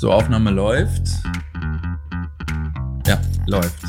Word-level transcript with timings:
So, 0.00 0.12
Aufnahme 0.12 0.52
läuft. 0.52 1.08
Ja, 3.04 3.20
läuft. 3.48 3.82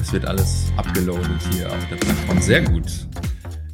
Es 0.00 0.12
wird 0.12 0.24
alles 0.24 0.70
abgeloadet 0.76 1.42
hier 1.50 1.68
auf 1.72 1.88
der 1.88 1.96
Plattform. 1.96 2.40
Sehr 2.40 2.62
gut. 2.62 2.86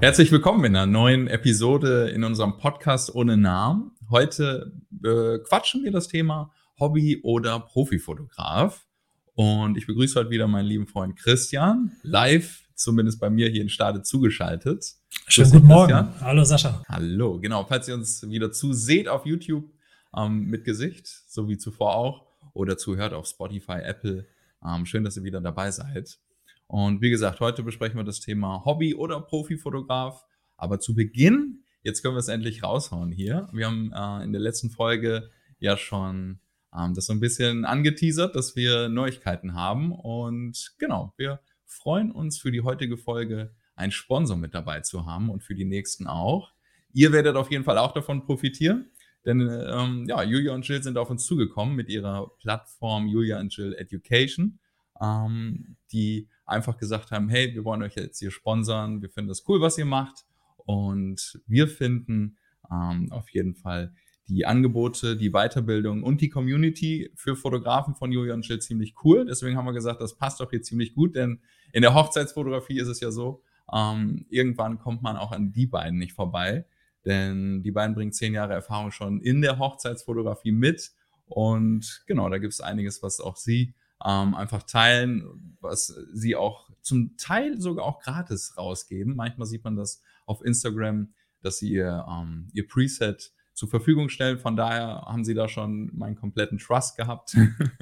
Herzlich 0.00 0.32
willkommen 0.32 0.64
in 0.64 0.74
einer 0.74 0.86
neuen 0.86 1.26
Episode 1.26 2.08
in 2.08 2.24
unserem 2.24 2.56
Podcast 2.56 3.14
ohne 3.14 3.36
Namen. 3.36 3.90
Heute 4.08 4.72
äh, 5.04 5.38
quatschen 5.46 5.84
wir 5.84 5.92
das 5.92 6.08
Thema 6.08 6.50
Hobby- 6.80 7.20
oder 7.22 7.60
Profifotograf. 7.60 8.86
Und 9.34 9.76
ich 9.76 9.86
begrüße 9.86 10.18
heute 10.18 10.30
wieder 10.30 10.48
meinen 10.48 10.64
lieben 10.64 10.86
Freund 10.86 11.14
Christian, 11.16 11.92
live, 12.02 12.62
zumindest 12.74 13.20
bei 13.20 13.28
mir 13.28 13.50
hier 13.50 13.60
in 13.60 13.68
Stade 13.68 14.00
zugeschaltet. 14.00 14.94
Schönen 15.26 15.50
guten 15.50 15.66
Morgen. 15.66 16.08
Hallo 16.22 16.42
Sascha. 16.44 16.82
Hallo, 16.88 17.38
genau. 17.38 17.66
Falls 17.66 17.86
ihr 17.86 17.94
uns 17.94 18.26
wieder 18.26 18.50
zuseht 18.50 19.08
auf 19.08 19.26
YouTube 19.26 19.70
ähm, 20.18 20.46
mit 20.46 20.64
Gesicht, 20.64 21.06
so 21.06 21.48
wie 21.48 21.58
zuvor 21.58 21.94
auch, 21.94 22.26
oder 22.52 22.76
zuhört 22.76 23.12
auf 23.12 23.26
Spotify, 23.26 23.80
Apple, 23.82 24.26
ähm, 24.66 24.86
schön, 24.86 25.04
dass 25.04 25.16
ihr 25.16 25.24
wieder 25.24 25.40
dabei 25.40 25.70
seid. 25.70 26.18
Und 26.66 27.00
wie 27.00 27.10
gesagt, 27.10 27.40
heute 27.40 27.62
besprechen 27.62 27.96
wir 27.96 28.04
das 28.04 28.20
Thema 28.20 28.64
Hobby- 28.64 28.94
oder 28.94 29.20
Profifotograf. 29.20 30.24
Aber 30.56 30.80
zu 30.80 30.94
Beginn, 30.94 31.62
jetzt 31.82 32.02
können 32.02 32.14
wir 32.14 32.20
es 32.20 32.28
endlich 32.28 32.62
raushauen 32.62 33.12
hier. 33.12 33.48
Wir 33.52 33.66
haben 33.66 33.92
äh, 33.94 34.24
in 34.24 34.32
der 34.32 34.40
letzten 34.40 34.70
Folge 34.70 35.30
ja 35.60 35.76
schon 35.76 36.40
ähm, 36.76 36.94
das 36.94 37.06
so 37.06 37.12
ein 37.12 37.20
bisschen 37.20 37.64
angeteasert, 37.64 38.36
dass 38.36 38.56
wir 38.56 38.88
Neuigkeiten 38.88 39.54
haben. 39.54 39.92
Und 39.92 40.74
genau, 40.78 41.14
wir 41.16 41.40
freuen 41.64 42.10
uns 42.10 42.38
für 42.38 42.50
die 42.50 42.62
heutige 42.62 42.98
Folge 42.98 43.54
einen 43.74 43.92
Sponsor 43.92 44.36
mit 44.36 44.54
dabei 44.54 44.80
zu 44.80 45.06
haben 45.06 45.30
und 45.30 45.42
für 45.42 45.54
die 45.54 45.64
nächsten 45.64 46.06
auch. 46.06 46.52
Ihr 46.92 47.12
werdet 47.12 47.36
auf 47.36 47.50
jeden 47.50 47.64
Fall 47.64 47.78
auch 47.78 47.92
davon 47.92 48.24
profitieren, 48.24 48.90
denn 49.24 49.40
ähm, 49.40 50.04
ja, 50.08 50.22
Julia 50.22 50.54
und 50.54 50.66
Jill 50.66 50.82
sind 50.82 50.96
auf 50.96 51.10
uns 51.10 51.24
zugekommen 51.24 51.74
mit 51.74 51.88
ihrer 51.88 52.30
Plattform 52.38 53.06
Julia 53.06 53.40
und 53.40 53.54
Jill 53.54 53.74
Education, 53.74 54.58
ähm, 55.00 55.76
die 55.92 56.28
einfach 56.46 56.78
gesagt 56.78 57.10
haben, 57.10 57.28
hey, 57.28 57.54
wir 57.54 57.64
wollen 57.64 57.82
euch 57.82 57.94
jetzt 57.94 58.18
hier 58.18 58.30
sponsern, 58.30 59.02
wir 59.02 59.10
finden 59.10 59.28
das 59.28 59.44
cool, 59.48 59.60
was 59.60 59.76
ihr 59.78 59.84
macht 59.84 60.24
und 60.56 61.40
wir 61.46 61.68
finden 61.68 62.38
ähm, 62.70 63.12
auf 63.12 63.28
jeden 63.30 63.54
Fall 63.54 63.92
die 64.28 64.44
Angebote, 64.44 65.16
die 65.16 65.30
Weiterbildung 65.30 66.02
und 66.02 66.20
die 66.20 66.28
Community 66.28 67.10
für 67.14 67.34
Fotografen 67.34 67.94
von 67.94 68.12
Julia 68.12 68.34
und 68.34 68.46
Jill 68.46 68.60
ziemlich 68.60 68.94
cool. 69.02 69.24
Deswegen 69.24 69.56
haben 69.56 69.64
wir 69.64 69.72
gesagt, 69.72 70.00
das 70.00 70.16
passt 70.16 70.40
doch 70.40 70.50
hier 70.50 70.62
ziemlich 70.62 70.94
gut, 70.94 71.16
denn 71.16 71.40
in 71.72 71.82
der 71.82 71.94
Hochzeitsfotografie 71.94 72.78
ist 72.78 72.88
es 72.88 73.00
ja 73.00 73.10
so, 73.10 73.42
ähm, 73.72 74.26
irgendwann 74.28 74.78
kommt 74.78 75.02
man 75.02 75.16
auch 75.16 75.32
an 75.32 75.52
die 75.52 75.66
beiden 75.66 75.98
nicht 75.98 76.12
vorbei, 76.12 76.66
denn 77.08 77.62
die 77.62 77.70
beiden 77.70 77.94
bringen 77.94 78.12
zehn 78.12 78.34
Jahre 78.34 78.52
Erfahrung 78.52 78.90
schon 78.90 79.20
in 79.20 79.40
der 79.40 79.58
Hochzeitsfotografie 79.58 80.52
mit. 80.52 80.92
Und 81.26 82.04
genau, 82.06 82.28
da 82.28 82.38
gibt 82.38 82.52
es 82.52 82.60
einiges, 82.60 83.02
was 83.02 83.20
auch 83.20 83.36
sie 83.36 83.74
ähm, 84.04 84.34
einfach 84.34 84.62
teilen, 84.62 85.56
was 85.60 85.94
sie 86.12 86.36
auch 86.36 86.70
zum 86.82 87.16
Teil 87.16 87.60
sogar 87.60 87.84
auch 87.84 88.00
gratis 88.00 88.54
rausgeben. 88.56 89.16
Manchmal 89.16 89.46
sieht 89.46 89.64
man 89.64 89.76
das 89.76 90.02
auf 90.26 90.44
Instagram, 90.44 91.12
dass 91.42 91.58
sie 91.58 91.70
ihr, 91.70 92.06
ähm, 92.08 92.48
ihr 92.52 92.68
Preset 92.68 93.32
zur 93.54 93.68
Verfügung 93.68 94.08
stellen. 94.08 94.38
Von 94.38 94.56
daher 94.56 95.02
haben 95.06 95.24
sie 95.24 95.34
da 95.34 95.48
schon 95.48 95.90
meinen 95.96 96.14
kompletten 96.14 96.58
Trust 96.58 96.96
gehabt. 96.96 97.36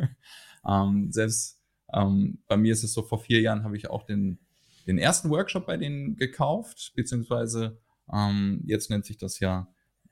ähm, 0.69 1.13
selbst 1.13 1.61
ähm, 1.93 2.39
bei 2.47 2.57
mir 2.57 2.73
ist 2.73 2.85
es 2.85 2.95
so, 2.95 3.03
vor 3.03 3.19
vier 3.19 3.41
Jahren 3.41 3.65
habe 3.65 3.77
ich 3.77 3.91
auch 3.91 4.05
den 4.05 4.39
den 4.87 4.99
ersten 4.99 5.31
Workshop 5.31 5.67
bei 5.67 5.77
denen 5.77 6.17
gekauft, 6.17 6.93
beziehungsweise 6.95 7.79
ähm, 8.12 8.62
jetzt 8.65 8.91
nennt 8.91 9.05
sich 9.05 9.17
das 9.17 9.41
ja 9.41 9.69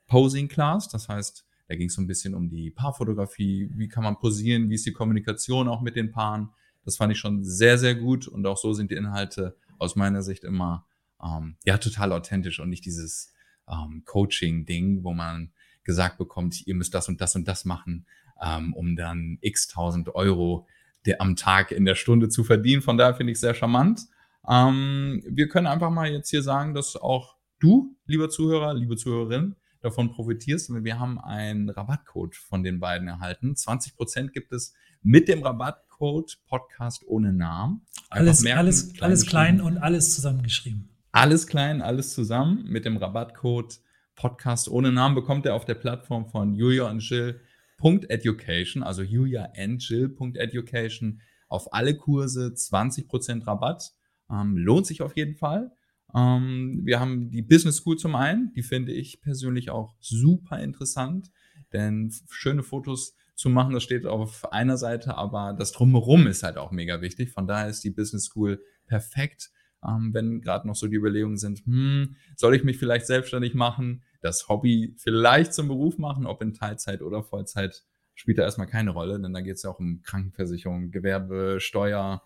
Posing 0.07 0.47
Class. 0.47 0.89
Das 0.89 1.09
heißt, 1.09 1.45
da 1.67 1.75
ging 1.75 1.87
es 1.87 1.95
so 1.95 2.01
ein 2.01 2.07
bisschen 2.07 2.35
um 2.35 2.49
die 2.49 2.71
Paarfotografie, 2.71 3.71
wie 3.73 3.87
kann 3.87 4.03
man 4.03 4.17
posieren, 4.17 4.69
wie 4.69 4.75
ist 4.75 4.85
die 4.85 4.93
Kommunikation 4.93 5.67
auch 5.67 5.81
mit 5.81 5.95
den 5.95 6.11
Paaren. 6.11 6.49
Das 6.83 6.97
fand 6.97 7.11
ich 7.11 7.19
schon 7.19 7.43
sehr, 7.43 7.77
sehr 7.77 7.95
gut 7.95 8.27
und 8.27 8.45
auch 8.45 8.57
so 8.57 8.73
sind 8.73 8.91
die 8.91 8.95
Inhalte 8.95 9.57
aus 9.79 9.95
meiner 9.95 10.21
Sicht 10.21 10.43
immer 10.43 10.85
ähm, 11.23 11.55
ja 11.65 11.77
total 11.77 12.11
authentisch 12.11 12.59
und 12.59 12.69
nicht 12.69 12.85
dieses 12.85 13.33
ähm, 13.67 14.03
Coaching-Ding, 14.05 15.03
wo 15.03 15.13
man 15.13 15.51
gesagt 15.83 16.17
bekommt, 16.17 16.65
ihr 16.67 16.75
müsst 16.75 16.93
das 16.93 17.07
und 17.09 17.21
das 17.21 17.35
und 17.35 17.47
das 17.47 17.65
machen, 17.65 18.05
ähm, 18.41 18.73
um 18.73 18.95
dann 18.95 19.37
x 19.41 19.67
tausend 19.67 20.13
Euro 20.13 20.67
der, 21.05 21.21
am 21.21 21.35
Tag 21.35 21.71
in 21.71 21.85
der 21.85 21.95
Stunde 21.95 22.29
zu 22.29 22.43
verdienen. 22.43 22.81
Von 22.81 22.97
daher 22.97 23.15
finde 23.15 23.31
ich 23.31 23.39
sehr 23.39 23.53
charmant. 23.53 24.01
Ähm, 24.47 25.23
wir 25.27 25.47
können 25.47 25.67
einfach 25.67 25.89
mal 25.89 26.11
jetzt 26.11 26.29
hier 26.29 26.43
sagen, 26.43 26.73
dass 26.73 26.95
auch 26.95 27.34
du, 27.59 27.95
lieber 28.05 28.29
Zuhörer, 28.29 28.73
liebe 28.73 28.95
Zuhörerin, 28.95 29.55
davon 29.81 30.11
profitierst. 30.11 30.71
Wir 30.83 30.99
haben 30.99 31.19
einen 31.19 31.69
Rabattcode 31.69 32.35
von 32.35 32.63
den 32.63 32.79
beiden 32.79 33.07
erhalten. 33.07 33.53
20% 33.53 34.29
gibt 34.29 34.51
es 34.51 34.73
mit 35.01 35.27
dem 35.27 35.43
Rabattcode 35.43 36.39
Podcast 36.47 37.03
ohne 37.07 37.31
Namen. 37.31 37.85
alles, 38.09 38.41
merken, 38.41 38.59
alles, 38.59 38.93
klein, 38.93 39.03
alles 39.03 39.25
klein 39.25 39.61
und 39.61 39.77
alles 39.77 40.15
zusammengeschrieben. 40.15 40.89
Alles 41.11 41.47
klein, 41.47 41.81
alles 41.81 42.13
zusammen. 42.13 42.65
Mit 42.65 42.85
dem 42.85 42.97
Rabattcode 42.97 43.79
Podcast 44.15 44.67
ohne 44.67 44.91
Namen 44.91 45.15
bekommt 45.15 45.45
ihr 45.45 45.53
auf 45.53 45.65
der 45.65 45.75
Plattform 45.75 46.27
von 46.27 46.55
Julia 46.55 46.89
und 46.89 47.07
Jill.education, 47.07 48.81
also 48.81 49.03
juliaandjill.education, 49.03 51.21
auf 51.47 51.71
alle 51.73 51.95
Kurse 51.95 52.53
20% 52.55 53.45
Rabatt. 53.45 53.93
Ähm, 54.31 54.57
lohnt 54.57 54.87
sich 54.87 55.03
auf 55.03 55.15
jeden 55.15 55.35
Fall. 55.35 55.71
Ähm, 56.15 56.81
wir 56.83 56.99
haben 56.99 57.29
die 57.29 57.41
Business 57.41 57.77
School 57.77 57.97
zum 57.97 58.15
einen, 58.15 58.53
die 58.53 58.63
finde 58.63 58.93
ich 58.93 59.21
persönlich 59.21 59.69
auch 59.69 59.95
super 59.99 60.59
interessant, 60.59 61.31
denn 61.73 62.13
schöne 62.29 62.63
Fotos 62.63 63.15
zu 63.35 63.49
machen, 63.49 63.73
das 63.73 63.83
steht 63.83 64.05
auf 64.05 64.51
einer 64.53 64.77
Seite, 64.77 65.17
aber 65.17 65.53
das 65.53 65.73
Drumherum 65.73 66.25
ist 66.27 66.43
halt 66.43 66.57
auch 66.57 66.71
mega 66.71 67.01
wichtig. 67.01 67.31
Von 67.31 67.47
daher 67.47 67.67
ist 67.67 67.83
die 67.83 67.89
Business 67.89 68.25
School 68.25 68.61
perfekt, 68.87 69.51
ähm, 69.85 70.13
wenn 70.13 70.39
gerade 70.39 70.67
noch 70.67 70.75
so 70.75 70.87
die 70.87 70.95
Überlegungen 70.95 71.37
sind, 71.37 71.65
hm, 71.65 72.15
soll 72.37 72.55
ich 72.55 72.63
mich 72.63 72.77
vielleicht 72.77 73.07
selbstständig 73.07 73.53
machen, 73.53 74.03
das 74.21 74.47
Hobby 74.47 74.95
vielleicht 74.97 75.53
zum 75.53 75.67
Beruf 75.67 75.97
machen, 75.97 76.25
ob 76.25 76.41
in 76.41 76.53
Teilzeit 76.53 77.01
oder 77.01 77.23
Vollzeit, 77.23 77.83
spielt 78.13 78.37
da 78.37 78.43
erstmal 78.43 78.67
keine 78.67 78.91
Rolle, 78.91 79.19
denn 79.19 79.33
da 79.33 79.41
geht 79.41 79.57
es 79.57 79.63
ja 79.63 79.69
auch 79.69 79.79
um 79.79 80.01
Krankenversicherung, 80.01 80.91
Gewerbe, 80.91 81.57
Steuer, 81.59 82.23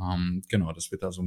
ähm, 0.00 0.42
genau, 0.48 0.72
das 0.72 0.92
wird 0.92 1.02
da 1.02 1.10
so 1.10 1.22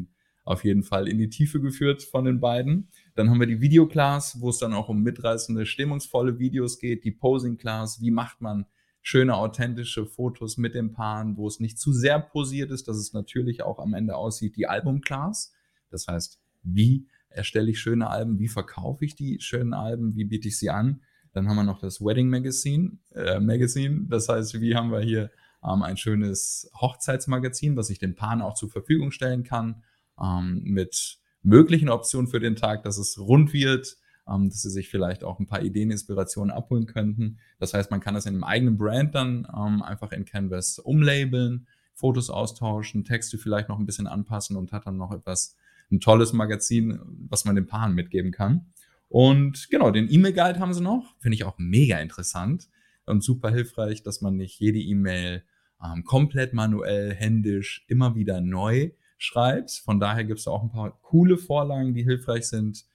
auf 0.46 0.64
jeden 0.64 0.84
Fall 0.84 1.08
in 1.08 1.18
die 1.18 1.30
Tiefe 1.30 1.60
geführt 1.60 2.04
von 2.04 2.24
den 2.26 2.40
beiden. 2.40 2.88
Dann 3.16 3.30
haben 3.30 3.40
wir 3.40 3.48
die 3.48 3.62
Videoclass, 3.62 4.40
wo 4.40 4.50
es 4.50 4.60
dann 4.60 4.74
auch 4.74 4.90
um 4.90 5.02
mitreißende, 5.02 5.66
stimmungsvolle 5.66 6.40
Videos 6.40 6.80
geht, 6.80 7.04
die 7.04 7.12
Posing 7.12 7.58
Class, 7.58 8.00
wie 8.00 8.12
macht 8.12 8.42
man 8.42 8.66
schöne, 9.02 9.36
authentische 9.36 10.06
Fotos 10.06 10.58
mit 10.58 10.76
den 10.76 10.94
Paaren, 10.94 11.36
wo 11.36 11.48
es 11.48 11.60
nicht 11.60 11.80
zu 11.80 11.92
sehr 11.94 12.20
posiert 12.20 12.72
ist, 12.72 12.88
dass 12.88 12.98
es 12.98 13.14
natürlich 13.14 13.64
auch 13.64 13.80
am 13.80 13.94
Ende 13.94 14.16
aussieht, 14.16 14.56
die 14.56 14.68
Album 14.68 15.02
Class. 15.02 15.54
Das 15.90 16.08
heißt, 16.08 16.40
wie 16.64 17.08
erstelle 17.30 17.72
ich 17.72 17.80
schöne 17.80 18.10
Alben, 18.10 18.40
wie 18.40 18.48
verkaufe 18.48 19.04
ich 19.04 19.16
die 19.16 19.40
schönen 19.42 19.74
Alben, 19.74 20.16
wie 20.16 20.26
biete 20.26 20.48
ich 20.48 20.58
sie 20.58 20.70
an. 20.70 21.02
Dann 21.34 21.50
haben 21.50 21.58
wir 21.58 21.64
noch 21.64 21.80
das 21.80 22.02
Wedding 22.02 22.30
Magazine, 22.30 22.98
äh, 23.14 23.40
Magazine. 23.40 24.06
Das 24.10 24.30
heißt, 24.30 24.60
wie 24.62 24.76
haben 24.76 24.92
wir 24.92 25.02
hier 25.02 25.32
ähm, 25.64 25.84
ein 25.84 25.98
schönes 25.98 26.70
Hochzeitsmagazin, 26.80 27.76
was 27.76 27.90
ich 27.90 28.00
den 28.00 28.16
Paaren 28.16 28.42
auch 28.42 28.54
zur 28.54 28.70
Verfügung 28.70 29.12
stellen 29.12 29.44
kann, 29.44 29.84
ähm, 30.22 30.62
mit 30.64 31.20
möglichen 31.42 31.90
Optionen 31.90 32.28
für 32.28 32.40
den 32.40 32.56
Tag, 32.56 32.84
dass 32.84 32.98
es 32.98 33.20
rund 33.20 33.54
wird, 33.54 33.98
ähm, 34.28 34.50
dass 34.50 34.62
sie 34.62 34.70
sich 34.70 34.90
vielleicht 34.90 35.24
auch 35.24 35.40
ein 35.40 35.48
paar 35.48 35.62
Ideen, 35.62 35.92
Inspirationen 35.92 36.52
abholen 36.52 36.88
könnten. 36.88 37.38
Das 37.60 37.74
heißt, 37.74 37.92
man 37.92 38.00
kann 38.00 38.16
das 38.16 38.26
in 38.26 38.34
einem 38.34 38.44
eigenen 38.44 38.78
Brand 38.78 39.16
dann 39.16 39.48
ähm, 39.56 39.82
einfach 39.82 40.12
in 40.12 40.26
Canvas 40.26 40.80
umlabeln, 40.80 41.68
Fotos 41.94 42.30
austauschen, 42.30 43.04
Texte 43.04 43.38
vielleicht 43.38 43.70
noch 43.70 43.80
ein 43.80 43.86
bisschen 43.86 44.08
anpassen 44.08 44.58
und 44.58 44.72
hat 44.72 44.86
dann 44.86 44.98
noch 44.98 45.12
etwas, 45.12 45.56
ein 45.92 46.00
tolles 46.00 46.34
Magazin, 46.34 47.00
was 47.30 47.46
man 47.46 47.56
den 47.56 47.68
Paaren 47.68 47.94
mitgeben 47.94 48.32
kann. 48.32 48.66
Und 49.08 49.70
genau, 49.70 49.92
den 49.92 50.12
E-Mail-Guide 50.12 50.60
haben 50.60 50.74
sie 50.74 50.82
noch. 50.82 51.16
Finde 51.20 51.36
ich 51.36 51.44
auch 51.44 51.60
mega 51.60 52.00
interessant 52.00 52.70
und 53.06 53.24
super 53.24 53.52
hilfreich, 53.52 54.02
dass 54.02 54.20
man 54.22 54.36
nicht 54.36 54.60
jede 54.60 54.80
E-Mail 54.80 55.44
ähm, 55.84 56.04
komplett 56.04 56.54
manuell, 56.54 57.14
händisch, 57.14 57.86
immer 57.88 58.16
wieder 58.16 58.42
neu 58.42 58.92
schreibt. 59.18 59.72
Von 59.72 60.00
daher 60.00 60.24
gibt 60.24 60.40
es 60.40 60.48
auch 60.48 60.64
ein 60.64 60.72
paar 60.72 60.98
coole 61.02 61.38
Vorlagen, 61.38 61.94
die 61.94 62.04
hilfreich 62.04 62.48
sind. 62.48 62.86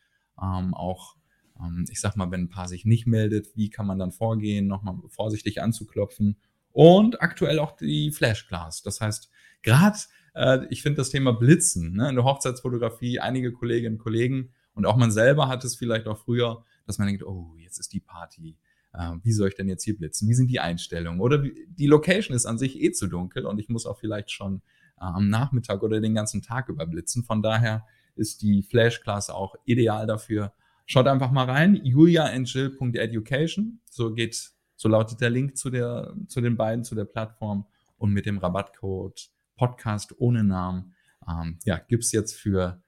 Ähm, 0.40 0.74
auch, 0.74 1.16
ähm, 1.58 1.86
ich 1.90 2.00
sag 2.00 2.16
mal, 2.16 2.30
wenn 2.30 2.42
ein 2.42 2.48
Paar 2.48 2.68
sich 2.68 2.84
nicht 2.84 3.06
meldet, 3.06 3.56
wie 3.56 3.70
kann 3.70 3.86
man 3.86 3.98
dann 3.98 4.12
vorgehen, 4.12 4.66
nochmal 4.66 4.96
vorsichtig 5.08 5.62
anzuklopfen. 5.62 6.36
Und 6.72 7.20
aktuell 7.20 7.58
auch 7.58 7.76
die 7.76 8.12
Flashglass. 8.12 8.82
Das 8.82 9.00
heißt, 9.00 9.30
gerade, 9.62 9.98
äh, 10.34 10.66
ich 10.70 10.82
finde 10.82 10.98
das 10.98 11.10
Thema 11.10 11.32
Blitzen 11.32 11.94
ne, 11.94 12.08
in 12.08 12.14
der 12.14 12.24
Hochzeitsfotografie, 12.24 13.20
einige 13.20 13.52
Kolleginnen 13.52 13.96
und 13.96 14.02
Kollegen 14.02 14.50
und 14.74 14.86
auch 14.86 14.96
man 14.96 15.10
selber 15.10 15.48
hat 15.48 15.64
es 15.64 15.76
vielleicht 15.76 16.06
auch 16.06 16.18
früher, 16.18 16.64
dass 16.86 16.98
man 16.98 17.08
denkt, 17.08 17.24
oh, 17.24 17.54
jetzt 17.58 17.78
ist 17.78 17.92
die 17.92 18.00
Party 18.00 18.56
äh, 18.92 19.12
wie 19.22 19.32
soll 19.32 19.48
ich 19.48 19.54
denn 19.54 19.68
jetzt 19.68 19.84
hier 19.84 19.96
blitzen? 19.96 20.28
Wie 20.28 20.34
sind 20.34 20.48
die 20.48 20.60
Einstellungen? 20.60 21.20
Oder 21.20 21.38
die 21.38 21.86
Location 21.86 22.36
ist 22.36 22.46
an 22.46 22.58
sich 22.58 22.80
eh 22.80 22.92
zu 22.92 23.06
dunkel 23.06 23.46
und 23.46 23.58
ich 23.58 23.68
muss 23.68 23.86
auch 23.86 23.98
vielleicht 23.98 24.30
schon 24.30 24.62
am 25.00 25.28
Nachmittag 25.28 25.82
oder 25.82 26.00
den 26.00 26.14
ganzen 26.14 26.42
Tag 26.42 26.68
über 26.68 26.86
blitzen. 26.86 27.24
Von 27.24 27.42
daher 27.42 27.84
ist 28.14 28.42
die 28.42 28.62
Flash-Class 28.62 29.30
auch 29.30 29.56
ideal 29.64 30.06
dafür. 30.06 30.52
Schaut 30.86 31.08
einfach 31.08 31.30
mal 31.30 31.44
rein, 31.48 31.80
juliaandjill.education. 31.84 33.80
So 33.90 34.12
geht 34.12 34.52
So 34.76 34.88
lautet 34.88 35.20
der 35.20 35.30
Link 35.30 35.56
zu, 35.56 35.70
der, 35.70 36.14
zu 36.26 36.40
den 36.40 36.56
beiden, 36.56 36.84
zu 36.84 36.94
der 36.94 37.04
Plattform. 37.04 37.66
Und 37.96 38.12
mit 38.12 38.26
dem 38.26 38.38
Rabattcode 38.38 39.30
Podcast 39.56 40.14
ohne 40.18 40.42
Namen 40.42 40.94
ähm, 41.28 41.58
ja, 41.64 41.78
gibt 41.78 42.04
es 42.04 42.12
jetzt 42.12 42.34
für 42.34 42.82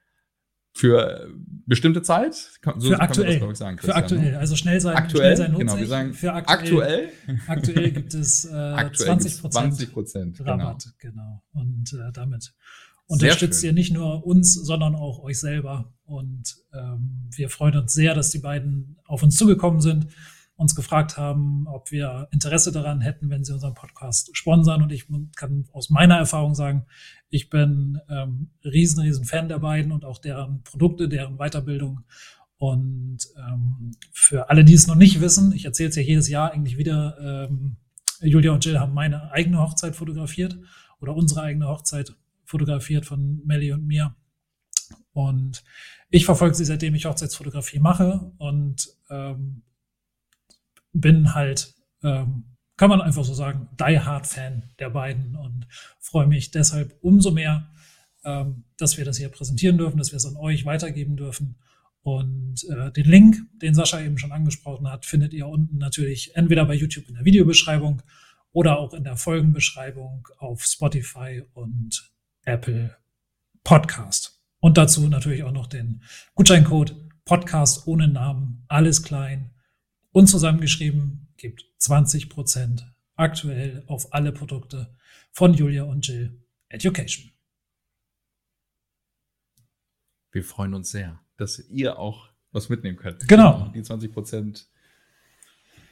für 0.73 1.29
bestimmte 1.65 2.01
Zeit? 2.01 2.35
So 2.77 2.89
für 2.89 2.99
aktuell. 2.99 3.39
Das, 3.39 3.59
sagen, 3.59 3.77
für 3.77 3.95
aktuell. 3.95 4.31
Ne? 4.31 4.39
Also 4.39 4.55
schnell 4.55 4.81
sein. 4.81 4.95
Aktuell, 4.95 5.35
schnell 5.35 5.37
sein 5.37 5.57
genau. 5.57 5.77
Wir 5.77 5.87
sagen 5.87 6.13
für 6.13 6.33
aktuell. 6.33 7.09
Aktuell, 7.27 7.39
aktuell 7.47 7.91
gibt 7.91 8.13
es 8.15 8.45
äh, 8.45 8.53
aktuell 8.53 9.19
20 9.19 9.93
Prozent 9.93 10.41
Rabatt. 10.41 10.93
Genau. 10.97 11.13
genau. 11.15 11.43
Und 11.51 11.93
äh, 11.93 12.11
damit 12.11 12.53
unterstützt 13.05 13.63
ihr 13.63 13.73
nicht 13.73 13.93
nur 13.93 14.25
uns, 14.25 14.53
sondern 14.53 14.95
auch 14.95 15.19
euch 15.19 15.39
selber. 15.39 15.93
Und 16.05 16.55
ähm, 16.73 17.29
wir 17.35 17.49
freuen 17.49 17.77
uns 17.77 17.93
sehr, 17.93 18.15
dass 18.15 18.31
die 18.31 18.39
beiden 18.39 18.97
auf 19.05 19.21
uns 19.23 19.35
zugekommen 19.35 19.81
sind 19.81 20.07
uns 20.55 20.75
gefragt 20.75 21.17
haben, 21.17 21.67
ob 21.67 21.91
wir 21.91 22.27
Interesse 22.31 22.71
daran 22.71 23.01
hätten, 23.01 23.29
wenn 23.29 23.43
sie 23.43 23.53
unseren 23.53 23.73
Podcast 23.73 24.35
sponsern. 24.37 24.83
Und 24.83 24.91
ich 24.91 25.07
kann 25.35 25.67
aus 25.71 25.89
meiner 25.89 26.17
Erfahrung 26.17 26.53
sagen, 26.53 26.85
ich 27.29 27.49
bin 27.49 27.99
ähm, 28.09 28.51
riesen, 28.63 29.01
riesen 29.01 29.25
Fan 29.25 29.49
der 29.49 29.59
beiden 29.59 29.91
und 29.91 30.05
auch 30.05 30.19
deren 30.19 30.63
Produkte, 30.63 31.09
deren 31.09 31.37
Weiterbildung. 31.37 32.01
Und 32.57 33.17
ähm, 33.35 33.91
für 34.11 34.49
alle, 34.49 34.63
die 34.63 34.73
es 34.73 34.87
noch 34.87 34.95
nicht 34.95 35.19
wissen, 35.21 35.51
ich 35.53 35.65
erzähle 35.65 35.89
es 35.89 35.95
ja 35.95 36.03
jedes 36.03 36.29
Jahr 36.29 36.51
eigentlich 36.51 36.77
wieder, 36.77 37.17
ähm, 37.49 37.77
Julia 38.21 38.51
und 38.51 38.63
Jill 38.63 38.79
haben 38.79 38.93
meine 38.93 39.31
eigene 39.31 39.59
Hochzeit 39.59 39.95
fotografiert 39.95 40.57
oder 41.01 41.15
unsere 41.15 41.41
eigene 41.41 41.67
Hochzeit 41.67 42.15
fotografiert 42.45 43.05
von 43.05 43.41
Melly 43.45 43.73
und 43.73 43.85
mir. 43.85 44.15
Und 45.11 45.63
ich 46.09 46.25
verfolge 46.25 46.55
sie, 46.55 46.65
seitdem 46.65 46.95
ich 46.95 47.05
Hochzeitsfotografie 47.05 47.79
mache 47.79 48.31
und 48.37 48.87
ähm, 49.09 49.63
bin 50.93 51.33
halt, 51.35 51.73
ähm, 52.03 52.45
kann 52.77 52.89
man 52.89 53.01
einfach 53.01 53.23
so 53.23 53.33
sagen, 53.33 53.67
Die 53.79 53.99
Hard 53.99 54.27
Fan 54.27 54.69
der 54.79 54.89
beiden 54.89 55.35
und 55.35 55.67
freue 55.99 56.27
mich 56.27 56.51
deshalb 56.51 56.95
umso 57.01 57.31
mehr, 57.31 57.69
ähm, 58.23 58.63
dass 58.77 58.97
wir 58.97 59.05
das 59.05 59.17
hier 59.17 59.29
präsentieren 59.29 59.77
dürfen, 59.77 59.97
dass 59.97 60.11
wir 60.11 60.17
es 60.17 60.25
an 60.25 60.37
euch 60.37 60.65
weitergeben 60.65 61.17
dürfen. 61.17 61.55
Und 62.01 62.63
äh, 62.69 62.91
den 62.91 63.05
Link, 63.05 63.37
den 63.61 63.73
Sascha 63.73 64.01
eben 64.01 64.17
schon 64.17 64.31
angesprochen 64.31 64.89
hat, 64.89 65.05
findet 65.05 65.33
ihr 65.33 65.47
unten 65.47 65.77
natürlich 65.77 66.35
entweder 66.35 66.65
bei 66.65 66.73
YouTube 66.73 67.07
in 67.07 67.15
der 67.15 67.25
Videobeschreibung 67.25 68.01
oder 68.51 68.77
auch 68.77 68.93
in 68.93 69.03
der 69.03 69.17
Folgenbeschreibung 69.17 70.27
auf 70.37 70.63
Spotify 70.63 71.43
und 71.53 72.11
Apple 72.43 72.95
Podcast. 73.63 74.41
Und 74.59 74.77
dazu 74.77 75.07
natürlich 75.07 75.43
auch 75.43 75.51
noch 75.51 75.67
den 75.67 76.03
Gutscheincode 76.35 76.95
Podcast 77.25 77.87
ohne 77.87 78.09
Namen, 78.09 78.65
alles 78.67 79.03
klein, 79.03 79.52
und 80.13 80.27
zusammengeschrieben 80.27 81.27
gibt 81.35 81.65
20 81.79 82.29
Prozent 82.29 82.89
aktuell 83.15 83.83
auf 83.87 84.13
alle 84.13 84.31
Produkte 84.31 84.95
von 85.31 85.53
Julia 85.53 85.83
und 85.83 86.07
Jill 86.07 86.41
Education. 86.69 87.31
Wir 90.31 90.43
freuen 90.43 90.73
uns 90.73 90.91
sehr, 90.91 91.19
dass 91.37 91.59
ihr 91.69 91.99
auch 91.99 92.29
was 92.51 92.69
mitnehmen 92.69 92.97
könnt. 92.97 93.27
Genau. 93.27 93.71
Die 93.75 93.81
20 93.81 94.11
Prozent, 94.13 94.67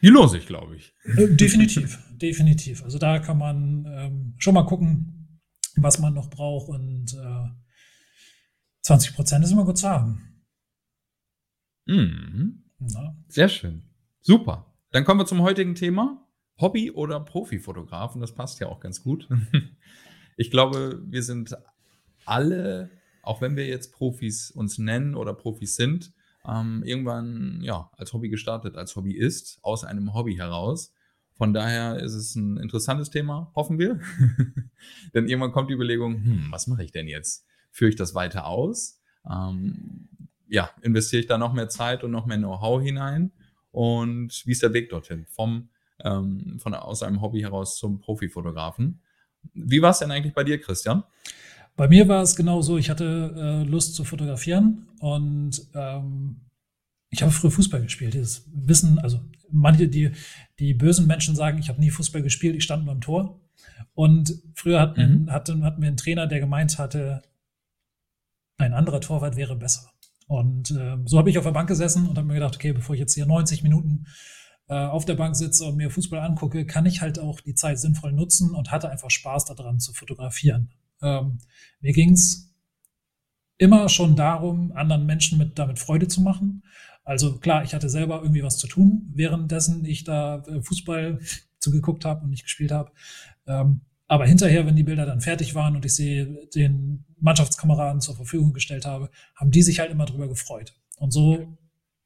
die 0.02 0.08
lohnen 0.08 0.30
sich, 0.30 0.46
glaube 0.46 0.78
ich. 0.78 0.94
Äh, 1.04 1.36
definitiv, 1.36 2.00
definitiv. 2.12 2.84
Also 2.84 2.98
da 2.98 3.20
kann 3.20 3.38
man 3.38 3.86
ähm, 3.88 4.36
schon 4.38 4.54
mal 4.54 4.66
gucken, 4.66 5.42
was 5.76 6.00
man 6.00 6.14
noch 6.14 6.30
braucht 6.30 6.70
und 6.70 7.14
äh, 7.14 7.50
20 8.82 9.16
Prozent 9.16 9.44
ist 9.44 9.52
immer 9.52 9.66
gut 9.66 9.78
zu 9.78 9.90
haben. 9.90 10.44
Mhm. 11.86 12.64
Sehr 13.28 13.50
schön. 13.50 13.91
Super. 14.22 14.74
Dann 14.92 15.04
kommen 15.04 15.20
wir 15.20 15.26
zum 15.26 15.42
heutigen 15.42 15.76
Thema. 15.76 16.28
Hobby- 16.60 16.92
oder 16.92 17.20
Profifotografen. 17.20 18.22
Das 18.22 18.36
passt 18.36 18.60
ja 18.60 18.68
auch 18.68 18.80
ganz 18.80 19.04
gut. 19.04 19.28
Ich 20.38 20.50
glaube, 20.50 21.00
wir 21.06 21.22
sind 21.22 21.56
alle, 22.26 22.90
auch 23.22 23.42
wenn 23.42 23.56
wir 23.56 23.68
jetzt 23.68 23.94
Profis 23.94 24.50
uns 24.50 24.80
nennen 24.80 25.14
oder 25.14 25.34
Profis 25.34 25.76
sind, 25.76 26.14
ähm, 26.48 26.82
irgendwann 26.84 27.60
ja, 27.62 27.92
als 27.98 28.14
Hobby 28.14 28.30
gestartet, 28.30 28.76
als 28.76 28.96
Hobbyist, 28.96 29.60
aus 29.62 29.84
einem 29.84 30.14
Hobby 30.14 30.36
heraus. 30.36 30.94
Von 31.34 31.54
daher 31.54 31.98
ist 31.98 32.14
es 32.14 32.36
ein 32.36 32.58
interessantes 32.58 33.10
Thema, 33.10 33.52
hoffen 33.56 33.78
wir. 33.78 34.00
denn 35.14 35.28
irgendwann 35.28 35.52
kommt 35.52 35.70
die 35.70 35.76
Überlegung, 35.76 36.24
hm, 36.24 36.48
was 36.50 36.66
mache 36.66 36.84
ich 36.84 36.92
denn 36.92 37.08
jetzt? 37.08 37.46
Führe 37.70 37.90
ich 37.90 37.96
das 37.96 38.16
weiter 38.16 38.48
aus? 38.48 39.00
Ähm, 39.30 40.10
ja, 40.48 40.70
investiere 40.82 41.20
ich 41.20 41.28
da 41.28 41.38
noch 41.38 41.54
mehr 41.54 41.70
Zeit 41.70 42.04
und 42.04 42.12
noch 42.12 42.26
mehr 42.26 42.38
Know-how 42.38 42.82
hinein? 42.82 43.32
Und 43.72 44.46
wie 44.46 44.52
ist 44.52 44.64
der 44.64 44.74
Weg 44.74 44.90
dorthin 44.90 45.26
vom 45.26 45.70
ähm, 46.04 46.60
von 46.60 46.74
aus 46.74 47.04
einem 47.04 47.22
Hobby 47.22 47.42
heraus 47.42 47.78
zum 47.78 48.00
Profifotografen. 48.00 49.02
Wie 49.54 49.82
war 49.82 49.92
es 49.92 50.00
denn 50.00 50.12
eigentlich 50.12 50.34
bei 50.34 50.44
dir, 50.44 50.60
Christian? 50.60 51.04
Bei 51.76 51.88
mir 51.88 52.08
war 52.08 52.22
es 52.22 52.36
genau 52.36 52.62
so, 52.62 52.78
ich 52.78 52.90
hatte 52.90 53.34
äh, 53.36 53.70
Lust 53.70 53.96
zu 53.96 54.04
fotografieren 54.04 54.88
und 55.00 55.62
ähm, 55.74 56.42
ich 57.10 57.22
habe 57.22 57.32
früher 57.32 57.52
Fußball 57.52 57.82
gespielt. 57.82 58.16
Das 58.16 58.46
Wissen, 58.54 59.00
also 59.00 59.20
manche, 59.50 59.88
die, 59.88 60.12
die 60.60 60.74
bösen 60.74 61.08
Menschen 61.08 61.36
sagen, 61.36 61.60
ich 61.60 61.70
habe 61.70 61.80
nie 61.80 61.90
Fußball 61.90 62.22
gespielt, 62.22 62.56
ich 62.56 62.64
stand 62.64 62.86
nur 62.86 62.94
im 62.94 63.02
Tor. 63.02 63.40
Und 63.94 64.42
früher 64.54 64.80
hatten, 64.80 65.24
mhm. 65.24 65.32
hatten, 65.32 65.64
hatten 65.64 65.82
wir 65.82 65.88
einen 65.88 65.98
Trainer, 65.98 66.28
der 66.28 66.40
gemeint 66.40 66.78
hatte, 66.78 67.22
ein 68.58 68.74
anderer 68.74 69.02
Torwart 69.02 69.36
wäre 69.36 69.56
besser. 69.56 69.92
Und 70.32 70.72
äh, 70.72 70.96
so 71.04 71.18
habe 71.18 71.30
ich 71.30 71.38
auf 71.38 71.44
der 71.44 71.52
Bank 71.52 71.68
gesessen 71.68 72.08
und 72.08 72.18
habe 72.18 72.26
mir 72.26 72.36
gedacht, 72.36 72.56
okay, 72.56 72.72
bevor 72.72 72.96
ich 72.96 73.02
jetzt 73.02 73.14
hier 73.16 73.26
90 73.26 73.64
Minuten 73.64 74.06
äh, 74.70 74.76
auf 74.76 75.04
der 75.04 75.16
Bank 75.16 75.36
sitze 75.36 75.66
und 75.66 75.76
mir 75.76 75.92
Fußball 75.92 76.22
angucke, 76.22 76.66
kann 76.66 76.86
ich 76.86 77.02
halt 77.02 77.20
auch 77.20 77.42
die 77.42 77.54
Zeit 77.54 77.80
sinnvoll 77.80 78.14
nutzen 78.14 78.56
und 78.56 78.72
hatte 78.72 78.90
einfach 78.90 79.12
Spaß 79.12 79.44
daran 79.44 79.82
zu 79.82 79.92
fotografieren. 79.92 80.70
Ähm, 81.02 81.40
mir 81.82 81.92
ging 81.92 82.14
es 82.14 82.50
immer 83.58 83.90
schon 83.90 84.16
darum, 84.16 84.72
anderen 84.72 85.06
Menschen 85.06 85.38
mit 85.38 85.60
damit 85.60 85.80
Freude 85.80 86.08
zu 86.08 86.22
machen. 86.22 86.64
Also 87.04 87.38
klar, 87.40 87.66
ich 87.66 87.74
hatte 87.74 87.90
selber 87.90 88.22
irgendwie 88.22 88.44
was 88.44 88.58
zu 88.58 88.68
tun, 88.68 89.12
währenddessen 89.14 89.84
ich 89.84 90.06
da 90.06 90.46
äh, 90.48 90.62
Fußball 90.62 91.20
zugeguckt 91.60 92.06
habe 92.06 92.24
und 92.24 92.30
nicht 92.30 92.44
gespielt 92.44 92.72
habe. 92.72 92.94
Ähm, 93.48 93.82
aber 94.12 94.26
hinterher, 94.26 94.66
wenn 94.66 94.76
die 94.76 94.84
Bilder 94.84 95.06
dann 95.06 95.22
fertig 95.22 95.56
waren 95.56 95.78
und 95.78 95.86
ich 95.86 95.96
sie 95.96 96.38
den 96.54 97.06
Mannschaftskameraden 97.22 98.02
zur 98.02 98.14
Verfügung 98.14 98.52
gestellt 98.52 98.86
habe, 98.86 99.10
haben 99.38 99.52
die 99.52 99.62
sich 99.62 99.80
halt 99.80 99.90
immer 99.90 100.06
drüber 100.06 100.28
gefreut. 100.28 100.74
Und 100.98 101.12
so, 101.12 101.58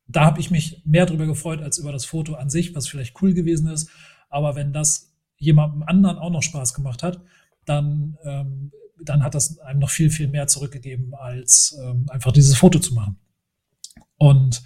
da 0.05 0.23
habe 0.23 0.39
ich 0.39 0.51
mich 0.51 0.83
mehr 0.85 1.07
drüber 1.07 1.25
gefreut 1.25 1.63
als 1.63 1.79
über 1.79 1.91
das 1.91 2.05
Foto 2.05 2.35
an 2.35 2.51
sich, 2.51 2.75
was 2.75 2.87
vielleicht 2.87 3.19
cool 3.23 3.33
gewesen 3.33 3.69
ist. 3.69 3.89
Aber 4.29 4.55
wenn 4.55 4.71
das 4.71 5.15
jemandem 5.37 5.81
anderen 5.81 6.19
auch 6.19 6.29
noch 6.29 6.43
Spaß 6.43 6.75
gemacht 6.75 7.01
hat, 7.01 7.21
dann, 7.65 8.19
ähm, 8.23 8.71
dann 9.03 9.23
hat 9.23 9.33
das 9.33 9.57
einem 9.57 9.79
noch 9.79 9.89
viel, 9.89 10.11
viel 10.11 10.27
mehr 10.27 10.45
zurückgegeben, 10.45 11.15
als 11.15 11.75
ähm, 11.83 12.05
einfach 12.11 12.31
dieses 12.31 12.55
Foto 12.55 12.77
zu 12.77 12.93
machen. 12.93 13.17
Und 14.17 14.61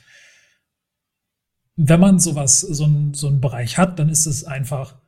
wenn 1.77 2.01
man 2.01 2.19
sowas, 2.19 2.59
so, 2.59 2.83
ein, 2.83 3.13
so 3.13 3.27
einen 3.27 3.39
Bereich 3.39 3.77
hat, 3.77 3.97
dann 3.97 4.09
ist 4.09 4.25
es 4.25 4.43
einfach 4.43 4.98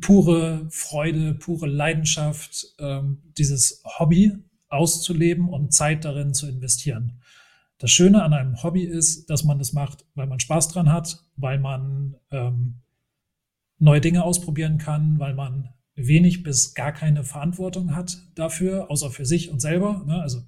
pure 0.00 0.66
Freude, 0.70 1.34
pure 1.34 1.66
Leidenschaft, 1.66 2.74
ähm, 2.78 3.22
dieses 3.38 3.82
Hobby 3.98 4.32
auszuleben 4.68 5.48
und 5.48 5.72
Zeit 5.72 6.04
darin 6.04 6.34
zu 6.34 6.48
investieren. 6.48 7.20
Das 7.78 7.90
Schöne 7.90 8.22
an 8.22 8.32
einem 8.32 8.62
Hobby 8.62 8.84
ist, 8.84 9.30
dass 9.30 9.44
man 9.44 9.58
das 9.58 9.72
macht, 9.72 10.04
weil 10.14 10.26
man 10.26 10.40
Spaß 10.40 10.68
dran 10.68 10.90
hat, 10.90 11.22
weil 11.36 11.58
man 11.58 12.16
ähm, 12.30 12.76
neue 13.78 14.00
Dinge 14.00 14.24
ausprobieren 14.24 14.78
kann, 14.78 15.18
weil 15.18 15.34
man 15.34 15.68
wenig 15.94 16.42
bis 16.42 16.74
gar 16.74 16.92
keine 16.92 17.22
Verantwortung 17.22 17.94
hat 17.94 18.18
dafür, 18.34 18.90
außer 18.90 19.10
für 19.10 19.26
sich 19.26 19.50
und 19.50 19.60
selber. 19.60 20.04
Ne? 20.06 20.20
Also 20.20 20.42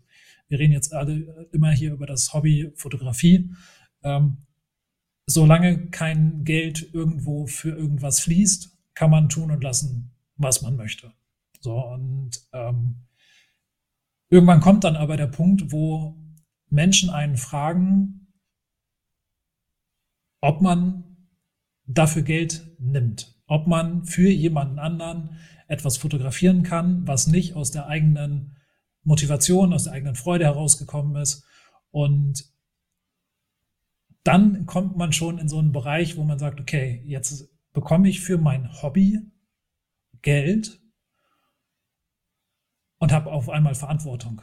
wir 0.49 0.59
reden 0.59 0.73
jetzt 0.73 0.93
alle 0.93 1.49
immer 1.53 1.71
hier 1.71 1.93
über 1.93 2.07
das 2.07 2.33
Hobby 2.33 2.73
Fotografie. 2.75 3.51
Ähm, 4.03 4.39
solange 5.27 5.91
kein 5.91 6.45
Geld 6.45 6.95
irgendwo 6.95 7.47
für 7.47 7.71
irgendwas 7.71 8.21
fließt, 8.21 8.78
kann 8.99 9.13
man 9.13 9.29
tun 9.29 9.53
und 9.53 9.63
lassen, 9.63 10.11
was 10.39 10.61
man 10.61 10.75
möchte. 10.75 11.13
So, 11.61 11.79
und 11.79 12.33
ähm, 12.53 12.97
irgendwann 14.29 14.61
kommt 14.61 14.83
dann 14.83 14.97
aber 14.97 15.17
der 15.17 15.29
Punkt, 15.29 15.71
wo 15.71 16.17
Menschen 16.69 17.09
einen 17.09 17.37
fragen, 17.37 18.27
ob 20.41 20.63
man 20.63 21.29
dafür 21.87 22.23
Geld 22.23 22.75
nimmt, 22.81 23.41
ob 23.47 23.69
man 23.69 24.05
für 24.05 24.31
jemanden 24.31 24.81
anderen 24.81 25.37
etwas 25.69 25.97
fotografieren 25.97 26.65
kann, 26.65 27.07
was 27.07 27.29
nicht 27.29 27.55
aus 27.55 27.71
der 27.71 27.87
eigenen 27.87 28.57
Motivation, 29.05 29.73
aus 29.73 29.85
der 29.85 29.93
eigenen 29.93 30.17
Freude 30.17 30.45
herausgekommen 30.45 31.23
ist. 31.23 31.45
Und 31.93 32.53
dann 34.25 34.67
kommt 34.67 34.97
man 34.97 35.13
schon 35.13 35.39
in 35.39 35.49
so 35.49 35.61
einen 35.61 35.71
Bereich, 35.71 36.17
wo 36.17 36.25
man 36.25 36.41
sagt, 36.41 36.61
okay, 36.61 37.01
jetzt 37.07 37.49
bekomme 37.73 38.09
ich 38.09 38.21
für 38.21 38.39
mein 38.39 38.83
Hobby 38.83 39.21
Geld 40.23 40.81
und 42.99 43.13
habe 43.13 43.31
auf 43.31 43.49
einmal 43.49 43.75
Verantwortung, 43.75 44.43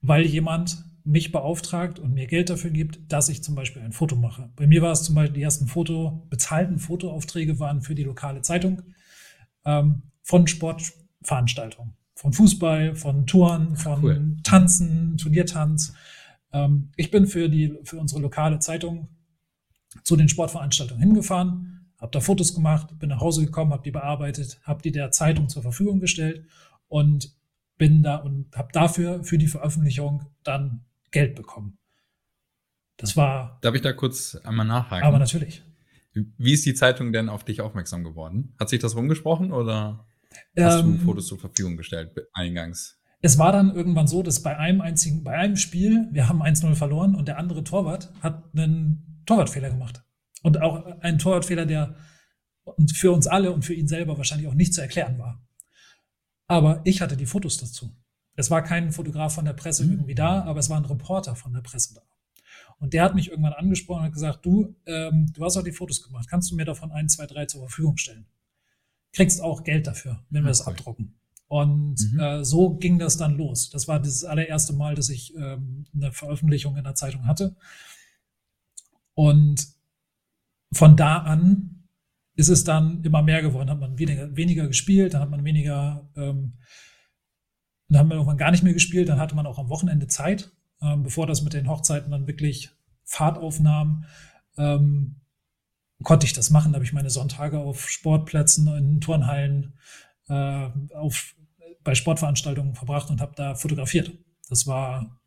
weil 0.00 0.24
jemand 0.24 0.84
mich 1.04 1.32
beauftragt 1.32 1.98
und 1.98 2.14
mir 2.14 2.26
Geld 2.26 2.48
dafür 2.48 2.70
gibt, 2.70 3.12
dass 3.12 3.28
ich 3.28 3.44
zum 3.44 3.54
Beispiel 3.54 3.82
ein 3.82 3.92
Foto 3.92 4.16
mache. 4.16 4.50
Bei 4.56 4.66
mir 4.66 4.80
war 4.80 4.92
es 4.92 5.02
zum 5.02 5.14
Beispiel, 5.14 5.34
die 5.34 5.42
ersten 5.42 5.66
Foto, 5.66 6.26
bezahlten 6.30 6.78
Fotoaufträge 6.78 7.60
waren 7.60 7.82
für 7.82 7.94
die 7.94 8.04
lokale 8.04 8.40
Zeitung 8.40 8.82
ähm, 9.66 10.02
von 10.22 10.46
Sportveranstaltungen, 10.46 11.94
von 12.14 12.32
Fußball, 12.32 12.94
von 12.94 13.26
Touren, 13.26 13.76
von 13.76 14.02
cool. 14.02 14.36
Tanzen, 14.42 15.18
Turniertanz. 15.18 15.92
Ähm, 16.52 16.90
ich 16.96 17.10
bin 17.10 17.26
für 17.26 17.50
die, 17.50 17.78
für 17.84 17.98
unsere 17.98 18.22
lokale 18.22 18.58
Zeitung 18.60 19.08
zu 20.04 20.16
den 20.16 20.30
Sportveranstaltungen 20.30 21.02
hingefahren, 21.02 21.73
habe 22.04 22.10
da 22.10 22.20
Fotos 22.20 22.54
gemacht, 22.54 22.98
bin 22.98 23.08
nach 23.08 23.20
Hause 23.20 23.46
gekommen, 23.46 23.72
habe 23.72 23.82
die 23.82 23.90
bearbeitet, 23.90 24.60
habe 24.62 24.82
die 24.82 24.92
der 24.92 25.10
Zeitung 25.10 25.48
zur 25.48 25.62
Verfügung 25.62 26.00
gestellt 26.00 26.46
und 26.88 27.34
bin 27.78 28.02
da 28.02 28.16
und 28.16 28.54
habe 28.54 28.68
dafür 28.72 29.24
für 29.24 29.38
die 29.38 29.46
Veröffentlichung 29.46 30.26
dann 30.42 30.84
Geld 31.10 31.34
bekommen. 31.34 31.78
Das 32.98 33.16
war. 33.16 33.58
Darf 33.62 33.74
ich 33.74 33.80
da 33.80 33.94
kurz 33.94 34.36
einmal 34.44 34.66
nachhaken? 34.66 35.06
Aber 35.06 35.18
natürlich. 35.18 35.62
Wie 36.12 36.52
ist 36.52 36.66
die 36.66 36.74
Zeitung 36.74 37.10
denn 37.10 37.30
auf 37.30 37.42
dich 37.42 37.62
aufmerksam 37.62 38.04
geworden? 38.04 38.54
Hat 38.60 38.68
sich 38.68 38.80
das 38.80 38.94
rumgesprochen 38.94 39.50
oder 39.50 40.06
hast 40.56 40.80
ähm, 40.80 40.98
du 40.98 41.04
Fotos 41.06 41.26
zur 41.26 41.38
Verfügung 41.38 41.78
gestellt 41.78 42.12
eingangs? 42.34 43.00
Es 43.22 43.38
war 43.38 43.50
dann 43.50 43.74
irgendwann 43.74 44.08
so, 44.08 44.22
dass 44.22 44.42
bei 44.42 44.58
einem 44.58 44.82
einzigen, 44.82 45.24
bei 45.24 45.32
einem 45.32 45.56
Spiel, 45.56 46.06
wir 46.12 46.28
haben 46.28 46.42
1-0 46.42 46.74
verloren 46.74 47.14
und 47.14 47.28
der 47.28 47.38
andere 47.38 47.64
Torwart 47.64 48.12
hat 48.20 48.44
einen 48.54 49.22
Torwartfehler 49.24 49.70
gemacht. 49.70 50.03
Und 50.44 50.60
auch 50.60 51.00
einen 51.00 51.18
Torwartfehler, 51.18 51.64
der 51.64 51.96
für 52.92 53.12
uns 53.12 53.26
alle 53.26 53.50
und 53.50 53.64
für 53.64 53.72
ihn 53.72 53.88
selber 53.88 54.18
wahrscheinlich 54.18 54.46
auch 54.46 54.54
nicht 54.54 54.74
zu 54.74 54.82
erklären 54.82 55.18
war. 55.18 55.42
Aber 56.46 56.82
ich 56.84 57.00
hatte 57.00 57.16
die 57.16 57.24
Fotos 57.24 57.56
dazu. 57.56 57.96
Es 58.36 58.50
war 58.50 58.62
kein 58.62 58.92
Fotograf 58.92 59.34
von 59.34 59.46
der 59.46 59.54
Presse 59.54 59.84
mhm. 59.84 59.92
irgendwie 59.92 60.14
da, 60.14 60.42
aber 60.42 60.60
es 60.60 60.68
war 60.68 60.76
ein 60.76 60.84
Reporter 60.84 61.34
von 61.34 61.54
der 61.54 61.62
Presse 61.62 61.94
da. 61.94 62.02
Und 62.78 62.92
der 62.92 63.04
hat 63.04 63.14
mich 63.14 63.30
irgendwann 63.30 63.54
angesprochen 63.54 64.00
und 64.00 64.06
hat 64.06 64.12
gesagt, 64.12 64.44
du, 64.44 64.76
ähm, 64.84 65.32
du 65.32 65.42
hast 65.42 65.56
auch 65.56 65.62
die 65.62 65.72
Fotos 65.72 66.02
gemacht, 66.02 66.28
kannst 66.28 66.50
du 66.50 66.56
mir 66.56 66.66
davon 66.66 66.92
ein, 66.92 67.08
zwei, 67.08 67.26
drei 67.26 67.46
zur 67.46 67.60
Verfügung 67.60 67.96
stellen? 67.96 68.26
Kriegst 69.14 69.40
auch 69.40 69.64
Geld 69.64 69.86
dafür, 69.86 70.22
wenn 70.28 70.42
wir 70.42 70.48
das 70.48 70.66
abdrucken. 70.66 71.14
Und 71.46 72.12
mhm. 72.12 72.20
äh, 72.20 72.44
so 72.44 72.74
ging 72.74 72.98
das 72.98 73.16
dann 73.16 73.38
los. 73.38 73.70
Das 73.70 73.88
war 73.88 73.98
das 73.98 74.24
allererste 74.24 74.74
Mal, 74.74 74.94
dass 74.94 75.08
ich 75.08 75.34
ähm, 75.36 75.86
eine 75.94 76.12
Veröffentlichung 76.12 76.76
in 76.76 76.84
der 76.84 76.94
Zeitung 76.94 77.26
hatte. 77.26 77.56
Und 79.14 79.73
von 80.74 80.96
da 80.96 81.18
an 81.18 81.88
ist 82.36 82.48
es 82.48 82.64
dann 82.64 83.02
immer 83.04 83.22
mehr 83.22 83.42
geworden. 83.42 83.70
Hat 83.70 83.80
man 83.80 83.98
weniger, 83.98 84.36
weniger 84.36 84.66
gespielt, 84.66 85.14
dann 85.14 85.22
hat 85.22 85.30
man 85.30 85.44
weniger, 85.44 86.10
ähm, 86.16 86.58
dann 87.88 88.00
hat 88.00 88.06
man 88.08 88.18
irgendwann 88.18 88.38
gar 88.38 88.50
nicht 88.50 88.64
mehr 88.64 88.72
gespielt, 88.72 89.08
dann 89.08 89.20
hatte 89.20 89.36
man 89.36 89.46
auch 89.46 89.58
am 89.58 89.68
Wochenende 89.68 90.08
Zeit, 90.08 90.50
ähm, 90.82 91.04
bevor 91.04 91.26
das 91.26 91.42
mit 91.42 91.52
den 91.52 91.68
Hochzeiten 91.68 92.10
dann 92.10 92.26
wirklich 92.26 92.70
Fahrt 93.04 93.38
aufnahm. 93.38 94.04
Ähm, 94.56 95.20
konnte 96.02 96.26
ich 96.26 96.32
das 96.32 96.50
machen. 96.50 96.72
Da 96.72 96.76
habe 96.76 96.84
ich 96.84 96.92
meine 96.92 97.10
Sonntage 97.10 97.58
auf 97.58 97.88
Sportplätzen, 97.88 98.68
in 98.68 99.00
Turnhallen, 99.00 99.74
äh, 100.28 100.68
auf, 100.94 101.34
bei 101.82 101.94
Sportveranstaltungen 101.94 102.74
verbracht 102.74 103.10
und 103.10 103.20
habe 103.20 103.34
da 103.36 103.54
fotografiert. 103.54 104.12
Das 104.48 104.66
war 104.66 105.20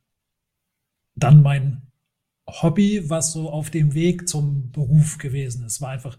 dann 1.15 1.41
mein 1.41 1.86
Hobby, 2.47 3.09
was 3.09 3.33
so 3.33 3.49
auf 3.49 3.69
dem 3.69 3.93
Weg 3.93 4.27
zum 4.27 4.71
Beruf 4.71 5.17
gewesen 5.17 5.65
ist. 5.65 5.81
War 5.81 5.89
einfach 5.89 6.17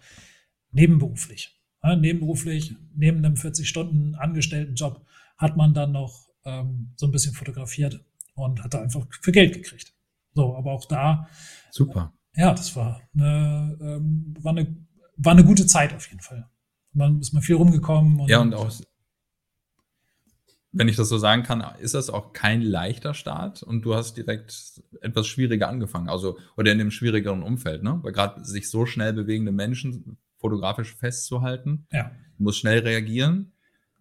nebenberuflich. 0.71 1.59
Ja, 1.83 1.97
nebenberuflich, 1.97 2.75
neben 2.95 3.25
einem 3.25 3.35
40-Stunden 3.35 4.15
Angestelltenjob, 4.15 5.05
hat 5.37 5.57
man 5.57 5.75
dann 5.75 5.93
noch 5.93 6.29
ähm, 6.45 6.93
so 6.97 7.07
ein 7.07 7.13
bisschen 7.13 7.35
fotografiert 7.35 8.05
und 8.35 8.63
hat 8.63 8.75
da 8.75 8.83
einfach 8.83 9.07
für 9.23 9.33
Geld 9.33 9.55
gekriegt. 9.55 9.95
So, 10.35 10.57
aber 10.57 10.73
auch 10.73 10.85
da. 10.85 11.29
Super. 11.71 12.13
Ja, 12.35 12.53
das 12.53 12.75
war 12.77 13.01
eine, 13.15 13.77
ähm, 13.81 14.35
war 14.41 14.53
eine, 14.53 14.77
war 15.17 15.33
eine 15.33 15.45
gute 15.45 15.67
Zeit 15.67 15.95
auf 15.95 16.09
jeden 16.09 16.21
Fall. 16.21 16.49
Man 16.93 17.21
ist 17.21 17.33
mal 17.33 17.41
viel 17.41 17.57
rumgekommen. 17.57 18.21
Und 18.21 18.29
ja, 18.29 18.41
und 18.41 18.55
auch, 18.55 18.71
wenn 20.73 20.89
ich 20.89 20.97
das 20.97 21.09
so 21.09 21.19
sagen 21.19 21.43
kann, 21.43 21.65
ist 21.81 21.95
das 21.95 22.11
auch 22.11 22.33
kein 22.33 22.63
leichter 22.63 23.15
Start 23.15 23.63
und 23.63 23.83
du 23.83 23.95
hast 23.95 24.17
direkt 24.17 24.83
etwas 25.01 25.27
schwieriger 25.27 25.69
angefangen, 25.69 26.09
also 26.09 26.39
oder 26.57 26.73
in 26.73 26.81
einem 26.81 26.91
schwierigeren 26.91 27.43
Umfeld, 27.43 27.83
ne? 27.83 27.99
Weil 28.03 28.13
gerade 28.13 28.45
sich 28.45 28.69
so 28.69 28.85
schnell 28.85 29.13
bewegende 29.13 29.53
Menschen 29.53 30.19
fotografisch 30.37 30.95
festzuhalten. 30.95 31.87
Ja. 31.93 32.13
Du 32.37 32.45
musst 32.45 32.59
schnell 32.59 32.81
reagieren. 32.81 33.53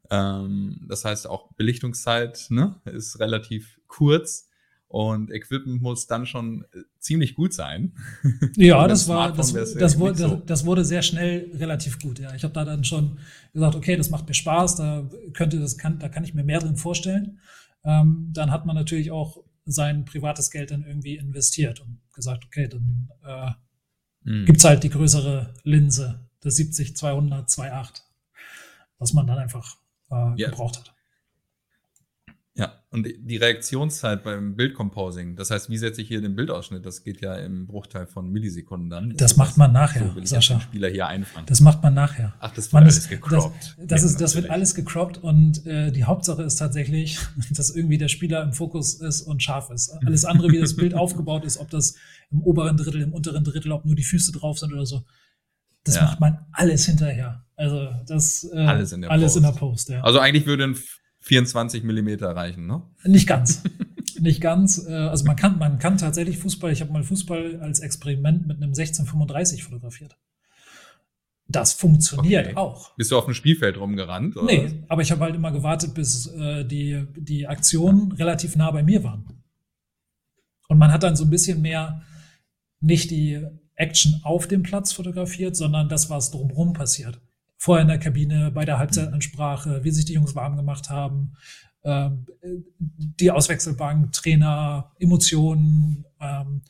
Ähm, 0.10 0.86
das 0.88 1.06
heißt, 1.06 1.28
auch 1.28 1.54
Belichtungszeit 1.54 2.48
ne, 2.50 2.80
ist 2.86 3.20
relativ 3.20 3.80
kurz 3.88 4.47
und 4.90 5.32
Equipment 5.32 5.82
muss 5.82 6.08
dann 6.08 6.26
schon 6.26 6.64
äh, 6.74 6.80
ziemlich 7.00 7.36
gut 7.36 7.54
sein. 7.54 7.94
Ja, 8.56 8.88
das 8.88 9.08
war 9.08 9.34
das, 9.34 9.54
das, 9.54 10.00
wurde, 10.00 10.18
so. 10.18 10.36
das 10.46 10.66
wurde 10.66 10.86
sehr 10.86 11.02
schnell 11.02 11.52
relativ 11.56 12.00
gut. 12.00 12.20
Ja, 12.20 12.34
ich 12.34 12.44
habe 12.44 12.54
da 12.54 12.66
dann 12.66 12.84
schon 12.84 13.20
gesagt, 13.54 13.76
okay, 13.76 13.96
das 13.96 14.10
macht 14.10 14.28
mir 14.28 14.34
Spaß, 14.34 14.76
da 14.76 15.10
könnte 15.34 15.60
das 15.60 15.78
kann, 15.78 16.00
da 16.00 16.10
kann 16.10 16.24
ich 16.24 16.34
mir 16.34 16.44
mehr 16.44 16.60
drin 16.60 16.78
vorstellen. 16.78 17.40
Ähm, 17.84 18.30
dann 18.34 18.52
hat 18.52 18.66
man 18.66 18.76
natürlich 18.76 19.12
auch 19.12 19.44
sein 19.66 20.06
privates 20.06 20.50
Geld 20.50 20.72
dann 20.72 20.86
irgendwie 20.86 21.18
investiert 21.18 21.82
und 21.82 22.00
gesagt, 22.14 22.46
okay, 22.46 22.68
dann 22.68 23.10
äh, 23.24 23.52
hm. 24.24 24.46
gibt's 24.46 24.64
halt 24.64 24.84
die 24.84 24.90
größere 24.90 25.54
Linse 25.64 26.28
das 26.42 26.56
70, 26.56 26.96
200, 26.96 27.50
2.8, 27.50 28.02
was 29.00 29.14
man 29.14 29.28
dann 29.28 29.38
einfach 29.38 29.78
äh, 30.10 30.16
ja. 30.36 30.50
gebraucht 30.50 30.78
hat. 30.78 30.94
Ja, 32.58 32.74
und 32.90 33.06
die 33.06 33.38
Reaktionszeit 33.38 34.24
beim 34.24 34.56
Bildcomposing, 34.56 35.36
das 35.36 35.52
heißt, 35.52 35.70
wie 35.70 35.78
setze 35.78 36.02
ich 36.02 36.08
hier 36.08 36.22
den 36.22 36.36
Bildausschnitt? 36.36 36.86
Das 36.86 37.04
geht 37.04 37.22
ja 37.22 37.36
im 37.36 37.68
Bruchteil 37.68 38.08
von 38.08 38.32
Millisekunden 38.32 38.90
dann. 38.90 39.14
Das, 39.16 39.38
macht 39.38 39.58
man 39.58 39.72
nachher, 39.72 40.12
so 40.16 40.26
Sascha. 40.26 40.56
den 40.56 40.62
Spieler 40.62 40.90
hier 40.90 41.06
einfangen. 41.06 41.46
Das 41.46 41.62
macht 41.62 41.84
man 41.84 41.94
nachher. 41.94 42.34
Ach, 42.40 42.52
das 42.56 42.74
wird 42.74 42.82
alles 42.82 43.08
gecroppt. 43.08 43.76
Das, 43.78 43.88
das, 43.88 44.04
ist, 44.04 44.22
das 44.22 44.36
wird 44.36 44.50
alles 44.50 44.74
gecroppt 44.74 45.20
und 45.20 45.68
äh, 45.68 45.92
die 45.92 46.06
Hauptsache 46.06 46.42
ist 46.42 46.56
tatsächlich, 46.56 47.20
dass 47.52 47.70
irgendwie 47.70 48.00
der 48.00 48.08
Spieler 48.08 48.42
im 48.42 48.54
Fokus 48.54 48.96
ist 48.96 49.22
und 49.22 49.44
scharf 49.44 49.70
ist. 49.70 49.92
Alles 50.04 50.26
andere, 50.26 50.50
wie 50.52 50.60
das 50.60 50.76
Bild 50.76 50.94
aufgebaut 50.96 51.46
ist, 51.46 51.58
ob 51.58 51.70
das 51.70 51.96
im 52.32 52.42
oberen 52.42 52.76
Drittel, 52.76 53.02
im 53.02 53.14
unteren 53.14 53.44
Drittel, 53.44 53.72
ob 53.72 53.86
nur 53.86 53.96
die 53.96 54.04
Füße 54.04 54.32
drauf 54.32 54.58
sind 54.58 54.74
oder 54.74 54.88
so, 54.88 55.04
das 55.84 55.96
ja. 55.96 56.04
macht 56.04 56.20
man 56.20 56.46
alles 56.52 56.86
hinterher. 56.86 57.46
Also 57.56 57.90
das 58.08 58.50
äh, 58.52 58.58
alles, 58.58 58.92
in 58.92 59.02
der, 59.02 59.12
alles 59.12 59.34
Post. 59.34 59.38
in 59.38 59.44
der 59.44 59.52
Post. 59.52 59.90
Ja. 59.90 60.02
Also 60.02 60.20
eigentlich 60.20 60.46
würde 60.46 60.64
ein 60.64 60.78
24 61.28 61.84
Millimeter 61.84 62.36
reichen, 62.36 62.68
ne? 62.68 62.82
Nicht 63.04 63.28
ganz. 63.28 63.64
Nicht 64.20 64.42
ganz. 64.42 64.86
Äh, 64.88 64.94
also 64.94 65.26
man 65.26 65.36
kann, 65.36 65.60
man 65.60 65.78
kann 65.78 65.98
tatsächlich 65.98 66.38
Fußball, 66.38 66.72
ich 66.72 66.82
habe 66.82 66.92
mal 66.92 67.04
Fußball 67.04 67.60
als 67.62 67.82
Experiment 67.82 68.48
mit 68.48 68.58
einem 68.58 68.70
1635 68.70 69.64
fotografiert. 69.64 70.18
Das 71.50 71.74
funktioniert 71.74 72.48
okay. 72.48 72.56
auch. 72.56 72.96
Bist 72.96 73.12
du 73.12 73.18
auf 73.18 73.26
dem 73.26 73.34
Spielfeld 73.34 73.78
rumgerannt? 73.78 74.36
Oder? 74.36 74.46
Nee, 74.46 74.84
aber 74.88 75.02
ich 75.02 75.12
habe 75.12 75.22
halt 75.22 75.36
immer 75.36 75.52
gewartet, 75.52 75.94
bis 75.94 76.28
äh, 76.28 76.66
die, 76.66 77.06
die 77.16 77.48
Aktionen 77.48 78.12
relativ 78.14 78.56
nah 78.56 78.72
bei 78.72 78.84
mir 78.84 79.04
waren. 79.04 79.44
Und 80.68 80.78
man 80.78 80.92
hat 80.92 81.04
dann 81.04 81.16
so 81.16 81.24
ein 81.24 81.30
bisschen 81.30 81.62
mehr 81.62 82.02
nicht 82.82 83.12
die 83.12 83.42
Action 83.76 84.22
auf 84.24 84.48
dem 84.48 84.64
Platz 84.64 84.92
fotografiert, 84.92 85.56
sondern 85.56 85.88
das, 85.88 86.10
was 86.10 86.32
drumherum 86.32 86.74
passiert. 86.74 87.22
Vorher 87.58 87.82
in 87.82 87.88
der 87.88 88.00
Kabine, 88.00 88.52
bei 88.52 88.66
der 88.66 88.78
Halbzeitansprache, 88.78 89.84
wie 89.84 89.92
sich 89.92 90.06
die 90.06 90.14
Jungs 90.14 90.36
warm 90.36 90.56
gemacht 90.56 90.90
haben, 90.90 91.34
ähm, 91.84 92.26
die 92.80 93.32
Auswechselbank, 93.32 94.12
Trainer, 94.12 94.92
Emotionen 95.00 96.06
ähm, 96.20 96.62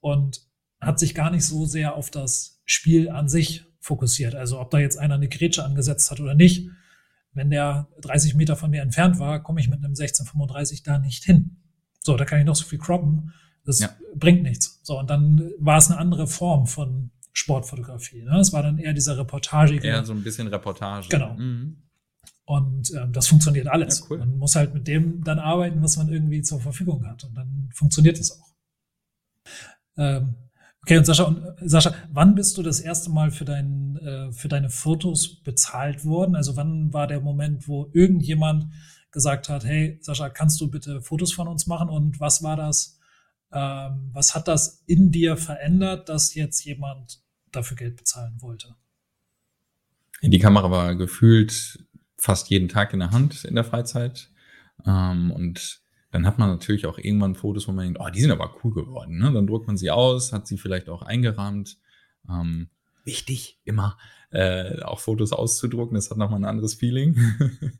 und 0.00 0.42
hat 0.80 0.98
sich 0.98 1.14
gar 1.14 1.30
nicht 1.30 1.44
so 1.44 1.66
sehr 1.66 1.94
auf 1.94 2.10
das 2.10 2.60
Spiel 2.64 3.10
an 3.10 3.28
sich 3.28 3.64
fokussiert. 3.80 4.34
Also 4.34 4.60
ob 4.60 4.70
da 4.70 4.78
jetzt 4.78 4.98
einer 4.98 5.14
eine 5.14 5.28
Grätsche 5.28 5.64
angesetzt 5.64 6.10
hat 6.10 6.20
oder 6.20 6.34
nicht. 6.34 6.68
Wenn 7.32 7.50
der 7.50 7.88
30 8.00 8.34
Meter 8.34 8.56
von 8.56 8.70
mir 8.70 8.82
entfernt 8.82 9.18
war, 9.18 9.42
komme 9.42 9.60
ich 9.60 9.68
mit 9.68 9.78
einem 9.78 9.92
1635 9.92 10.82
da 10.82 10.98
nicht 10.98 11.24
hin. 11.24 11.56
So, 12.00 12.16
da 12.16 12.24
kann 12.24 12.38
ich 12.38 12.46
noch 12.46 12.56
so 12.56 12.64
viel 12.64 12.78
croppen. 12.78 13.32
Das 13.64 13.80
ja. 13.80 13.90
bringt 14.14 14.42
nichts. 14.42 14.80
So, 14.82 14.98
und 14.98 15.10
dann 15.10 15.50
war 15.58 15.78
es 15.78 15.90
eine 15.90 15.98
andere 15.98 16.26
Form 16.26 16.66
von 16.66 17.10
Sportfotografie. 17.38 18.22
Ne? 18.22 18.38
Es 18.40 18.52
war 18.52 18.62
dann 18.62 18.78
eher 18.78 18.92
dieser 18.92 19.16
Reportage. 19.16 19.80
Eher 19.80 20.04
so 20.04 20.12
ein 20.12 20.22
bisschen 20.22 20.48
Reportage. 20.48 21.08
Genau. 21.08 21.34
Mhm. 21.34 21.76
Und 22.44 22.92
ähm, 22.94 23.12
das 23.12 23.28
funktioniert 23.28 23.68
alles. 23.68 24.00
Ja, 24.00 24.06
cool. 24.10 24.18
Man 24.18 24.38
muss 24.38 24.56
halt 24.56 24.74
mit 24.74 24.88
dem 24.88 25.22
dann 25.22 25.38
arbeiten, 25.38 25.82
was 25.82 25.96
man 25.96 26.08
irgendwie 26.08 26.42
zur 26.42 26.60
Verfügung 26.60 27.06
hat. 27.06 27.22
Und 27.24 27.34
dann 27.34 27.70
funktioniert 27.72 28.18
es 28.18 28.32
auch. 28.32 28.54
Ähm, 29.96 30.34
okay, 30.82 30.98
und 30.98 31.04
Sascha, 31.04 31.24
und, 31.24 31.42
Sascha, 31.60 31.94
wann 32.10 32.34
bist 32.34 32.56
du 32.58 32.62
das 32.62 32.80
erste 32.80 33.10
Mal 33.10 33.30
für, 33.30 33.44
dein, 33.44 33.96
äh, 33.98 34.32
für 34.32 34.48
deine 34.48 34.70
Fotos 34.70 35.42
bezahlt 35.42 36.04
worden? 36.04 36.34
Also 36.34 36.56
wann 36.56 36.92
war 36.92 37.06
der 37.06 37.20
Moment, 37.20 37.68
wo 37.68 37.90
irgendjemand 37.92 38.66
gesagt 39.12 39.48
hat, 39.48 39.64
hey, 39.64 39.98
Sascha, 40.00 40.28
kannst 40.28 40.60
du 40.60 40.70
bitte 40.70 41.02
Fotos 41.02 41.32
von 41.32 41.46
uns 41.46 41.66
machen? 41.66 41.88
Und 41.88 42.18
was 42.18 42.42
war 42.42 42.56
das? 42.56 42.98
Ähm, 43.52 44.10
was 44.12 44.34
hat 44.34 44.48
das 44.48 44.82
in 44.86 45.12
dir 45.12 45.36
verändert, 45.36 46.08
dass 46.08 46.34
jetzt 46.34 46.64
jemand 46.64 47.22
dafür 47.52 47.76
Geld 47.76 47.96
bezahlen 47.96 48.40
wollte? 48.40 48.74
Die 50.22 50.38
Kamera 50.38 50.70
war 50.70 50.96
gefühlt 50.96 51.84
fast 52.16 52.50
jeden 52.50 52.68
Tag 52.68 52.92
in 52.92 52.98
der 52.98 53.12
Hand 53.12 53.44
in 53.44 53.54
der 53.54 53.64
Freizeit. 53.64 54.30
Ähm, 54.84 55.30
und 55.30 55.80
dann 56.10 56.26
hat 56.26 56.38
man 56.38 56.48
natürlich 56.48 56.86
auch 56.86 56.98
irgendwann 56.98 57.34
Fotos, 57.34 57.68
wo 57.68 57.72
man 57.72 57.84
denkt, 57.84 58.00
oh, 58.00 58.08
die 58.10 58.20
sind 58.20 58.30
aber 58.30 58.56
cool 58.62 58.72
geworden. 58.72 59.18
Ne? 59.18 59.32
Dann 59.32 59.46
druckt 59.46 59.66
man 59.66 59.76
sie 59.76 59.90
aus, 59.90 60.32
hat 60.32 60.46
sie 60.46 60.58
vielleicht 60.58 60.88
auch 60.88 61.02
eingerahmt. 61.02 61.78
Ähm, 62.28 62.68
wichtig, 63.04 63.60
immer 63.64 63.96
äh, 64.30 64.82
auch 64.82 65.00
Fotos 65.00 65.32
auszudrucken, 65.32 65.94
das 65.94 66.10
hat 66.10 66.18
nochmal 66.18 66.40
ein 66.40 66.44
anderes 66.44 66.74
Feeling. 66.74 67.16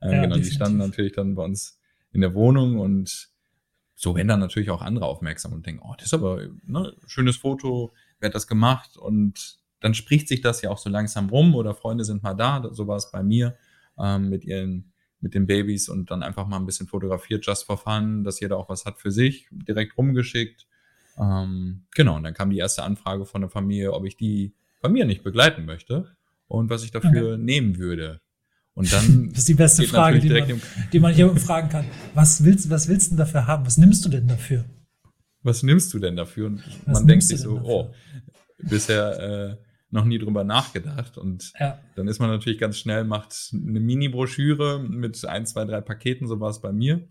äh, 0.00 0.12
ja, 0.12 0.22
genau, 0.22 0.36
die 0.36 0.50
standen 0.50 0.78
natürlich 0.78 1.12
dann 1.12 1.34
bei 1.34 1.44
uns 1.44 1.78
in 2.12 2.20
der 2.20 2.34
Wohnung 2.34 2.78
und 2.78 3.30
so 3.94 4.16
werden 4.16 4.28
dann 4.28 4.40
natürlich 4.40 4.70
auch 4.70 4.82
andere 4.82 5.06
aufmerksam 5.06 5.52
und 5.52 5.64
denken, 5.64 5.82
oh, 5.84 5.94
das 5.96 6.06
ist 6.06 6.14
aber 6.14 6.48
ne, 6.64 6.96
schönes 7.06 7.36
Foto, 7.36 7.92
wer 8.22 8.28
hat 8.28 8.34
das 8.34 8.46
gemacht? 8.46 8.96
Und 8.96 9.58
dann 9.80 9.94
spricht 9.94 10.28
sich 10.28 10.40
das 10.40 10.62
ja 10.62 10.70
auch 10.70 10.78
so 10.78 10.88
langsam 10.88 11.28
rum 11.28 11.54
oder 11.54 11.74
Freunde 11.74 12.04
sind 12.04 12.22
mal 12.22 12.34
da, 12.34 12.62
so 12.70 12.86
war 12.86 12.96
es 12.96 13.10
bei 13.10 13.22
mir 13.22 13.56
ähm, 13.98 14.28
mit 14.28 14.44
ihren 14.44 14.92
mit 15.22 15.34
den 15.34 15.46
Babys 15.46 15.88
und 15.88 16.10
dann 16.10 16.22
einfach 16.22 16.48
mal 16.48 16.56
ein 16.56 16.66
bisschen 16.66 16.88
fotografiert, 16.88 17.46
just 17.46 17.64
for 17.64 17.78
fun, 17.78 18.24
dass 18.24 18.40
jeder 18.40 18.56
auch 18.56 18.68
was 18.68 18.84
hat 18.84 18.98
für 18.98 19.12
sich, 19.12 19.46
direkt 19.52 19.96
rumgeschickt. 19.96 20.66
Ähm, 21.16 21.84
genau, 21.94 22.16
und 22.16 22.24
dann 22.24 22.34
kam 22.34 22.50
die 22.50 22.58
erste 22.58 22.82
Anfrage 22.82 23.24
von 23.24 23.40
der 23.40 23.50
Familie, 23.50 23.92
ob 23.92 24.04
ich 24.04 24.16
die 24.16 24.52
Familie 24.80 25.06
nicht 25.06 25.22
begleiten 25.22 25.64
möchte 25.64 26.16
und 26.48 26.70
was 26.70 26.82
ich 26.82 26.90
dafür 26.90 27.34
okay. 27.34 27.42
nehmen 27.42 27.78
würde. 27.78 28.20
Und 28.74 28.92
dann. 28.92 29.28
Das 29.28 29.40
ist 29.40 29.48
die 29.48 29.54
beste 29.54 29.84
Frage, 29.84 30.18
die 30.18 30.28
man, 30.28 30.60
die 30.92 31.00
man 31.00 31.14
hier 31.14 31.34
fragen 31.36 31.68
kann. 31.68 31.84
Was 32.14 32.42
willst, 32.42 32.68
was 32.68 32.88
willst 32.88 33.06
du 33.06 33.10
denn 33.10 33.18
dafür 33.18 33.46
haben? 33.46 33.64
Was 33.64 33.78
nimmst 33.78 34.04
du 34.04 34.08
denn 34.08 34.26
dafür? 34.26 34.64
Was 35.42 35.62
nimmst 35.62 35.92
du 35.94 35.98
denn 35.98 36.16
dafür? 36.16 36.46
Und 36.46 36.62
was 36.86 37.00
man 37.00 37.06
denkt 37.06 37.24
sich 37.24 37.40
so, 37.40 37.60
oh, 37.64 37.94
bisher 38.58 39.18
äh, 39.18 39.56
noch 39.92 40.04
nie 40.04 40.18
drüber 40.18 40.42
nachgedacht. 40.42 41.18
Und 41.18 41.52
ja. 41.60 41.78
dann 41.94 42.08
ist 42.08 42.18
man 42.18 42.30
natürlich 42.30 42.58
ganz 42.58 42.78
schnell, 42.78 43.04
macht 43.04 43.52
eine 43.52 43.78
Mini-Broschüre 43.78 44.80
mit 44.80 45.24
ein, 45.24 45.46
zwei, 45.46 45.64
drei 45.64 45.80
Paketen, 45.80 46.26
so 46.26 46.40
war 46.40 46.50
es 46.50 46.60
bei 46.60 46.72
mir, 46.72 47.06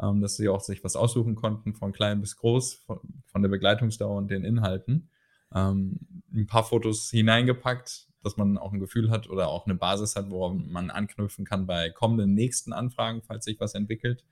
ähm, 0.00 0.20
dass 0.20 0.36
sie 0.36 0.48
auch 0.48 0.60
sich 0.60 0.84
was 0.84 0.96
aussuchen 0.96 1.34
konnten, 1.34 1.74
von 1.74 1.92
klein 1.92 2.20
bis 2.20 2.36
groß, 2.36 2.74
von, 2.86 3.00
von 3.26 3.42
der 3.42 3.48
Begleitungsdauer 3.48 4.16
und 4.16 4.30
den 4.30 4.44
Inhalten. 4.44 5.08
Ähm, 5.54 5.98
ein 6.32 6.46
paar 6.46 6.64
Fotos 6.64 7.10
hineingepackt, 7.10 8.08
dass 8.22 8.36
man 8.36 8.58
auch 8.58 8.72
ein 8.72 8.80
Gefühl 8.80 9.10
hat 9.10 9.30
oder 9.30 9.48
auch 9.48 9.64
eine 9.64 9.74
Basis 9.74 10.14
hat, 10.14 10.30
worauf 10.30 10.54
man 10.54 10.90
anknüpfen 10.90 11.46
kann 11.46 11.66
bei 11.66 11.90
kommenden 11.90 12.34
nächsten 12.34 12.72
Anfragen, 12.72 13.22
falls 13.22 13.46
sich 13.46 13.58
was 13.60 13.74
entwickelt. 13.74 14.24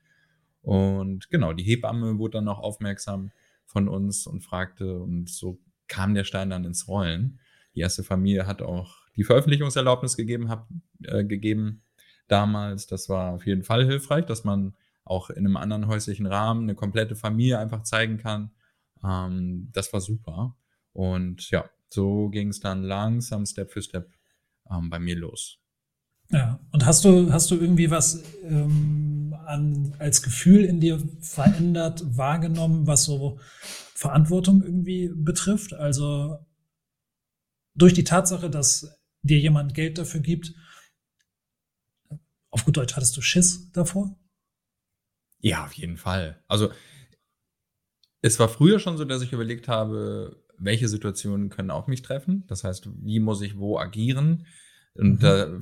Und 0.61 1.29
genau, 1.29 1.53
die 1.53 1.63
Hebamme 1.63 2.19
wurde 2.19 2.37
dann 2.37 2.45
noch 2.45 2.59
aufmerksam 2.59 3.31
von 3.65 3.87
uns 3.87 4.27
und 4.27 4.41
fragte, 4.41 4.99
und 4.99 5.29
so 5.29 5.59
kam 5.87 6.13
der 6.13 6.23
Stein 6.23 6.49
dann 6.49 6.65
ins 6.65 6.87
Rollen. 6.87 7.39
Die 7.75 7.81
erste 7.81 8.03
Familie 8.03 8.47
hat 8.47 8.61
auch 8.61 9.05
die 9.15 9.23
Veröffentlichungserlaubnis 9.23 10.17
gegeben, 10.17 10.49
hab, 10.49 10.69
äh, 11.03 11.23
gegeben 11.23 11.83
damals. 12.27 12.87
Das 12.87 13.09
war 13.09 13.33
auf 13.33 13.45
jeden 13.45 13.63
Fall 13.63 13.85
hilfreich, 13.85 14.25
dass 14.25 14.43
man 14.43 14.75
auch 15.03 15.29
in 15.29 15.45
einem 15.45 15.57
anderen 15.57 15.87
häuslichen 15.87 16.25
Rahmen 16.25 16.63
eine 16.63 16.75
komplette 16.75 17.15
Familie 17.15 17.59
einfach 17.59 17.83
zeigen 17.83 18.17
kann. 18.17 18.51
Ähm, 19.03 19.69
das 19.71 19.93
war 19.93 20.01
super. 20.01 20.55
Und 20.93 21.49
ja, 21.51 21.69
so 21.89 22.29
ging 22.29 22.49
es 22.49 22.59
dann 22.59 22.83
langsam 22.83 23.45
Step 23.45 23.71
für 23.71 23.81
Step 23.81 24.11
ähm, 24.69 24.89
bei 24.89 24.99
mir 24.99 25.15
los. 25.15 25.59
Ja, 26.29 26.59
und 26.71 26.85
hast 26.85 27.05
du, 27.05 27.31
hast 27.31 27.51
du 27.51 27.55
irgendwie 27.55 27.91
was 27.91 28.23
ähm, 28.43 29.35
an, 29.45 29.95
als 29.99 30.21
Gefühl 30.21 30.65
in 30.65 30.79
dir 30.79 31.01
verändert, 31.21 32.03
wahrgenommen, 32.17 32.87
was 32.87 33.03
so 33.03 33.39
Verantwortung 33.93 34.63
irgendwie 34.63 35.11
betrifft? 35.13 35.73
Also 35.73 36.39
durch 37.75 37.93
die 37.93 38.03
Tatsache, 38.03 38.49
dass 38.49 38.99
dir 39.21 39.39
jemand 39.39 39.73
Geld 39.73 39.97
dafür 39.97 40.21
gibt, 40.21 40.53
auf 42.49 42.65
gut 42.65 42.77
Deutsch, 42.77 42.95
hattest 42.95 43.15
du 43.17 43.21
Schiss 43.21 43.71
davor? 43.71 44.17
Ja, 45.39 45.65
auf 45.65 45.73
jeden 45.73 45.97
Fall. 45.97 46.41
Also 46.47 46.71
es 48.21 48.39
war 48.39 48.49
früher 48.49 48.79
schon 48.79 48.97
so, 48.97 49.05
dass 49.05 49.21
ich 49.21 49.33
überlegt 49.33 49.67
habe, 49.67 50.41
welche 50.57 50.87
Situationen 50.87 51.49
können 51.49 51.69
auf 51.69 51.87
mich 51.87 52.01
treffen. 52.01 52.45
Das 52.47 52.63
heißt, 52.63 52.89
wie 53.03 53.19
muss 53.19 53.41
ich 53.41 53.57
wo 53.57 53.77
agieren? 53.77 54.47
Und 54.95 55.15
mhm. 55.15 55.19
da 55.19 55.59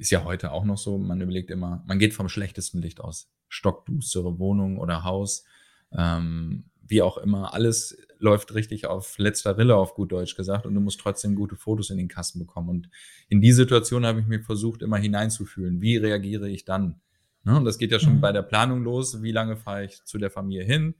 ist 0.00 0.10
ja 0.10 0.24
heute 0.24 0.52
auch 0.52 0.64
noch 0.64 0.78
so, 0.78 0.96
man 0.96 1.20
überlegt 1.20 1.50
immer, 1.50 1.84
man 1.86 1.98
geht 1.98 2.14
vom 2.14 2.30
schlechtesten 2.30 2.80
Licht 2.80 3.00
aus. 3.00 3.30
Stockdustere 3.48 4.38
Wohnung 4.38 4.78
oder 4.78 5.04
Haus, 5.04 5.44
ähm, 5.92 6.64
wie 6.82 7.02
auch 7.02 7.18
immer, 7.18 7.52
alles 7.52 7.98
läuft 8.18 8.54
richtig 8.54 8.86
auf 8.86 9.18
letzter 9.18 9.58
Rille, 9.58 9.76
auf 9.76 9.94
gut 9.94 10.10
Deutsch 10.10 10.36
gesagt, 10.36 10.64
und 10.64 10.74
du 10.74 10.80
musst 10.80 11.00
trotzdem 11.00 11.34
gute 11.34 11.54
Fotos 11.54 11.90
in 11.90 11.98
den 11.98 12.08
Kasten 12.08 12.38
bekommen. 12.38 12.70
Und 12.70 12.90
in 13.28 13.42
die 13.42 13.52
Situation 13.52 14.06
habe 14.06 14.20
ich 14.20 14.26
mir 14.26 14.40
versucht, 14.42 14.80
immer 14.80 14.96
hineinzufühlen. 14.96 15.82
Wie 15.82 15.98
reagiere 15.98 16.48
ich 16.48 16.64
dann? 16.64 17.00
Ne? 17.44 17.58
Und 17.58 17.66
das 17.66 17.76
geht 17.76 17.92
ja 17.92 18.00
schon 18.00 18.16
mhm. 18.16 18.20
bei 18.22 18.32
der 18.32 18.42
Planung 18.42 18.82
los. 18.82 19.22
Wie 19.22 19.32
lange 19.32 19.56
fahre 19.56 19.84
ich 19.84 20.02
zu 20.04 20.16
der 20.16 20.30
Familie 20.30 20.64
hin? 20.64 20.94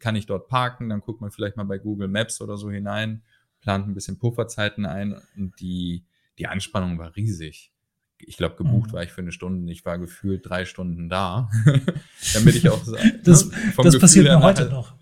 Kann 0.00 0.16
ich 0.16 0.26
dort 0.26 0.48
parken? 0.48 0.90
Dann 0.90 1.00
guckt 1.00 1.22
man 1.22 1.30
vielleicht 1.30 1.56
mal 1.56 1.64
bei 1.64 1.78
Google 1.78 2.08
Maps 2.08 2.42
oder 2.42 2.58
so 2.58 2.70
hinein, 2.70 3.22
plant 3.60 3.88
ein 3.88 3.94
bisschen 3.94 4.18
Pufferzeiten 4.18 4.84
ein 4.84 5.18
und 5.36 5.58
die, 5.60 6.04
die 6.38 6.46
Anspannung 6.46 6.98
war 6.98 7.16
riesig. 7.16 7.72
Ich 8.20 8.36
glaube, 8.36 8.56
gebucht 8.56 8.90
mhm. 8.90 8.94
war 8.94 9.02
ich 9.02 9.10
für 9.10 9.20
eine 9.20 9.32
Stunde. 9.32 9.70
Ich 9.72 9.84
war 9.84 9.98
gefühlt 9.98 10.48
drei 10.48 10.64
Stunden 10.64 11.08
da, 11.08 11.50
damit 12.34 12.54
ich 12.56 12.68
auch 12.68 12.82
das, 13.24 13.46
ne, 13.46 13.72
das 13.76 13.98
passiert 13.98 14.26
mir 14.26 14.40
heute 14.40 14.66
noch 14.66 14.94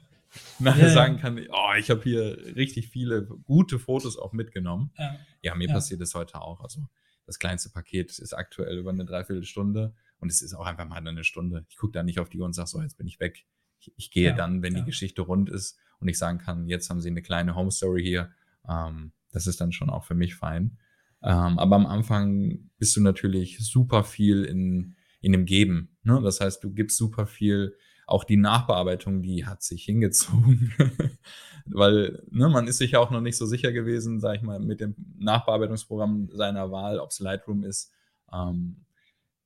nachher 0.59 0.89
ja, 0.89 0.95
sagen 0.95 1.19
kann, 1.19 1.39
oh, 1.51 1.75
ich 1.79 1.91
habe 1.91 2.03
hier 2.03 2.39
richtig 2.57 2.89
viele 2.89 3.25
gute 3.25 3.79
Fotos 3.79 4.19
auch 4.19 4.33
mitgenommen. 4.33 4.91
Ja, 4.99 5.17
ja 5.43 5.55
mir 5.55 5.69
passiert 5.69 6.01
es 6.01 6.15
heute 6.15 6.41
auch. 6.41 6.61
Also 6.61 6.87
das 7.27 7.39
kleinste 7.39 7.71
Paket 7.71 8.19
ist 8.19 8.33
aktuell 8.33 8.79
über 8.79 8.91
eine 8.91 9.05
Dreiviertelstunde 9.05 9.95
und 10.19 10.31
es 10.31 10.43
ist 10.43 10.55
auch 10.55 10.67
einfach 10.67 10.87
mal 10.87 10.97
eine 10.97 11.25
Stunde. 11.25 11.67
Ich 11.69 11.77
gucke 11.77 11.93
da 11.93 12.03
nicht 12.03 12.21
auf 12.21 12.29
die 12.29 12.39
Uhr 12.39 12.47
und 12.47 12.55
sage, 12.55 12.69
so, 12.69 12.81
jetzt 12.81 12.97
bin 12.97 13.07
ich 13.07 13.21
weg. 13.21 13.45
Ich, 13.81 13.93
ich 13.97 14.11
gehe 14.11 14.35
dann, 14.35 14.63
wenn 14.63 14.75
die 14.75 14.85
Geschichte 14.85 15.23
rund 15.23 15.51
ist 15.51 15.79
und 16.01 16.09
ich 16.09 16.19
sagen 16.19 16.39
kann, 16.39 16.69
jetzt 16.69 16.89
haben 16.89 17.01
sie 17.01 17.11
eine 17.11 17.23
kleine 17.23 17.55
Home 17.55 17.71
Story 17.71 18.03
hier. 18.03 18.31
Ähm, 18.69 19.13
das 19.33 19.47
ist 19.47 19.61
dann 19.61 19.73
schon 19.73 19.91
auch 19.91 20.05
für 20.05 20.15
mich 20.15 20.35
fein. 20.35 20.79
Ähm, 21.27 21.59
aber 21.59 21.77
am 21.77 21.87
Anfang 21.87 22.71
bist 22.79 22.97
du 22.97 23.03
natürlich 23.03 23.59
super 23.59 24.05
viel 24.05 24.45
in, 24.45 24.97
in 25.21 25.33
dem 25.33 25.45
Geben. 25.45 25.97
Ne? 26.05 26.21
Das 26.23 26.41
heißt, 26.41 26.63
du 26.63 26.73
gibst 26.73 26.97
super 26.97 27.27
viel 27.27 27.75
auch 28.07 28.23
die 28.23 28.37
Nachbearbeitung, 28.37 29.21
die 29.23 29.45
hat 29.45 29.63
sich 29.65 29.85
hingezogen. 29.85 30.73
Weil 31.67 32.23
ne, 32.31 32.49
man 32.49 32.69
ist 32.69 32.79
sich 32.79 32.93
ja 32.93 33.01
auch 33.01 33.11
noch 33.11 33.21
nicht 33.21 33.37
so 33.37 33.45
sicher 33.45 33.73
gewesen, 33.73 34.21
sag 34.21 34.37
ich 34.37 34.43
mal, 34.43 34.61
mit 34.61 34.81
dem 34.81 34.95
Nachbearbeitungsprogramm 35.19 36.29
seiner 36.33 36.71
Wahl, 36.71 37.01
ob 37.01 37.11
es 37.11 37.19
Lightroom 37.19 37.65
ist. 37.65 37.93
Ähm, 38.33 38.85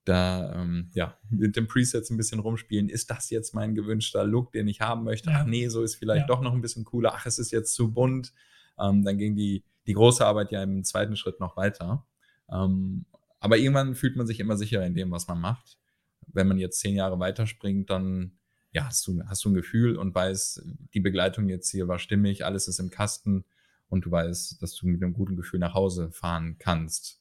da 0.05 0.61
ähm, 0.61 0.91
ja 0.93 1.17
mit 1.31 1.57
den 1.57 1.67
Presets 1.67 2.11
ein 2.11 2.19
bisschen 2.19 2.41
rumspielen. 2.41 2.91
Ist 2.91 3.11
das 3.11 3.31
jetzt 3.31 3.55
mein 3.55 3.75
gewünschter 3.75 4.25
Look, 4.25 4.53
den 4.53 4.69
ich 4.69 4.83
haben 4.83 5.05
möchte? 5.05 5.31
Ja. 5.31 5.41
Ach 5.41 5.47
nee, 5.47 5.69
so 5.69 5.83
ist 5.83 5.97
vielleicht 5.97 6.23
ja. 6.23 6.27
doch 6.27 6.43
noch 6.43 6.53
ein 6.53 6.61
bisschen 6.61 6.85
cooler. 6.85 7.13
Ach, 7.15 7.25
es 7.25 7.39
ist 7.39 7.53
jetzt 7.53 7.75
zu 7.75 7.93
bunt. 7.93 8.35
Ähm, 8.79 9.03
dann 9.05 9.17
ging 9.17 9.35
die, 9.35 9.65
die 9.91 9.95
große 9.95 10.25
Arbeit 10.25 10.53
ja 10.53 10.63
im 10.63 10.85
zweiten 10.85 11.17
Schritt 11.17 11.41
noch 11.41 11.57
weiter. 11.57 12.07
Ähm, 12.49 13.07
aber 13.41 13.59
irgendwann 13.59 13.97
fühlt 13.97 14.17
man 14.17 14.25
sich 14.25 14.39
immer 14.39 14.57
sicherer 14.57 14.87
in 14.87 14.95
dem, 14.95 15.11
was 15.11 15.27
man 15.27 15.41
macht. 15.41 15.79
Wenn 16.29 16.47
man 16.47 16.59
jetzt 16.59 16.79
zehn 16.79 16.95
Jahre 16.95 17.19
weiterspringt, 17.19 17.91
dann 17.91 18.39
ja, 18.71 18.87
hast 18.87 19.05
du, 19.09 19.21
hast 19.27 19.45
du 19.45 19.51
ein 19.51 19.55
Gefühl 19.55 19.97
und 19.97 20.15
weißt, 20.15 20.63
die 20.95 21.01
Begleitung 21.01 21.49
jetzt 21.49 21.73
hier 21.73 21.89
war 21.89 21.99
stimmig, 21.99 22.45
alles 22.45 22.69
ist 22.69 22.79
im 22.79 22.91
Kasten 22.91 23.45
und 23.89 24.05
du 24.05 24.13
weißt, 24.13 24.63
dass 24.63 24.77
du 24.77 24.87
mit 24.87 25.03
einem 25.03 25.13
guten 25.13 25.35
Gefühl 25.35 25.59
nach 25.59 25.75
Hause 25.75 26.13
fahren 26.13 26.55
kannst. 26.61 27.21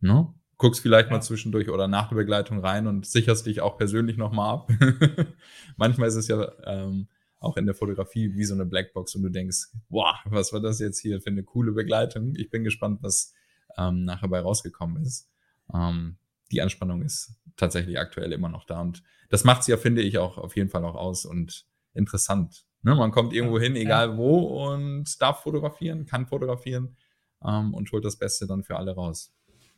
Ne? 0.00 0.34
Guckst 0.58 0.82
vielleicht 0.82 1.08
ja. 1.08 1.14
mal 1.14 1.22
zwischendurch 1.22 1.70
oder 1.70 1.88
nach 1.88 2.10
der 2.10 2.16
Begleitung 2.16 2.60
rein 2.60 2.86
und 2.86 3.06
sicherst 3.06 3.46
dich 3.46 3.62
auch 3.62 3.78
persönlich 3.78 4.18
nochmal 4.18 4.52
ab. 4.52 4.70
Manchmal 5.78 6.08
ist 6.08 6.16
es 6.16 6.28
ja 6.28 6.52
ähm, 6.66 7.08
auch 7.42 7.56
in 7.56 7.66
der 7.66 7.74
Fotografie 7.74 8.34
wie 8.34 8.44
so 8.44 8.54
eine 8.54 8.66
Blackbox 8.66 9.14
und 9.14 9.22
du 9.22 9.28
denkst, 9.28 9.68
wow, 9.88 10.14
was 10.26 10.52
war 10.52 10.60
das 10.60 10.78
jetzt 10.78 11.00
hier 11.00 11.20
für 11.20 11.30
eine 11.30 11.42
coole 11.42 11.72
Begleitung? 11.72 12.34
Ich 12.36 12.50
bin 12.50 12.64
gespannt, 12.64 13.02
was 13.02 13.34
ähm, 13.76 14.04
nachher 14.04 14.28
bei 14.28 14.40
rausgekommen 14.40 15.02
ist. 15.02 15.28
Ähm, 15.72 16.16
die 16.50 16.62
Anspannung 16.62 17.02
ist 17.02 17.34
tatsächlich 17.56 17.98
aktuell 17.98 18.32
immer 18.32 18.48
noch 18.48 18.64
da. 18.64 18.80
Und 18.80 19.02
das 19.30 19.44
macht 19.44 19.62
es 19.62 19.66
ja, 19.66 19.76
finde 19.76 20.02
ich, 20.02 20.18
auch 20.18 20.38
auf 20.38 20.56
jeden 20.56 20.70
Fall 20.70 20.84
auch 20.84 20.94
aus 20.94 21.24
und 21.24 21.66
interessant. 21.94 22.64
Ne? 22.82 22.94
Man 22.94 23.10
kommt 23.10 23.32
irgendwo 23.32 23.58
hin, 23.58 23.76
egal 23.76 24.10
ja. 24.10 24.16
wo, 24.16 24.72
und 24.72 25.20
darf 25.20 25.42
fotografieren, 25.42 26.06
kann 26.06 26.26
fotografieren 26.26 26.96
ähm, 27.44 27.74
und 27.74 27.90
holt 27.92 28.04
das 28.04 28.16
Beste 28.18 28.46
dann 28.46 28.62
für 28.62 28.76
alle 28.76 28.94
raus. 28.94 29.34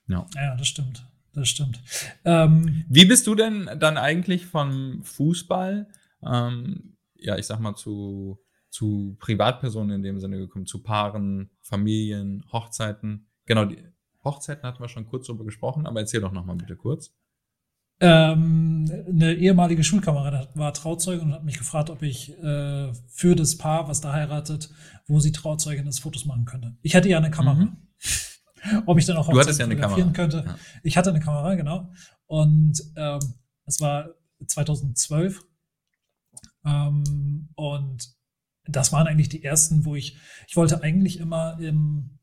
Ja, 0.08 0.26
ja 0.34 0.56
das 0.56 0.68
stimmt. 0.68 1.06
Das 1.32 1.48
stimmt. 1.48 1.80
Ähm, 2.24 2.84
Wie 2.88 3.06
bist 3.06 3.26
du 3.26 3.34
denn 3.34 3.68
dann 3.78 3.96
eigentlich 3.96 4.46
vom 4.46 5.02
Fußball, 5.02 5.88
ähm, 6.24 6.93
ja, 7.24 7.36
ich 7.36 7.46
sag 7.46 7.60
mal, 7.60 7.74
zu, 7.74 8.38
zu 8.70 9.16
Privatpersonen 9.18 9.96
in 9.96 10.02
dem 10.02 10.20
Sinne 10.20 10.38
gekommen, 10.38 10.66
zu 10.66 10.82
Paaren, 10.82 11.50
Familien, 11.62 12.44
Hochzeiten? 12.52 13.28
Genau, 13.46 13.64
die 13.64 13.78
Hochzeiten 14.22 14.64
hatten 14.64 14.82
wir 14.82 14.88
schon 14.88 15.06
kurz 15.06 15.26
drüber 15.26 15.44
gesprochen, 15.44 15.86
aber 15.86 16.00
erzähl 16.00 16.20
doch 16.20 16.32
nochmal 16.32 16.56
bitte 16.56 16.76
kurz. 16.76 17.14
Ähm, 18.00 18.90
eine 19.08 19.34
ehemalige 19.34 19.84
Schulkameradin 19.84 20.48
war 20.54 20.74
Trauzeuge 20.74 21.22
und 21.22 21.32
hat 21.32 21.44
mich 21.44 21.58
gefragt, 21.58 21.90
ob 21.90 22.02
ich 22.02 22.36
äh, 22.42 22.92
für 23.08 23.36
das 23.36 23.56
Paar, 23.56 23.88
was 23.88 24.00
da 24.00 24.12
heiratet, 24.12 24.70
wo 25.06 25.20
sie 25.20 25.32
Trauzeugin 25.32 25.86
ist, 25.86 26.00
Fotos 26.00 26.24
machen 26.24 26.44
könnte. 26.44 26.76
Ich 26.82 26.96
hatte 26.96 27.08
ja 27.08 27.18
eine 27.18 27.30
Kamera. 27.30 27.54
Mhm. 27.54 27.76
ob 28.86 28.98
ich 28.98 29.06
dann 29.06 29.16
auch 29.16 29.28
Hochzeiten 29.28 29.58
ja 29.58 29.66
fotografieren 29.66 30.12
könnte. 30.12 30.44
Ja. 30.46 30.58
Ich 30.82 30.96
hatte 30.96 31.10
eine 31.10 31.20
Kamera, 31.20 31.54
genau. 31.54 31.92
Und 32.26 32.82
ähm, 32.96 33.20
es 33.66 33.80
war 33.80 34.10
2012 34.46 35.44
Ähm, 36.64 37.48
und 37.54 38.14
das 38.66 38.92
waren 38.92 39.06
eigentlich 39.06 39.28
die 39.28 39.44
ersten, 39.44 39.84
wo 39.84 39.94
ich, 39.94 40.16
ich 40.48 40.56
wollte 40.56 40.82
eigentlich 40.82 41.20
immer 41.20 41.58
im, 41.60 42.18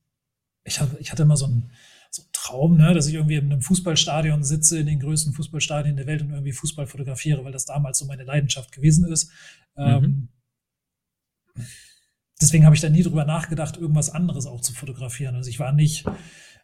ich, 0.63 0.79
hab, 0.79 0.99
ich 0.99 1.11
hatte 1.11 1.23
immer 1.23 1.37
so 1.37 1.45
einen, 1.45 1.71
so 2.09 2.23
einen 2.23 2.31
Traum, 2.33 2.77
ne, 2.77 2.93
dass 2.93 3.07
ich 3.07 3.13
irgendwie 3.13 3.35
in 3.35 3.51
einem 3.51 3.61
Fußballstadion 3.61 4.43
sitze, 4.43 4.79
in 4.79 4.87
den 4.87 4.99
größten 4.99 5.33
Fußballstadien 5.33 5.95
der 5.95 6.07
Welt 6.07 6.21
und 6.21 6.31
irgendwie 6.31 6.51
Fußball 6.51 6.87
fotografiere, 6.87 7.43
weil 7.45 7.51
das 7.51 7.65
damals 7.65 7.99
so 7.99 8.05
meine 8.05 8.23
Leidenschaft 8.23 8.71
gewesen 8.71 9.05
ist. 9.11 9.31
Mhm. 9.75 10.29
Ähm, 11.55 11.65
deswegen 12.41 12.65
habe 12.65 12.75
ich 12.75 12.81
da 12.81 12.89
nie 12.89 13.03
drüber 13.03 13.25
nachgedacht, 13.25 13.77
irgendwas 13.77 14.09
anderes 14.09 14.45
auch 14.45 14.61
zu 14.61 14.73
fotografieren. 14.73 15.35
Also 15.35 15.49
ich 15.49 15.59
war 15.59 15.71
nicht 15.71 16.05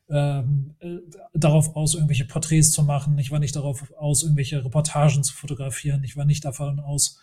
ähm, 0.09 0.75
äh, 0.79 0.97
darauf 1.33 1.75
aus, 1.75 1.93
irgendwelche 1.93 2.25
Porträts 2.25 2.71
zu 2.71 2.83
machen. 2.83 3.17
Ich 3.17 3.31
war 3.31 3.39
nicht 3.39 3.55
darauf 3.55 3.91
aus, 3.93 4.23
irgendwelche 4.23 4.63
Reportagen 4.63 5.23
zu 5.23 5.33
fotografieren. 5.33 6.03
Ich 6.03 6.17
war 6.17 6.25
nicht 6.25 6.43
davon 6.45 6.79
aus, 6.79 7.19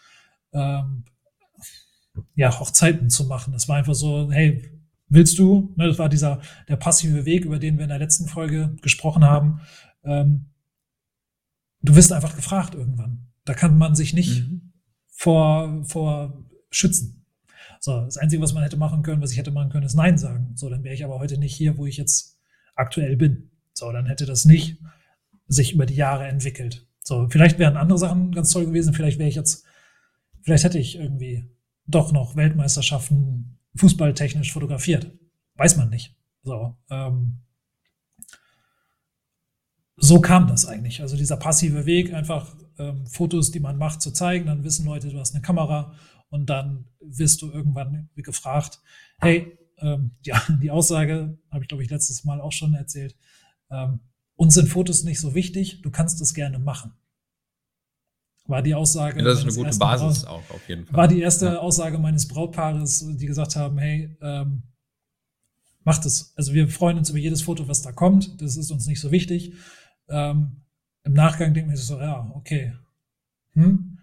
ähm, 0.55 1.05
ja, 2.35 2.59
Hochzeiten 2.59 3.11
zu 3.11 3.25
machen. 3.25 3.53
Das 3.53 3.69
war 3.69 3.77
einfach 3.77 3.95
so, 3.95 4.31
hey, 4.31 4.62
willst 5.09 5.38
du? 5.38 5.75
Ne, 5.77 5.88
das 5.88 5.99
war 5.99 6.09
dieser, 6.09 6.40
der 6.69 6.77
passive 6.77 7.25
Weg, 7.25 7.45
über 7.45 7.59
den 7.59 7.77
wir 7.77 7.85
in 7.85 7.90
der 7.90 7.99
letzten 7.99 8.27
Folge 8.27 8.77
gesprochen 8.83 9.25
haben. 9.25 9.61
Ähm, 10.05 10.51
du 11.83 11.97
wirst 11.97 12.12
einfach 12.12 12.37
gefragt 12.37 12.75
irgendwann. 12.75 13.29
Da 13.45 13.55
kann 13.55 13.77
man 13.77 13.95
sich 13.95 14.14
nicht 14.14 14.49
mhm. 14.49 14.73
vor, 15.09 15.85
vor 15.85 16.45
schützen. 16.71 17.27
So, 17.81 18.01
das 18.01 18.17
Einzige, 18.17 18.43
was 18.43 18.55
man 18.55 18.62
hätte 18.62 18.79
machen 18.79 19.03
können, 19.03 19.21
was 19.21 19.33
ich 19.33 19.38
hätte 19.38 19.51
machen 19.51 19.71
können, 19.71 19.85
ist 19.85 19.95
Nein 19.95 20.17
sagen. 20.17 20.53
So, 20.55 20.71
dann 20.71 20.85
wäre 20.85 20.95
ich 20.95 21.05
aber 21.05 21.19
heute 21.19 21.37
nicht 21.38 21.55
hier, 21.55 21.77
wo 21.77 21.87
ich 21.87 21.99
jetzt 21.99 22.38
aktuell 22.75 23.17
bin. 23.17 23.51
So, 23.75 23.93
dann 23.93 24.07
hätte 24.07 24.25
das 24.25 24.45
nicht 24.45 24.81
sich 25.47 25.75
über 25.75 25.85
die 25.85 25.95
Jahre 25.95 26.27
entwickelt. 26.27 26.87
So, 27.01 27.29
vielleicht 27.29 27.59
wären 27.59 27.77
andere 27.77 27.99
Sachen 27.99 28.33
ganz 28.33 28.51
toll 28.51 28.64
gewesen. 28.64 28.95
Vielleicht 28.95 29.19
wäre 29.19 29.29
ich 29.29 29.35
jetzt, 29.35 29.67
vielleicht 30.45 30.65
hätte 30.65 30.79
ich 30.79 30.97
irgendwie 30.97 31.45
doch 31.87 32.13
noch 32.13 32.37
Weltmeisterschaften 32.37 33.59
fußballtechnisch 33.75 34.53
fotografiert. 34.53 35.11
Weiß 35.57 35.77
man 35.77 35.91
nicht. 35.91 36.15
So, 36.43 36.77
ähm, 36.91 37.39
so 39.97 40.21
kam 40.21 40.47
das 40.47 40.67
eigentlich. 40.67 41.01
Also 41.01 41.17
dieser 41.17 41.37
passive 41.37 41.87
Weg, 41.87 42.13
einfach 42.13 42.55
ähm, 42.79 43.07
Fotos, 43.07 43.51
die 43.51 43.61
man 43.61 43.79
macht, 43.79 44.03
zu 44.03 44.13
zeigen, 44.13 44.47
dann 44.47 44.65
wissen 44.65 44.87
Leute, 44.87 45.09
du 45.09 45.19
hast 45.19 45.35
eine 45.35 45.43
Kamera 45.43 45.95
und 46.29 46.47
dann 46.47 46.87
wirst 47.01 47.43
du 47.43 47.51
irgendwann 47.51 48.09
gefragt, 48.17 48.81
hey, 49.19 49.59
ähm, 49.79 50.13
ja, 50.23 50.43
die 50.63 50.71
Aussage, 50.71 51.39
habe 51.51 51.65
ich 51.65 51.69
glaube 51.69 51.83
ich 51.83 51.91
letztes 51.91 52.25
Mal 52.25 52.41
auch 52.41 52.53
schon 52.53 52.75
erzählt, 52.75 53.17
ähm, 53.71 54.01
uns 54.37 54.55
sind 54.55 54.69
Fotos 54.69 55.05
nicht 55.05 55.21
so 55.21 55.35
wichtig, 55.35 55.81
du 55.83 55.91
kannst 55.91 56.21
es 56.21 56.35
gerne 56.35 56.59
machen. 56.59 56.93
War 58.47 58.63
die 58.63 58.75
Aussage. 58.75 59.19
Ja, 59.19 59.25
das 59.25 59.39
ist 59.39 59.45
eine 59.45 59.55
gute 59.55 59.79
Basis 59.79 60.25
auch, 60.25 60.43
auf 60.51 60.69
jeden 60.69 60.85
Fall. 60.85 60.97
War 60.97 61.09
die 61.09 61.21
erste 61.21 61.47
ja. 61.47 61.59
Aussage 61.59 61.99
meines 61.99 62.29
Brautpaares, 62.29 63.07
die 63.17 63.27
gesagt 63.27 63.57
haben, 63.57 63.79
hey, 63.79 64.17
ähm, 64.21 64.65
macht 65.83 66.05
es. 66.05 66.35
Also 66.37 66.53
wir 66.53 66.69
freuen 66.69 66.99
uns 66.99 67.09
über 67.11 67.19
jedes 67.19 67.43
Foto, 67.43 67.69
was 67.69 67.83
da 67.83 67.93
kommt. 67.93 68.41
Das 68.43 68.57
ist 68.57 68.71
uns 68.71 68.87
nicht 68.87 69.01
so 69.01 69.11
wichtig. 69.11 69.55
Ähm, 70.09 70.63
Im 71.05 71.15
Nachgang 71.15 71.55
denken 71.55 71.71
wir 71.71 71.77
so, 71.77 71.99
ja, 71.99 72.31
okay. 72.35 72.75
Hm? 73.53 73.99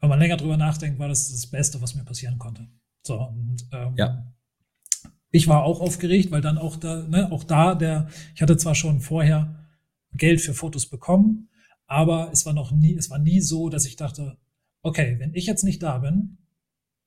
Wenn 0.00 0.08
man 0.08 0.18
länger 0.18 0.36
drüber 0.36 0.56
nachdenkt, 0.56 0.98
war 0.98 1.08
das 1.08 1.30
das 1.30 1.46
Beste, 1.46 1.82
was 1.82 1.94
mir 1.94 2.04
passieren 2.04 2.38
konnte. 2.38 2.68
So, 3.02 3.20
und 3.20 3.66
ähm, 3.72 3.94
ja 3.96 4.24
ich 5.30 5.48
war 5.48 5.64
auch 5.64 5.80
aufgeregt, 5.80 6.30
weil 6.30 6.40
dann 6.40 6.58
auch 6.58 6.76
da, 6.76 7.02
ne, 7.06 7.30
auch 7.30 7.44
da 7.44 7.74
der, 7.74 8.08
ich 8.34 8.42
hatte 8.42 8.56
zwar 8.56 8.74
schon 8.74 9.00
vorher 9.00 9.54
Geld 10.12 10.40
für 10.40 10.54
Fotos 10.54 10.86
bekommen, 10.86 11.48
aber 11.88 12.30
es 12.32 12.46
war 12.46 12.52
noch 12.52 12.70
nie, 12.70 12.94
es 12.94 13.10
war 13.10 13.18
nie 13.18 13.40
so, 13.40 13.70
dass 13.70 13.86
ich 13.86 13.96
dachte, 13.96 14.36
okay, 14.82 15.16
wenn 15.18 15.34
ich 15.34 15.46
jetzt 15.46 15.64
nicht 15.64 15.82
da 15.82 15.98
bin, 15.98 16.38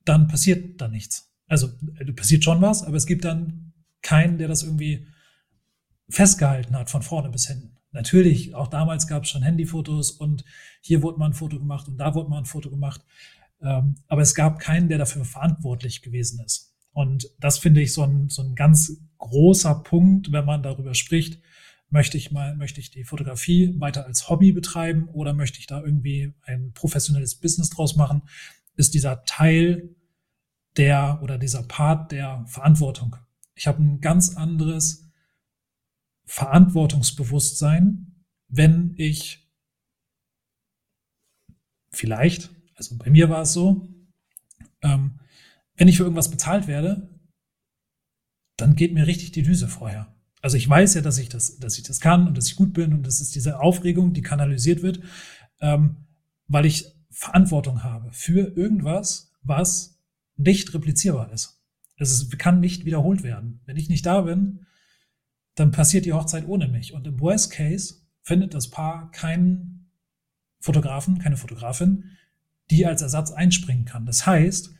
dann 0.04 0.28
passiert 0.28 0.80
da 0.80 0.88
nichts. 0.88 1.32
Also 1.46 1.68
äh, 1.96 2.12
passiert 2.12 2.44
schon 2.44 2.60
was, 2.60 2.82
aber 2.82 2.96
es 2.96 3.06
gibt 3.06 3.24
dann 3.24 3.72
keinen, 4.02 4.36
der 4.36 4.48
das 4.48 4.64
irgendwie 4.64 5.06
festgehalten 6.10 6.76
hat 6.76 6.90
von 6.90 7.02
vorne 7.02 7.30
bis 7.30 7.46
hinten. 7.46 7.78
Natürlich, 7.92 8.54
auch 8.54 8.68
damals 8.68 9.06
gab 9.06 9.22
es 9.22 9.30
schon 9.30 9.42
Handyfotos 9.42 10.10
und 10.10 10.44
hier 10.80 11.02
wurde 11.02 11.18
mal 11.18 11.26
ein 11.26 11.34
Foto 11.34 11.58
gemacht 11.58 11.88
und 11.88 11.98
da 11.98 12.14
wurde 12.14 12.28
mal 12.28 12.38
ein 12.38 12.46
Foto 12.46 12.68
gemacht. 12.68 13.02
Ähm, 13.60 13.94
aber 14.08 14.22
es 14.22 14.34
gab 14.34 14.58
keinen, 14.58 14.88
der 14.88 14.98
dafür 14.98 15.24
verantwortlich 15.24 16.02
gewesen 16.02 16.40
ist. 16.44 16.74
Und 16.92 17.30
das 17.38 17.58
finde 17.58 17.82
ich 17.82 17.92
so 17.92 18.02
ein, 18.02 18.28
so 18.28 18.42
ein 18.42 18.54
ganz 18.54 19.00
großer 19.18 19.76
Punkt, 19.76 20.32
wenn 20.32 20.44
man 20.44 20.62
darüber 20.62 20.94
spricht, 20.94 21.40
möchte 21.92 22.16
ich 22.16 22.32
mal, 22.32 22.56
möchte 22.56 22.80
ich 22.80 22.90
die 22.90 23.04
Fotografie 23.04 23.78
weiter 23.78 24.06
als 24.06 24.30
Hobby 24.30 24.52
betreiben 24.52 25.08
oder 25.08 25.34
möchte 25.34 25.58
ich 25.58 25.66
da 25.66 25.82
irgendwie 25.82 26.32
ein 26.42 26.72
professionelles 26.72 27.34
Business 27.34 27.68
draus 27.68 27.96
machen, 27.96 28.22
ist 28.76 28.94
dieser 28.94 29.24
Teil 29.24 29.94
der 30.78 31.20
oder 31.22 31.36
dieser 31.36 31.62
Part 31.62 32.10
der 32.10 32.46
Verantwortung. 32.48 33.16
Ich 33.54 33.66
habe 33.66 33.82
ein 33.82 34.00
ganz 34.00 34.36
anderes 34.36 35.10
Verantwortungsbewusstsein, 36.24 38.24
wenn 38.48 38.94
ich 38.96 39.52
vielleicht, 41.90 42.50
also 42.74 42.96
bei 42.96 43.10
mir 43.10 43.28
war 43.28 43.42
es 43.42 43.52
so, 43.52 43.86
ähm, 44.80 45.20
wenn 45.76 45.88
ich 45.88 45.98
für 45.98 46.04
irgendwas 46.04 46.30
bezahlt 46.30 46.66
werde, 46.66 47.20
dann 48.56 48.76
geht 48.76 48.94
mir 48.94 49.06
richtig 49.06 49.32
die 49.32 49.42
Düse 49.42 49.68
vorher. 49.68 50.14
Also 50.42 50.56
ich 50.56 50.68
weiß 50.68 50.94
ja, 50.94 51.00
dass 51.00 51.18
ich 51.18 51.28
das, 51.28 51.58
dass 51.58 51.78
ich 51.78 51.84
das 51.84 52.00
kann 52.00 52.26
und 52.26 52.36
dass 52.36 52.48
ich 52.48 52.56
gut 52.56 52.72
bin 52.74 52.92
und 52.92 53.06
das 53.06 53.20
ist 53.20 53.34
diese 53.34 53.60
Aufregung, 53.60 54.12
die 54.12 54.22
kanalisiert 54.22 54.82
wird, 54.82 55.00
ähm, 55.60 55.96
weil 56.48 56.66
ich 56.66 56.92
Verantwortung 57.10 57.84
habe 57.84 58.12
für 58.12 58.56
irgendwas, 58.56 59.32
was 59.42 60.00
nicht 60.36 60.74
replizierbar 60.74 61.32
ist. 61.32 61.60
Es 61.96 62.28
kann 62.36 62.58
nicht 62.58 62.84
wiederholt 62.84 63.22
werden. 63.22 63.60
Wenn 63.64 63.76
ich 63.76 63.88
nicht 63.88 64.04
da 64.04 64.22
bin, 64.22 64.66
dann 65.54 65.70
passiert 65.70 66.04
die 66.04 66.12
Hochzeit 66.12 66.48
ohne 66.48 66.66
mich. 66.66 66.92
Und 66.92 67.06
im 67.06 67.20
Worst 67.20 67.52
Case 67.52 68.02
findet 68.22 68.54
das 68.54 68.68
Paar 68.68 69.12
keinen 69.12 69.90
Fotografen, 70.58 71.18
keine 71.18 71.36
Fotografin, 71.36 72.10
die 72.70 72.86
als 72.86 73.02
Ersatz 73.02 73.30
einspringen 73.30 73.84
kann. 73.84 74.06
Das 74.06 74.26
heißt, 74.26 74.74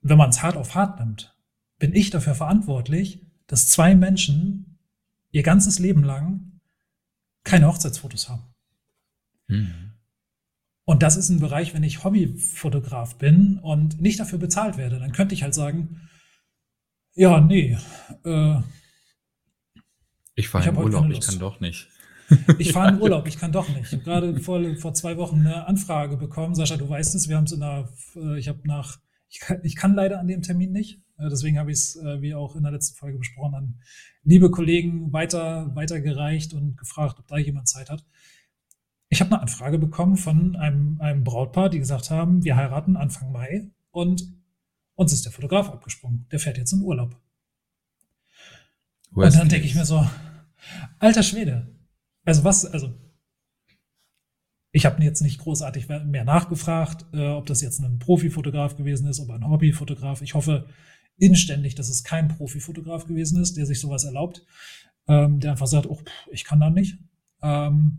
wenn 0.00 0.18
man 0.18 0.30
es 0.30 0.42
hart 0.42 0.56
auf 0.56 0.74
hart 0.74 0.98
nimmt, 1.00 1.36
bin 1.78 1.94
ich 1.94 2.10
dafür 2.10 2.34
verantwortlich, 2.34 3.27
dass 3.48 3.66
zwei 3.66 3.96
Menschen 3.96 4.78
ihr 5.30 5.42
ganzes 5.42 5.80
Leben 5.80 6.04
lang 6.04 6.60
keine 7.42 7.66
Hochzeitsfotos 7.66 8.28
haben. 8.28 8.44
Mhm. 9.48 9.94
Und 10.84 11.02
das 11.02 11.16
ist 11.16 11.28
ein 11.28 11.40
Bereich, 11.40 11.74
wenn 11.74 11.82
ich 11.82 12.04
Hobbyfotograf 12.04 13.16
bin 13.16 13.58
und 13.58 14.00
nicht 14.00 14.20
dafür 14.20 14.38
bezahlt 14.38 14.78
werde, 14.78 15.00
dann 15.00 15.12
könnte 15.12 15.34
ich 15.34 15.42
halt 15.42 15.54
sagen, 15.54 16.08
ja, 17.14 17.40
nee. 17.40 17.76
Äh, 18.24 18.60
ich 20.34 20.48
fahre 20.48 20.68
in 20.68 20.76
Urlaub, 20.78 21.10
ich 21.10 21.20
kann 21.20 21.38
doch 21.40 21.58
nicht. 21.60 21.88
Ich 22.58 22.72
fahre 22.72 22.90
in 22.90 23.00
Urlaub, 23.00 23.26
ich 23.26 23.38
kann 23.38 23.52
doch 23.52 23.68
nicht. 23.68 23.86
Ich 23.86 23.92
habe 23.92 24.04
gerade 24.04 24.40
vor, 24.40 24.62
vor 24.76 24.94
zwei 24.94 25.16
Wochen 25.16 25.40
eine 25.40 25.66
Anfrage 25.66 26.16
bekommen. 26.16 26.54
Sascha, 26.54 26.76
du 26.76 26.88
weißt 26.88 27.14
es, 27.14 27.28
wir 27.28 27.36
haben 27.36 27.44
es 27.44 27.52
in 27.52 27.60
der, 27.60 27.88
äh, 28.14 28.38
ich 28.38 28.48
habe 28.48 28.60
nach 28.64 28.98
ich 29.28 29.40
kann, 29.40 29.60
ich 29.62 29.76
kann 29.76 29.94
leider 29.94 30.18
an 30.18 30.26
dem 30.26 30.42
Termin 30.42 30.72
nicht. 30.72 31.00
Äh, 31.18 31.28
deswegen 31.28 31.58
habe 31.58 31.70
ich 31.70 31.78
es, 31.78 31.96
äh, 31.96 32.20
wie 32.22 32.34
auch 32.34 32.56
in 32.56 32.62
der 32.62 32.72
letzten 32.72 32.96
Folge 32.96 33.18
besprochen, 33.18 33.54
an 33.54 33.74
liebe 34.22 34.50
Kollegen 34.50 35.12
weiter, 35.12 35.74
weitergereicht 35.74 36.54
und 36.54 36.76
gefragt, 36.76 37.18
ob 37.18 37.26
da 37.26 37.38
jemand 37.38 37.68
Zeit 37.68 37.90
hat. 37.90 38.04
Ich 39.08 39.20
habe 39.20 39.32
eine 39.32 39.40
Anfrage 39.42 39.78
bekommen 39.78 40.16
von 40.16 40.56
einem, 40.56 41.00
einem 41.00 41.24
Brautpaar, 41.24 41.70
die 41.70 41.78
gesagt 41.78 42.10
haben, 42.10 42.44
wir 42.44 42.56
heiraten 42.56 42.96
Anfang 42.96 43.32
Mai 43.32 43.70
und 43.90 44.22
uns 44.94 45.12
ist 45.12 45.24
der 45.24 45.32
Fotograf 45.32 45.70
abgesprungen. 45.70 46.26
Der 46.30 46.40
fährt 46.40 46.58
jetzt 46.58 46.72
in 46.72 46.82
Urlaub. 46.82 47.16
Worst 49.10 49.36
und 49.36 49.40
dann 49.40 49.48
denke 49.48 49.66
ich 49.66 49.74
mir 49.74 49.86
so, 49.86 50.06
alter 50.98 51.22
Schwede. 51.22 51.74
Also 52.24 52.44
was, 52.44 52.66
also 52.66 52.94
ich 54.72 54.84
habe 54.84 55.02
jetzt 55.02 55.22
nicht 55.22 55.38
großartig 55.38 55.88
mehr 55.88 56.24
nachgefragt, 56.24 57.06
äh, 57.14 57.28
ob 57.28 57.46
das 57.46 57.62
jetzt 57.62 57.80
ein 57.80 57.98
Profifotograf 57.98 58.76
gewesen 58.76 59.08
ist, 59.08 59.20
ob 59.20 59.30
ein 59.30 59.48
Hobbyfotograf. 59.48 60.20
Ich 60.20 60.34
hoffe 60.34 60.66
inständig, 61.18 61.74
dass 61.74 61.88
es 61.88 62.04
kein 62.04 62.28
Profifotograf 62.28 63.06
gewesen 63.06 63.40
ist, 63.40 63.56
der 63.56 63.66
sich 63.66 63.80
sowas 63.80 64.04
erlaubt, 64.04 64.44
ähm, 65.06 65.40
der 65.40 65.52
einfach 65.52 65.66
sagt, 65.66 65.86
oh, 65.86 66.00
ich 66.30 66.44
kann 66.44 66.60
da 66.60 66.70
nicht. 66.70 66.98
Ähm, 67.42 67.98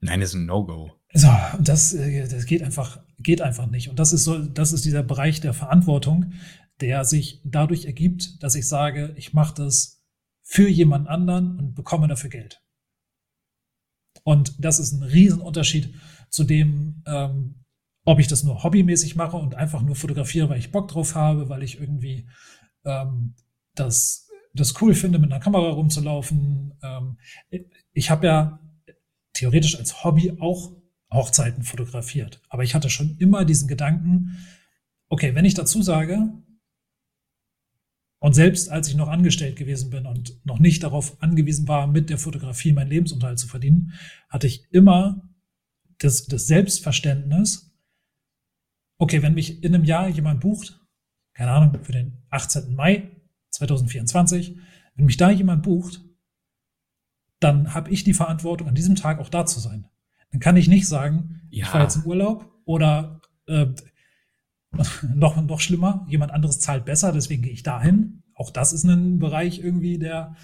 Nein, 0.00 0.20
das 0.20 0.30
ist 0.30 0.34
ein 0.34 0.46
No-Go. 0.46 0.92
So, 1.14 1.28
das, 1.60 1.92
äh, 1.92 2.26
das 2.26 2.46
geht 2.46 2.62
einfach, 2.62 3.02
geht 3.18 3.40
einfach 3.40 3.66
nicht. 3.66 3.88
Und 3.88 3.98
das 3.98 4.12
ist 4.12 4.24
so, 4.24 4.38
das 4.38 4.72
ist 4.72 4.84
dieser 4.84 5.02
Bereich 5.02 5.40
der 5.40 5.52
Verantwortung, 5.52 6.32
der 6.80 7.04
sich 7.04 7.40
dadurch 7.44 7.84
ergibt, 7.84 8.42
dass 8.42 8.54
ich 8.54 8.66
sage, 8.66 9.14
ich 9.16 9.32
mache 9.32 9.54
das 9.54 10.02
für 10.42 10.68
jemand 10.68 11.08
anderen 11.08 11.58
und 11.58 11.74
bekomme 11.74 12.08
dafür 12.08 12.30
Geld. 12.30 12.62
Und 14.24 14.64
das 14.64 14.78
ist 14.78 14.92
ein 14.92 15.02
Riesenunterschied 15.02 15.94
zu 16.28 16.44
dem, 16.44 17.02
ähm, 17.06 17.61
ob 18.04 18.18
ich 18.18 18.26
das 18.26 18.42
nur 18.42 18.62
hobbymäßig 18.62 19.16
mache 19.16 19.36
und 19.36 19.54
einfach 19.54 19.82
nur 19.82 19.96
fotografiere, 19.96 20.48
weil 20.48 20.58
ich 20.58 20.72
Bock 20.72 20.88
drauf 20.88 21.14
habe, 21.14 21.48
weil 21.48 21.62
ich 21.62 21.80
irgendwie 21.80 22.28
ähm, 22.84 23.34
das, 23.74 24.28
das 24.54 24.80
cool 24.80 24.94
finde, 24.94 25.18
mit 25.18 25.32
einer 25.32 25.42
Kamera 25.42 25.70
rumzulaufen. 25.70 26.74
Ähm, 26.82 27.18
ich 27.92 28.10
habe 28.10 28.26
ja 28.26 28.60
theoretisch 29.32 29.78
als 29.78 30.04
Hobby 30.04 30.36
auch 30.40 30.72
Hochzeiten 31.12 31.62
fotografiert. 31.62 32.40
Aber 32.48 32.64
ich 32.64 32.74
hatte 32.74 32.90
schon 32.90 33.16
immer 33.18 33.44
diesen 33.44 33.68
Gedanken, 33.68 34.38
okay, 35.08 35.34
wenn 35.34 35.44
ich 35.44 35.54
dazu 35.54 35.82
sage, 35.82 36.32
und 38.18 38.34
selbst 38.34 38.70
als 38.70 38.88
ich 38.88 38.94
noch 38.94 39.08
angestellt 39.08 39.56
gewesen 39.56 39.90
bin 39.90 40.06
und 40.06 40.46
noch 40.46 40.60
nicht 40.60 40.84
darauf 40.84 41.20
angewiesen 41.20 41.66
war, 41.66 41.88
mit 41.88 42.08
der 42.08 42.18
Fotografie 42.18 42.72
meinen 42.72 42.90
Lebensunterhalt 42.90 43.38
zu 43.38 43.48
verdienen, 43.48 43.94
hatte 44.28 44.46
ich 44.46 44.64
immer 44.70 45.28
das, 45.98 46.26
das 46.26 46.46
Selbstverständnis, 46.46 47.71
okay, 49.02 49.20
wenn 49.20 49.34
mich 49.34 49.64
in 49.64 49.74
einem 49.74 49.82
Jahr 49.82 50.08
jemand 50.08 50.40
bucht, 50.40 50.80
keine 51.34 51.50
Ahnung, 51.50 51.82
für 51.82 51.90
den 51.90 52.22
18. 52.30 52.76
Mai 52.76 53.10
2024, 53.50 54.56
wenn 54.94 55.06
mich 55.06 55.16
da 55.16 55.28
jemand 55.28 55.64
bucht, 55.64 56.04
dann 57.40 57.74
habe 57.74 57.90
ich 57.90 58.04
die 58.04 58.14
Verantwortung, 58.14 58.68
an 58.68 58.76
diesem 58.76 58.94
Tag 58.94 59.18
auch 59.18 59.28
da 59.28 59.44
zu 59.44 59.58
sein. 59.58 59.88
Dann 60.30 60.38
kann 60.38 60.56
ich 60.56 60.68
nicht 60.68 60.86
sagen, 60.86 61.40
ja. 61.50 61.64
ich 61.64 61.68
fahre 61.68 61.82
jetzt 61.82 61.96
in 61.96 62.04
Urlaub 62.04 62.48
oder 62.64 63.20
äh, 63.48 63.66
noch, 65.14 65.42
noch 65.42 65.58
schlimmer, 65.58 66.06
jemand 66.08 66.30
anderes 66.30 66.60
zahlt 66.60 66.84
besser, 66.84 67.10
deswegen 67.10 67.42
gehe 67.42 67.52
ich 67.52 67.64
dahin. 67.64 68.22
Auch 68.36 68.50
das 68.50 68.72
ist 68.72 68.84
ein 68.84 69.18
Bereich 69.18 69.58
irgendwie, 69.58 69.98
der 69.98 70.36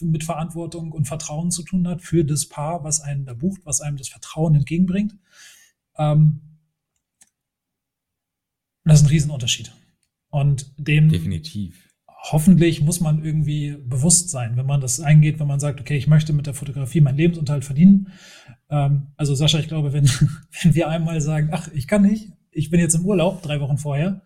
mit 0.00 0.24
Verantwortung 0.24 0.92
und 0.92 1.06
Vertrauen 1.06 1.50
zu 1.50 1.62
tun 1.62 1.86
hat 1.86 2.00
für 2.00 2.24
das 2.24 2.48
Paar, 2.48 2.84
was 2.84 3.02
einen 3.02 3.26
da 3.26 3.34
bucht, 3.34 3.66
was 3.66 3.82
einem 3.82 3.98
das 3.98 4.08
Vertrauen 4.08 4.54
entgegenbringt. 4.54 5.18
Ähm, 5.98 6.47
das 8.88 9.00
ist 9.00 9.06
ein 9.06 9.10
Riesenunterschied. 9.10 9.72
Und 10.30 10.72
dem 10.78 11.08
definitiv. 11.08 11.88
Hoffentlich 12.30 12.82
muss 12.82 13.00
man 13.00 13.24
irgendwie 13.24 13.76
bewusst 13.78 14.30
sein, 14.30 14.56
wenn 14.56 14.66
man 14.66 14.80
das 14.80 15.00
eingeht, 15.00 15.38
wenn 15.38 15.46
man 15.46 15.60
sagt, 15.60 15.80
okay, 15.80 15.96
ich 15.96 16.08
möchte 16.08 16.32
mit 16.32 16.46
der 16.46 16.54
Fotografie 16.54 17.00
meinen 17.00 17.16
Lebensunterhalt 17.16 17.64
verdienen. 17.64 18.08
Ähm, 18.68 19.08
also 19.16 19.34
Sascha, 19.34 19.58
ich 19.58 19.68
glaube, 19.68 19.92
wenn, 19.92 20.04
wenn 20.62 20.74
wir 20.74 20.88
einmal 20.88 21.20
sagen, 21.20 21.50
ach, 21.52 21.68
ich 21.72 21.86
kann 21.86 22.02
nicht, 22.02 22.32
ich 22.50 22.70
bin 22.70 22.80
jetzt 22.80 22.94
im 22.94 23.06
Urlaub, 23.06 23.42
drei 23.42 23.60
Wochen 23.60 23.78
vorher, 23.78 24.22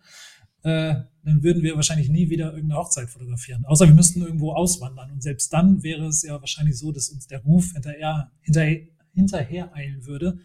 äh, 0.63 0.95
dann 1.23 1.43
würden 1.43 1.61
wir 1.61 1.75
wahrscheinlich 1.75 2.09
nie 2.09 2.29
wieder 2.29 2.53
irgendeine 2.53 2.81
Hochzeit 2.81 3.09
fotografieren. 3.09 3.65
Außer 3.65 3.87
wir 3.87 3.93
müssten 3.93 4.21
irgendwo 4.21 4.53
auswandern. 4.53 5.11
Und 5.11 5.21
selbst 5.21 5.53
dann 5.53 5.83
wäre 5.83 6.05
es 6.07 6.23
ja 6.23 6.39
wahrscheinlich 6.39 6.77
so, 6.77 6.91
dass 6.91 7.09
uns 7.09 7.27
der 7.27 7.43
Ruf 7.43 7.71
hinterher, 7.73 8.31
hinterher, 8.41 8.81
hinterher 9.13 9.75
eilen 9.75 10.05
würde. 10.05 10.39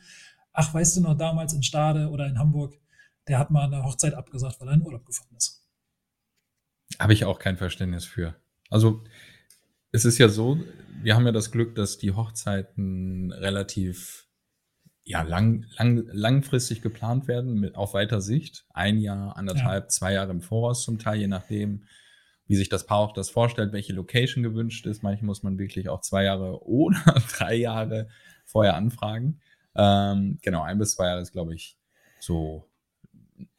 Ach, 0.52 0.72
weißt 0.72 0.96
du 0.96 1.00
noch, 1.00 1.16
damals 1.16 1.52
in 1.52 1.62
Stade 1.62 2.10
oder 2.10 2.26
in 2.26 2.38
Hamburg, 2.38 2.74
der 3.28 3.38
hat 3.38 3.50
mal 3.50 3.64
eine 3.64 3.84
Hochzeit 3.84 4.14
abgesagt, 4.14 4.60
weil 4.60 4.68
er 4.68 4.74
in 4.74 4.82
Urlaub 4.82 5.04
gefahren 5.04 5.36
ist. 5.36 5.64
Habe 6.98 7.12
ich 7.12 7.24
auch 7.24 7.38
kein 7.38 7.56
Verständnis 7.56 8.04
für. 8.04 8.34
Also 8.70 9.04
es 9.92 10.04
ist 10.04 10.18
ja 10.18 10.28
so, 10.28 10.58
wir 11.02 11.14
haben 11.14 11.26
ja 11.26 11.32
das 11.32 11.50
Glück, 11.50 11.74
dass 11.74 11.98
die 11.98 12.12
Hochzeiten 12.12 13.32
relativ 13.32 14.26
ja, 15.04 15.22
lang, 15.22 15.64
lang, 15.78 16.06
langfristig 16.12 16.82
geplant 16.82 17.28
werden, 17.28 17.54
mit, 17.54 17.76
auf 17.76 17.94
weiter 17.94 18.20
Sicht. 18.20 18.66
Ein 18.74 18.98
Jahr, 18.98 19.36
anderthalb, 19.38 19.84
ja. 19.84 19.88
zwei 19.88 20.12
Jahre 20.12 20.32
im 20.32 20.42
Voraus 20.42 20.82
zum 20.82 20.98
Teil, 20.98 21.20
je 21.20 21.28
nachdem, 21.28 21.84
wie 22.46 22.56
sich 22.56 22.68
das 22.68 22.84
Paar 22.84 22.98
auch 22.98 23.12
das 23.14 23.30
vorstellt, 23.30 23.72
welche 23.72 23.94
Location 23.94 24.42
gewünscht 24.42 24.84
ist. 24.86 25.02
Manchmal 25.02 25.26
muss 25.26 25.42
man 25.42 25.58
wirklich 25.58 25.88
auch 25.88 26.02
zwei 26.02 26.24
Jahre 26.24 26.62
oder 26.66 27.22
drei 27.32 27.54
Jahre 27.54 28.08
vorher 28.44 28.76
anfragen. 28.76 29.40
Ähm, 29.74 30.38
genau, 30.42 30.62
ein 30.62 30.78
bis 30.78 30.94
zwei 30.94 31.06
Jahre 31.06 31.22
ist, 31.22 31.32
glaube 31.32 31.54
ich, 31.54 31.78
so 32.20 32.67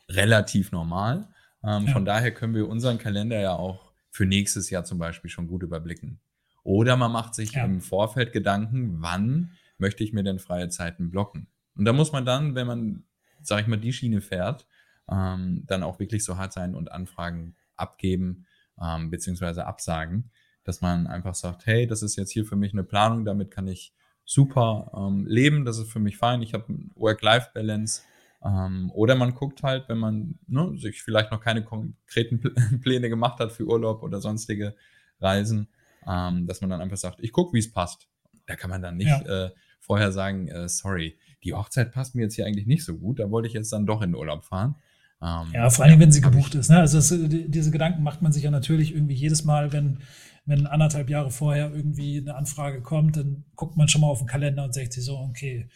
relativ 0.10 0.72
normal. 0.72 1.30
Ähm, 1.64 1.86
ja. 1.86 1.94
Von 1.94 2.06
daher 2.06 2.34
können 2.34 2.56
wir 2.56 2.68
unseren 2.68 2.98
Kalender 2.98 3.40
ja 3.40 3.54
auch 3.54 3.92
für 4.10 4.26
nächstes 4.26 4.70
Jahr 4.70 4.84
zum 4.84 4.98
Beispiel 4.98 5.30
schon 5.30 5.48
gut 5.48 5.64
überblicken. 5.64 6.20
Oder 6.64 6.98
man 6.98 7.12
macht 7.12 7.36
sich 7.36 7.54
ja. 7.54 7.64
im 7.64 7.82
Vorfeld 7.82 8.34
Gedanken, 8.34 9.02
wann 9.02 9.52
möchte 9.78 10.04
ich 10.04 10.14
mir 10.14 10.24
denn 10.24 10.40
freie 10.40 10.70
Zeiten 10.70 11.10
blocken? 11.10 11.48
Und 11.76 11.86
da 11.86 11.94
muss 11.94 12.12
man 12.12 12.26
dann, 12.26 12.56
wenn 12.56 12.68
man, 12.68 13.04
sag 13.42 13.62
ich 13.62 13.68
mal, 13.68 13.78
die 13.78 13.94
Schiene 13.94 14.22
fährt, 14.22 14.68
ähm, 15.10 15.64
dann 15.68 15.84
auch 15.84 16.00
wirklich 16.00 16.24
so 16.24 16.38
hart 16.38 16.54
sein 16.54 16.76
und 16.76 16.92
Anfragen 16.92 17.56
abgeben 17.76 18.46
ähm, 18.82 19.10
beziehungsweise 19.10 19.66
absagen, 19.66 20.32
dass 20.64 20.82
man 20.82 21.08
einfach 21.08 21.36
sagt, 21.36 21.66
hey, 21.66 21.88
das 21.88 22.04
ist 22.04 22.16
jetzt 22.16 22.32
hier 22.32 22.46
für 22.46 22.56
mich 22.56 22.74
eine 22.74 22.84
Planung, 22.84 23.26
damit 23.26 23.52
kann 23.52 23.68
ich 23.68 23.94
super 24.26 24.92
ähm, 24.96 25.26
leben, 25.26 25.66
das 25.66 25.80
ist 25.80 25.92
für 25.92 26.00
mich 26.00 26.18
fein, 26.18 26.42
ich 26.42 26.54
habe 26.54 26.66
Work-Life-Balance. 26.96 28.04
Ähm, 28.44 28.90
oder 28.94 29.16
man 29.16 29.34
guckt 29.34 29.64
halt, 29.64 29.90
wenn 29.90 29.98
man 29.98 30.40
ne, 30.48 30.72
sich 30.78 31.02
vielleicht 31.02 31.32
noch 31.32 31.42
keine 31.42 31.64
konkreten 31.64 32.42
Pläne 32.82 33.10
gemacht 33.10 33.40
hat 33.40 33.52
für 33.52 33.66
Urlaub 33.66 34.02
oder 34.02 34.22
sonstige 34.22 34.76
Reisen, 35.20 35.68
ähm, 36.08 36.48
dass 36.48 36.62
man 36.62 36.70
dann 36.70 36.82
einfach 36.82 36.98
sagt, 36.98 37.20
ich 37.20 37.32
gucke, 37.32 37.54
wie 37.54 37.60
es 37.60 37.72
passt. 37.72 38.08
Da 38.46 38.56
kann 38.56 38.70
man 38.70 38.82
dann 38.82 38.98
nicht 38.98 39.08
ja. 39.10 39.46
äh, 39.46 39.52
vorher 39.80 40.12
sagen, 40.12 40.48
äh, 40.48 40.70
sorry, 40.70 41.18
die 41.44 41.54
Hochzeit 41.54 41.92
passt 41.92 42.16
mir 42.16 42.24
jetzt 42.24 42.36
hier 42.36 42.46
eigentlich 42.46 42.68
nicht 42.68 42.84
so 42.84 42.98
gut, 42.98 43.20
da 43.20 43.30
wollte 43.30 43.48
ich 43.48 43.54
jetzt 43.54 43.72
dann 43.72 43.86
doch 43.86 44.02
in 44.02 44.12
den 44.12 44.16
Urlaub 44.16 44.44
fahren. 44.44 44.76
Ähm, 45.22 45.52
ja, 45.54 45.70
vor 45.70 45.86
allem, 45.86 46.00
wenn 46.00 46.12
sie 46.12 46.22
gebucht 46.22 46.56
ist. 46.56 46.70
Ne? 46.70 46.80
Also 46.80 46.98
das, 46.98 47.14
diese 47.30 47.72
Gedanken 47.72 48.04
macht 48.04 48.22
man 48.22 48.32
sich 48.32 48.44
ja 48.44 48.52
natürlich 48.52 48.94
irgendwie 48.94 49.16
jedes 49.16 49.44
Mal, 49.44 49.74
wenn, 49.74 50.00
wenn 50.46 50.66
anderthalb 50.66 51.10
Jahre 51.10 51.30
vorher 51.30 51.74
irgendwie 51.74 52.20
eine 52.20 52.36
Anfrage 52.36 52.82
kommt, 52.82 53.18
dann 53.18 53.44
guckt 53.56 53.76
man 53.76 53.90
schon 53.90 54.02
mal 54.02 54.08
auf 54.08 54.20
den 54.20 54.28
Kalender 54.28 54.64
und 54.64 54.74
sagt 54.74 54.94
sich 54.94 55.04
so, 55.04 55.18
okay, 55.18 55.70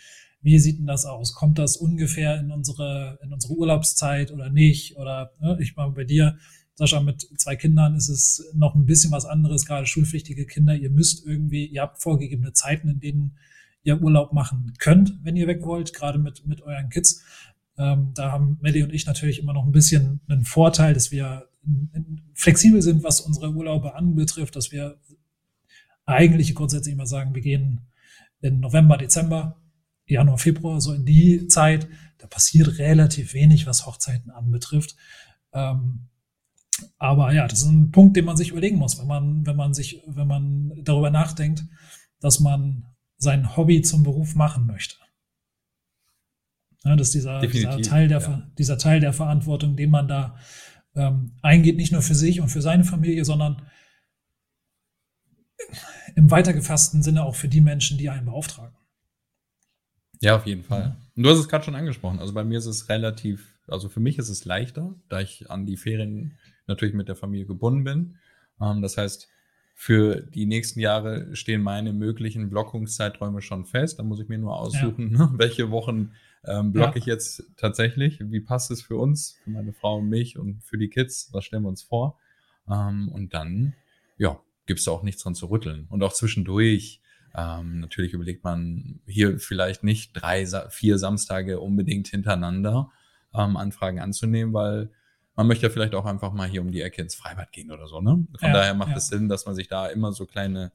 wie 0.43 0.59
sieht 0.59 0.77
denn 0.77 0.85
das 0.85 1.05
aus? 1.05 1.33
Kommt 1.33 1.57
das 1.57 1.77
ungefähr 1.77 2.39
in 2.39 2.51
unsere, 2.51 3.17
in 3.23 3.33
unsere 3.33 3.53
Urlaubszeit 3.53 4.31
oder 4.31 4.49
nicht? 4.49 4.97
Oder 4.97 5.31
ne, 5.39 5.57
ich 5.61 5.75
mal 5.75 5.89
bei 5.91 6.03
dir, 6.03 6.37
Sascha, 6.75 6.99
mit 6.99 7.27
zwei 7.37 7.55
Kindern 7.55 7.95
ist 7.95 8.09
es 8.09 8.51
noch 8.53 8.75
ein 8.75 8.85
bisschen 8.85 9.11
was 9.11 9.25
anderes, 9.25 9.65
gerade 9.65 9.85
schulpflichtige 9.85 10.45
Kinder. 10.45 10.75
Ihr 10.75 10.89
müsst 10.89 11.25
irgendwie, 11.25 11.65
ihr 11.65 11.81
habt 11.81 12.01
vorgegebene 12.01 12.53
Zeiten, 12.53 12.89
in 12.89 12.99
denen 12.99 13.37
ihr 13.83 14.01
Urlaub 14.01 14.33
machen 14.33 14.73
könnt, 14.79 15.17
wenn 15.23 15.35
ihr 15.35 15.47
weg 15.47 15.63
wollt, 15.63 15.93
gerade 15.93 16.19
mit, 16.19 16.45
mit 16.45 16.61
euren 16.61 16.89
Kids. 16.89 17.23
Ähm, 17.77 18.11
da 18.15 18.31
haben 18.31 18.57
Melly 18.61 18.83
und 18.83 18.93
ich 18.93 19.05
natürlich 19.05 19.39
immer 19.39 19.53
noch 19.53 19.65
ein 19.65 19.71
bisschen 19.71 20.19
einen 20.27 20.45
Vorteil, 20.45 20.93
dass 20.93 21.11
wir 21.11 21.47
flexibel 22.33 22.81
sind, 22.81 23.03
was 23.03 23.21
unsere 23.21 23.51
Urlaube 23.51 23.95
anbetrifft, 23.95 24.55
dass 24.55 24.71
wir 24.71 24.97
eigentlich 26.05 26.53
grundsätzlich 26.55 26.93
immer 26.93 27.07
sagen, 27.07 27.33
wir 27.33 27.41
gehen 27.41 27.81
in 28.41 28.59
November, 28.59 28.97
Dezember, 28.97 29.62
Januar, 30.05 30.37
Februar, 30.37 30.81
so 30.81 30.93
in 30.93 31.05
die 31.05 31.47
Zeit. 31.47 31.87
Da 32.17 32.27
passiert 32.27 32.77
relativ 32.77 33.33
wenig, 33.33 33.67
was 33.67 33.85
Hochzeiten 33.85 34.31
anbetrifft. 34.31 34.95
Ähm, 35.53 36.09
aber 36.97 37.33
ja, 37.33 37.47
das 37.47 37.59
ist 37.59 37.67
ein 37.67 37.91
Punkt, 37.91 38.17
den 38.17 38.25
man 38.25 38.37
sich 38.37 38.49
überlegen 38.49 38.77
muss, 38.77 38.99
wenn 38.99 39.07
man, 39.07 39.45
wenn 39.45 39.55
man 39.55 39.73
sich, 39.73 40.01
wenn 40.07 40.27
man 40.27 40.73
darüber 40.83 41.11
nachdenkt, 41.11 41.65
dass 42.19 42.39
man 42.39 42.85
sein 43.17 43.55
Hobby 43.55 43.81
zum 43.81 44.03
Beruf 44.03 44.35
machen 44.35 44.65
möchte. 44.65 44.95
Ja, 46.83 46.95
das 46.95 47.07
ist 47.07 47.15
dieser, 47.15 47.39
dieser, 47.41 47.81
Teil 47.81 48.07
der, 48.07 48.19
ja. 48.19 48.51
dieser 48.57 48.77
Teil 48.77 48.99
der 48.99 49.13
Verantwortung, 49.13 49.77
den 49.77 49.89
man 49.89 50.07
da 50.07 50.35
ähm, 50.95 51.37
eingeht, 51.41 51.77
nicht 51.77 51.91
nur 51.91 52.01
für 52.01 52.15
sich 52.15 52.41
und 52.41 52.49
für 52.49 52.61
seine 52.61 52.83
Familie, 52.83 53.23
sondern 53.23 53.61
im 56.15 56.29
weiter 56.29 56.53
gefassten 56.53 57.03
Sinne 57.03 57.23
auch 57.23 57.35
für 57.35 57.47
die 57.47 57.61
Menschen, 57.61 57.97
die 57.97 58.09
einen 58.09 58.25
beauftragen. 58.25 58.75
Ja, 60.23 60.37
auf 60.37 60.45
jeden 60.45 60.63
Fall. 60.63 60.95
Und 61.17 61.23
du 61.23 61.29
hast 61.29 61.39
es 61.39 61.49
gerade 61.49 61.65
schon 61.65 61.75
angesprochen. 61.75 62.19
Also 62.19 62.33
bei 62.33 62.45
mir 62.45 62.57
ist 62.57 62.65
es 62.65 62.87
relativ, 62.87 63.53
also 63.67 63.89
für 63.89 63.99
mich 63.99 64.17
ist 64.17 64.29
es 64.29 64.45
leichter, 64.45 64.95
da 65.09 65.19
ich 65.19 65.51
an 65.51 65.65
die 65.65 65.75
Ferien 65.75 66.37
natürlich 66.65 66.93
mit 66.93 67.09
der 67.09 67.17
Familie 67.17 67.45
gebunden 67.45 67.83
bin. 67.83 68.15
Ähm, 68.61 68.81
das 68.81 68.97
heißt, 68.97 69.27
für 69.75 70.21
die 70.21 70.45
nächsten 70.45 70.79
Jahre 70.79 71.35
stehen 71.35 71.61
meine 71.61 71.91
möglichen 71.91 72.49
Blockungszeiträume 72.49 73.41
schon 73.41 73.65
fest. 73.65 73.99
Da 73.99 74.03
muss 74.03 74.21
ich 74.21 74.29
mir 74.29 74.37
nur 74.37 74.57
aussuchen, 74.57 75.17
ja. 75.17 75.29
Welche 75.37 75.71
Wochen 75.71 76.11
ähm, 76.45 76.71
blocke 76.71 76.99
ja. 76.99 76.99
ich 76.99 77.05
jetzt 77.05 77.43
tatsächlich. 77.57 78.19
Wie 78.21 78.39
passt 78.39 78.71
es 78.71 78.81
für 78.81 78.95
uns, 78.95 79.37
für 79.43 79.49
meine 79.49 79.73
Frau 79.73 79.97
und 79.97 80.07
mich 80.07 80.39
und 80.39 80.63
für 80.63 80.77
die 80.77 80.87
Kids? 80.87 81.29
Was 81.33 81.43
stellen 81.43 81.63
wir 81.63 81.69
uns 81.69 81.83
vor? 81.83 82.17
Ähm, 82.69 83.09
und 83.09 83.33
dann, 83.33 83.73
ja, 84.17 84.39
gibt 84.67 84.79
es 84.79 84.87
auch 84.87 85.03
nichts 85.03 85.23
dran 85.23 85.35
zu 85.35 85.47
rütteln. 85.47 85.85
Und 85.89 86.01
auch 86.01 86.13
zwischendurch, 86.13 87.01
ähm, 87.35 87.79
natürlich 87.79 88.13
überlegt 88.13 88.43
man 88.43 88.99
hier 89.05 89.39
vielleicht 89.39 89.83
nicht 89.83 90.13
drei, 90.13 90.45
vier 90.69 90.97
Samstage 90.97 91.59
unbedingt 91.59 92.07
hintereinander 92.07 92.91
ähm, 93.33 93.57
Anfragen 93.57 93.99
anzunehmen, 93.99 94.53
weil 94.53 94.91
man 95.35 95.47
möchte 95.47 95.65
ja 95.65 95.71
vielleicht 95.71 95.95
auch 95.95 96.05
einfach 96.05 96.31
mal 96.31 96.47
hier 96.47 96.61
um 96.61 96.71
die 96.71 96.81
Ecke 96.81 97.01
ins 97.01 97.15
Freibad 97.15 97.51
gehen 97.51 97.71
oder 97.71 97.87
so. 97.87 98.01
Ne? 98.01 98.27
Von 98.39 98.49
ja, 98.49 98.53
daher 98.53 98.73
macht 98.75 98.91
ja. 98.91 98.97
es 98.97 99.07
Sinn, 99.07 99.29
dass 99.29 99.45
man 99.45 99.55
sich 99.55 99.67
da 99.67 99.87
immer 99.87 100.13
so 100.13 100.25
kleine 100.27 100.71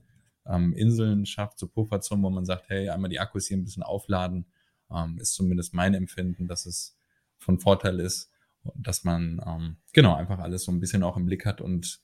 ähm, 0.47 0.73
Inseln 0.73 1.27
schafft, 1.27 1.59
so 1.59 1.69
Pufferzonen, 1.69 2.25
wo 2.25 2.31
man 2.31 2.45
sagt, 2.45 2.69
hey, 2.69 2.89
einmal 2.89 3.11
die 3.11 3.21
Akkus 3.21 3.47
hier 3.47 3.57
ein 3.57 3.65
bisschen 3.65 3.85
aufladen, 3.85 4.47
ähm, 4.91 5.19
ist 5.19 5.35
zumindest 5.35 5.75
mein 5.75 5.95
Empfinden, 5.95 6.49
dass 6.49 6.67
es 6.67 6.97
von 7.37 7.61
Vorteil 7.61 8.01
ist, 8.01 8.33
dass 8.75 9.05
man 9.05 9.41
ähm, 9.47 9.77
genau 9.93 10.15
einfach 10.15 10.41
alles 10.41 10.65
so 10.65 10.73
ein 10.73 10.81
bisschen 10.81 11.05
auch 11.05 11.17
im 11.17 11.27
Blick 11.27 11.47
hat 11.47 11.61
und 11.61 12.01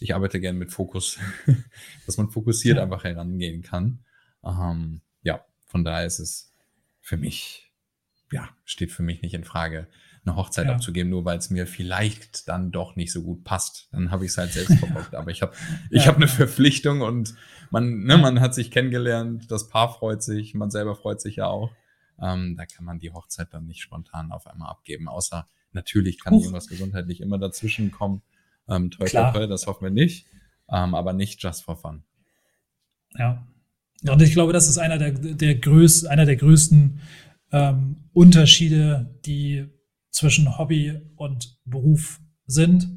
ich 0.00 0.14
arbeite 0.14 0.40
gerne 0.40 0.58
mit 0.58 0.72
Fokus, 0.72 1.18
dass 2.06 2.16
man 2.16 2.30
fokussiert 2.30 2.76
ja. 2.76 2.82
einfach 2.82 3.04
herangehen 3.04 3.62
kann. 3.62 4.00
Ähm, 4.44 5.02
ja, 5.22 5.44
von 5.66 5.84
daher 5.84 6.06
ist 6.06 6.18
es 6.18 6.54
für 7.00 7.16
mich, 7.16 7.72
ja, 8.30 8.48
steht 8.64 8.92
für 8.92 9.02
mich 9.02 9.22
nicht 9.22 9.34
in 9.34 9.44
Frage, 9.44 9.88
eine 10.24 10.36
Hochzeit 10.36 10.66
ja. 10.66 10.74
abzugeben, 10.74 11.10
nur 11.10 11.24
weil 11.24 11.38
es 11.38 11.50
mir 11.50 11.66
vielleicht 11.66 12.48
dann 12.48 12.70
doch 12.70 12.94
nicht 12.94 13.12
so 13.12 13.22
gut 13.22 13.42
passt. 13.42 13.88
Dann 13.90 14.10
habe 14.10 14.24
ich 14.24 14.30
es 14.32 14.38
halt 14.38 14.52
selbst 14.52 14.78
verbockt. 14.78 15.14
Aber 15.14 15.30
ich 15.30 15.42
habe 15.42 15.52
ich 15.90 16.04
ja. 16.04 16.08
hab 16.08 16.16
eine 16.16 16.28
Verpflichtung 16.28 17.00
und 17.00 17.34
man, 17.70 18.04
ne, 18.04 18.18
man 18.18 18.40
hat 18.40 18.54
sich 18.54 18.70
kennengelernt, 18.70 19.50
das 19.50 19.68
Paar 19.68 19.92
freut 19.92 20.22
sich, 20.22 20.54
man 20.54 20.70
selber 20.70 20.94
freut 20.94 21.20
sich 21.20 21.36
ja 21.36 21.46
auch. 21.46 21.72
Ähm, 22.20 22.56
da 22.56 22.66
kann 22.66 22.84
man 22.84 23.00
die 23.00 23.10
Hochzeit 23.10 23.48
dann 23.52 23.66
nicht 23.66 23.80
spontan 23.80 24.30
auf 24.30 24.46
einmal 24.46 24.70
abgeben, 24.70 25.08
außer 25.08 25.48
natürlich 25.72 26.20
kann 26.20 26.34
Huch. 26.34 26.42
irgendwas 26.42 26.68
gesundheitlich 26.68 27.20
immer 27.20 27.38
dazwischen 27.38 27.90
kommen. 27.90 28.22
Ähm, 28.68 28.90
toll, 28.90 29.08
toll, 29.08 29.32
toll, 29.32 29.48
das 29.48 29.66
hoffen 29.66 29.84
wir 29.84 29.90
nicht, 29.90 30.26
ähm, 30.70 30.94
aber 30.94 31.12
nicht 31.12 31.42
just 31.42 31.64
for 31.64 31.76
fun. 31.76 32.04
Ja. 33.14 33.46
Und 34.08 34.22
ich 34.22 34.32
glaube, 34.32 34.52
das 34.52 34.68
ist 34.68 34.78
einer 34.78 34.98
der, 34.98 35.12
der, 35.12 35.54
größ, 35.56 36.06
einer 36.06 36.24
der 36.24 36.36
größten 36.36 37.00
ähm, 37.52 38.08
Unterschiede, 38.12 39.18
die 39.24 39.68
zwischen 40.10 40.58
Hobby 40.58 41.00
und 41.16 41.58
Beruf 41.64 42.20
sind, 42.46 42.88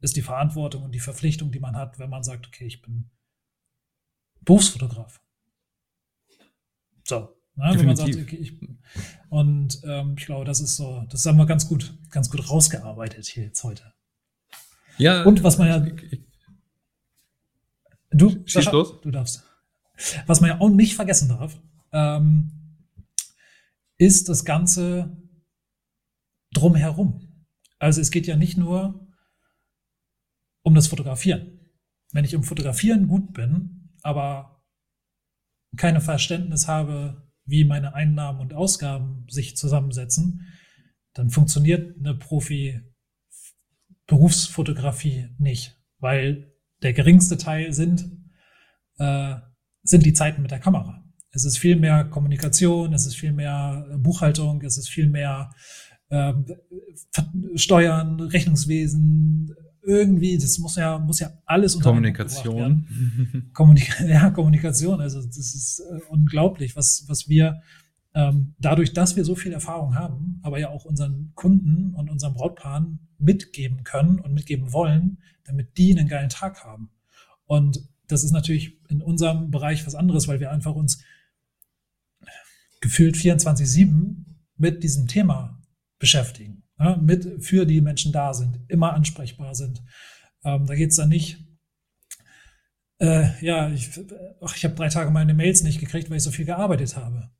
ist 0.00 0.16
die 0.16 0.22
Verantwortung 0.22 0.82
und 0.82 0.94
die 0.94 1.00
Verpflichtung, 1.00 1.52
die 1.52 1.60
man 1.60 1.76
hat, 1.76 1.98
wenn 1.98 2.10
man 2.10 2.22
sagt, 2.22 2.46
okay, 2.46 2.66
ich 2.66 2.82
bin 2.82 3.10
Berufsfotograf. 4.40 5.20
So. 7.04 7.34
Ne, 7.54 7.74
wenn 7.76 7.86
man 7.86 7.96
sagt, 7.96 8.14
okay, 8.14 8.36
ich, 8.36 8.52
und 9.30 9.80
ähm, 9.82 10.14
ich 10.16 10.26
glaube, 10.26 10.44
das 10.44 10.60
ist 10.60 10.76
so, 10.76 11.04
das 11.10 11.26
haben 11.26 11.38
wir 11.38 11.46
ganz 11.46 11.68
gut, 11.68 11.98
ganz 12.10 12.30
gut 12.30 12.48
rausgearbeitet 12.48 13.26
hier 13.26 13.44
jetzt 13.44 13.64
heute. 13.64 13.92
Ja. 14.98 15.22
Und 15.24 15.42
was 15.42 15.58
man 15.58 15.68
ja. 15.68 15.86
Du, 18.10 18.42
Schieß 18.46 18.72
los. 18.72 19.00
du 19.00 19.10
darfst. 19.10 19.44
Was 20.26 20.40
man 20.40 20.50
ja 20.50 20.60
auch 20.60 20.70
nicht 20.70 20.94
vergessen 20.94 21.28
darf, 21.28 21.60
ähm, 21.92 22.52
ist 23.96 24.28
das 24.28 24.44
Ganze 24.44 25.16
drumherum. 26.52 27.46
Also 27.78 28.00
es 28.00 28.10
geht 28.10 28.26
ja 28.26 28.36
nicht 28.36 28.56
nur 28.56 29.08
um 30.62 30.74
das 30.74 30.88
Fotografieren. 30.88 31.60
Wenn 32.12 32.24
ich 32.24 32.32
im 32.32 32.42
Fotografieren 32.42 33.08
gut 33.08 33.32
bin, 33.32 33.92
aber 34.02 34.62
keine 35.76 36.00
Verständnis 36.00 36.68
habe, 36.68 37.28
wie 37.44 37.64
meine 37.64 37.94
Einnahmen 37.94 38.40
und 38.40 38.54
Ausgaben 38.54 39.26
sich 39.28 39.56
zusammensetzen, 39.56 40.46
dann 41.14 41.30
funktioniert 41.30 41.98
eine 41.98 42.14
Profi-Berufsfotografie 44.08 45.28
nicht, 45.38 45.78
weil 46.00 46.52
der 46.82 46.92
geringste 46.92 47.36
Teil 47.36 47.72
sind, 47.72 48.10
äh, 48.98 49.36
sind 49.82 50.04
die 50.04 50.12
Zeiten 50.12 50.42
mit 50.42 50.50
der 50.50 50.58
Kamera. 50.58 51.04
Es 51.30 51.44
ist 51.44 51.58
viel 51.58 51.76
mehr 51.76 52.04
Kommunikation, 52.04 52.92
es 52.94 53.06
ist 53.06 53.16
viel 53.16 53.32
mehr 53.32 53.86
Buchhaltung, 53.98 54.62
es 54.62 54.78
ist 54.78 54.88
viel 54.88 55.08
mehr 55.08 55.50
äh, 56.08 56.32
Steuern, 57.54 58.20
Rechnungswesen, 58.20 59.54
irgendwie, 59.82 60.36
das 60.36 60.58
muss 60.58 60.76
ja, 60.76 60.98
muss 60.98 61.20
ja 61.20 61.30
alles 61.46 61.74
unter 61.74 61.90
Kommunikation. 61.90 63.50
Kommunik 63.52 63.94
ja, 64.06 64.30
Kommunikation. 64.30 65.00
Also 65.00 65.22
das 65.22 65.36
ist 65.36 65.80
äh, 65.80 66.00
unglaublich, 66.08 66.76
was, 66.76 67.04
was 67.08 67.28
wir 67.28 67.60
ähm, 68.14 68.54
dadurch, 68.58 68.92
dass 68.92 69.16
wir 69.16 69.24
so 69.24 69.34
viel 69.34 69.52
Erfahrung 69.52 69.94
haben, 69.94 70.40
aber 70.42 70.58
ja 70.58 70.70
auch 70.70 70.84
unseren 70.84 71.32
Kunden 71.34 71.94
und 71.94 72.10
unseren 72.10 72.34
Brautpaaren 72.34 73.08
mitgeben 73.18 73.84
können 73.84 74.18
und 74.18 74.32
mitgeben 74.32 74.72
wollen, 74.72 75.18
damit 75.44 75.76
die 75.78 75.96
einen 75.96 76.08
geilen 76.08 76.28
Tag 76.28 76.64
haben. 76.64 76.90
Und 77.44 77.88
das 78.06 78.24
ist 78.24 78.32
natürlich 78.32 78.78
in 78.88 79.02
unserem 79.02 79.50
Bereich 79.50 79.86
was 79.86 79.94
anderes, 79.94 80.28
weil 80.28 80.40
wir 80.40 80.50
einfach 80.50 80.74
uns 80.74 81.02
gefühlt 82.80 83.16
24-7 83.16 84.24
mit 84.56 84.82
diesem 84.82 85.06
Thema 85.06 85.60
beschäftigen 85.98 86.62
ja, 86.78 86.96
mit 86.96 87.44
für 87.44 87.66
die 87.66 87.80
Menschen 87.80 88.12
da 88.12 88.34
sind, 88.34 88.60
immer 88.68 88.92
ansprechbar 88.92 89.54
sind. 89.54 89.82
Ähm, 90.44 90.66
da 90.66 90.74
geht 90.74 90.90
es 90.90 90.96
dann 90.96 91.08
nicht, 91.08 91.38
äh, 93.00 93.44
ja, 93.44 93.70
ich, 93.70 93.90
ich 93.98 94.64
habe 94.64 94.74
drei 94.74 94.88
Tage 94.88 95.10
meine 95.10 95.34
Mails 95.34 95.62
nicht 95.62 95.80
gekriegt, 95.80 96.10
weil 96.10 96.18
ich 96.18 96.22
so 96.22 96.30
viel 96.30 96.44
gearbeitet 96.44 96.96
habe. 96.96 97.30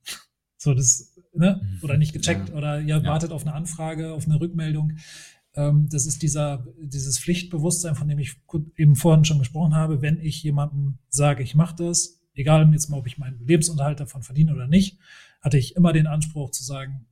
So, 0.59 0.75
das, 0.75 1.14
ne? 1.33 1.61
Mhm. 1.62 1.79
Oder 1.83 1.97
nicht 1.97 2.12
gecheckt 2.12 2.51
ja. 2.51 2.55
oder 2.55 2.81
ihr 2.81 2.99
ja. 2.99 3.05
wartet 3.05 3.31
auf 3.31 3.47
eine 3.47 3.55
Anfrage, 3.55 4.12
auf 4.12 4.27
eine 4.27 4.40
Rückmeldung. 4.40 4.99
Ähm, 5.55 5.88
das 5.90 6.05
ist 6.05 6.23
dieser, 6.23 6.66
dieses 6.81 7.18
Pflichtbewusstsein, 7.18 7.94
von 7.94 8.09
dem 8.09 8.18
ich 8.18 8.37
eben 8.77 8.97
vorhin 8.97 9.25
schon 9.25 9.38
gesprochen 9.38 9.75
habe. 9.75 10.03
Wenn 10.03 10.21
ich 10.21 10.42
jemandem 10.42 10.99
sage, 11.09 11.42
ich 11.42 11.55
mache 11.55 11.77
das, 11.77 12.21
egal 12.35 12.71
jetzt 12.73 12.90
mal, 12.90 12.99
ob 12.99 13.07
ich 13.07 13.18
meinen 13.18 13.47
Lebensunterhalt 13.47 14.01
davon 14.01 14.23
verdiene 14.23 14.53
oder 14.55 14.66
nicht, 14.66 14.99
hatte 15.40 15.57
ich 15.57 15.77
immer 15.77 15.92
den 15.92 16.07
Anspruch 16.07 16.51
zu 16.51 16.64
sagen, 16.64 17.07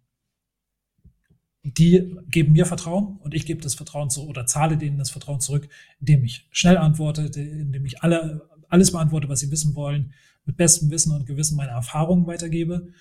die 1.62 2.16
geben 2.28 2.52
mir 2.52 2.66
Vertrauen 2.66 3.16
und 3.18 3.34
ich 3.34 3.44
gebe 3.44 3.60
das 3.60 3.74
Vertrauen 3.74 4.08
zurück 4.10 4.28
oder 4.28 4.46
zahle 4.46 4.76
denen 4.76 4.98
das 4.98 5.10
Vertrauen 5.10 5.40
zurück, 5.40 5.68
indem 5.98 6.24
ich 6.24 6.46
schnell 6.52 6.78
antworte, 6.78 7.22
indem 7.22 7.84
ich 7.86 8.02
alle, 8.02 8.48
alles 8.68 8.92
beantworte, 8.92 9.28
was 9.28 9.40
sie 9.40 9.50
wissen 9.50 9.74
wollen, 9.74 10.12
mit 10.44 10.56
bestem 10.56 10.90
Wissen 10.90 11.12
und 11.12 11.26
Gewissen 11.26 11.56
meine 11.56 11.72
Erfahrungen 11.72 12.26
weitergebe. 12.26 12.92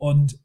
Und 0.00 0.38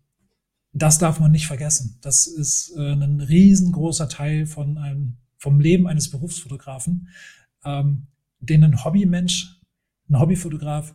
das 0.73 0.99
darf 0.99 1.21
man 1.21 1.31
nicht 1.31 1.47
vergessen. 1.47 1.97
Das 2.01 2.27
ist 2.27 2.75
äh, 2.75 2.91
ein 2.91 3.21
riesengroßer 3.21 4.09
Teil 4.09 4.45
von 4.45 4.77
einem, 4.77 5.17
vom 5.37 5.61
Leben 5.61 5.87
eines 5.87 6.11
Berufsfotografen, 6.11 7.07
ähm, 7.63 8.07
den 8.39 8.65
ein 8.65 8.83
Hobbymensch, 8.83 9.61
ein 10.09 10.19
Hobbyfotograf 10.19 10.93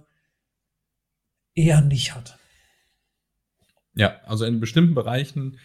eher 1.54 1.80
nicht 1.80 2.14
hat. 2.14 2.38
Ja, 3.94 4.20
also 4.26 4.44
in 4.44 4.60
bestimmten 4.60 4.94
Bereichen 4.94 5.56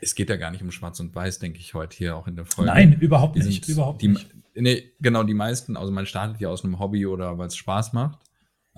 es 0.00 0.14
geht 0.14 0.28
ja 0.30 0.36
gar 0.36 0.50
nicht 0.50 0.62
um 0.62 0.70
Schwarz 0.70 1.00
und 1.00 1.14
Weiß, 1.14 1.38
denke 1.38 1.58
ich 1.58 1.74
heute 1.74 1.96
hier 1.96 2.16
auch 2.16 2.26
in 2.26 2.36
der 2.36 2.44
Folge. 2.44 2.70
Nein, 2.70 2.92
überhaupt 3.00 3.36
nicht. 3.36 3.66
Überhaupt 3.68 4.02
die, 4.02 4.08
nicht. 4.08 4.28
Nee, 4.54 4.92
genau, 5.00 5.22
die 5.22 5.34
meisten, 5.34 5.76
also 5.76 5.92
man 5.92 6.06
startet 6.06 6.40
ja 6.40 6.48
aus 6.48 6.64
einem 6.64 6.78
Hobby 6.78 7.06
oder 7.06 7.38
weil 7.38 7.48
es 7.48 7.56
Spaß 7.56 7.92
macht. 7.94 8.18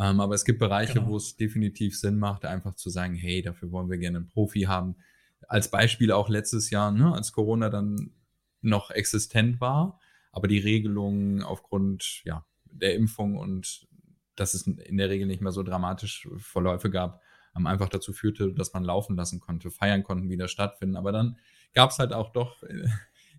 Ähm, 0.00 0.18
aber 0.20 0.34
es 0.34 0.46
gibt 0.46 0.58
Bereiche, 0.58 0.94
genau. 0.94 1.08
wo 1.08 1.16
es 1.18 1.36
definitiv 1.36 1.98
Sinn 1.98 2.18
macht, 2.18 2.46
einfach 2.46 2.74
zu 2.74 2.88
sagen, 2.88 3.14
hey, 3.14 3.42
dafür 3.42 3.70
wollen 3.70 3.90
wir 3.90 3.98
gerne 3.98 4.18
einen 4.18 4.28
Profi 4.28 4.62
haben. 4.62 4.96
Als 5.46 5.70
Beispiel 5.70 6.10
auch 6.10 6.30
letztes 6.30 6.70
Jahr, 6.70 6.90
ne, 6.90 7.12
als 7.12 7.32
Corona 7.32 7.68
dann 7.68 8.12
noch 8.62 8.90
existent 8.90 9.60
war, 9.60 10.00
aber 10.32 10.48
die 10.48 10.58
Regelungen 10.58 11.42
aufgrund 11.42 12.22
ja, 12.24 12.46
der 12.64 12.94
Impfung 12.94 13.36
und 13.36 13.86
dass 14.36 14.54
es 14.54 14.66
in 14.66 14.96
der 14.96 15.10
Regel 15.10 15.26
nicht 15.26 15.42
mehr 15.42 15.52
so 15.52 15.62
dramatisch 15.62 16.26
Verläufe 16.38 16.88
gab, 16.88 17.20
ähm, 17.54 17.66
einfach 17.66 17.90
dazu 17.90 18.14
führte, 18.14 18.54
dass 18.54 18.72
man 18.72 18.84
laufen 18.84 19.16
lassen 19.16 19.40
konnte, 19.40 19.70
feiern 19.70 20.02
konnten 20.02 20.30
wieder 20.30 20.48
stattfinden. 20.48 20.96
Aber 20.96 21.12
dann 21.12 21.36
gab 21.74 21.90
es 21.90 21.98
halt 21.98 22.14
auch 22.14 22.32
doch 22.32 22.62
äh, 22.62 22.88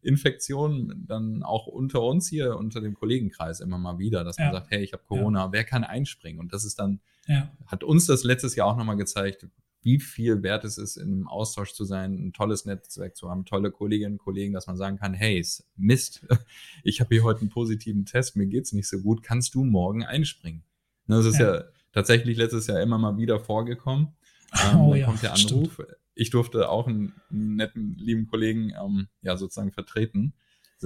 Infektionen 0.02 1.06
dann 1.08 1.44
auch 1.44 1.68
unter 1.68 2.02
uns 2.02 2.28
hier, 2.28 2.56
unter 2.58 2.82
dem 2.82 2.94
Kollegenkreis 2.94 3.60
immer 3.60 3.78
mal 3.78 4.00
wieder, 4.00 4.24
dass 4.24 4.38
ja. 4.38 4.46
man 4.46 4.54
sagt, 4.54 4.72
hey, 4.72 4.84
ich 4.84 4.94
habe 4.94 5.04
Corona, 5.08 5.46
ja. 5.46 5.52
wer 5.52 5.64
kann 5.64 5.84
einspringen? 5.84 6.40
Und 6.40 6.54
das 6.54 6.66
ist 6.66 6.80
dann, 6.80 7.00
ja. 7.28 7.52
hat 7.68 7.84
uns 7.84 8.06
das 8.06 8.24
letztes 8.24 8.56
Jahr 8.56 8.68
auch 8.68 8.78
nochmal 8.78 8.98
gezeigt, 8.98 9.48
wie 9.84 10.00
viel 10.00 10.44
wert 10.44 10.64
es 10.64 10.78
ist, 10.78 10.98
in 10.98 11.12
einem 11.12 11.28
Austausch 11.28 11.74
zu 11.74 11.86
sein, 11.86 12.14
ein 12.14 12.34
tolles 12.34 12.66
Netzwerk 12.66 13.16
zu 13.16 13.30
haben, 13.30 13.46
tolle 13.46 13.72
Kolleginnen 13.72 14.14
und 14.14 14.20
Kollegen, 14.20 14.54
dass 14.54 14.68
man 14.68 14.78
sagen 14.78 14.98
kann, 14.98 15.14
hey, 15.14 15.44
Mist, 15.76 16.26
ich 16.84 17.00
habe 17.00 17.16
hier 17.16 17.24
heute 17.24 17.42
einen 17.42 17.50
positiven 17.50 18.06
Test, 18.06 18.36
mir 18.36 18.48
geht's 18.48 18.74
nicht 18.74 18.88
so 18.88 19.00
gut, 19.00 19.24
kannst 19.24 19.56
du 19.56 19.64
morgen 19.64 20.04
einspringen? 20.04 20.64
Das 21.08 21.26
ist 21.26 21.40
ja, 21.40 21.64
tatsächlich 21.92 22.38
letztes 22.38 22.68
Jahr 22.68 22.80
immer 22.82 22.98
mal 22.98 23.18
wieder 23.18 23.40
vorgekommen. 23.40 24.10
Ähm, 24.54 24.82
oh, 24.82 24.90
dann 24.90 25.00
ja, 25.00 25.06
kommt 25.06 25.24
der 25.24 25.32
Anruf. 25.32 25.74
Stimmt. 25.76 25.96
Ich 26.14 26.30
durfte 26.30 26.70
auch 26.70 26.88
einen, 26.88 27.14
netten, 27.30 27.96
lieben 27.98 28.28
Kollegen 28.28 28.74
ähm, 28.82 29.08
ja 29.22 29.38
sozusagen 29.38 29.72
vertreten. 29.72 30.34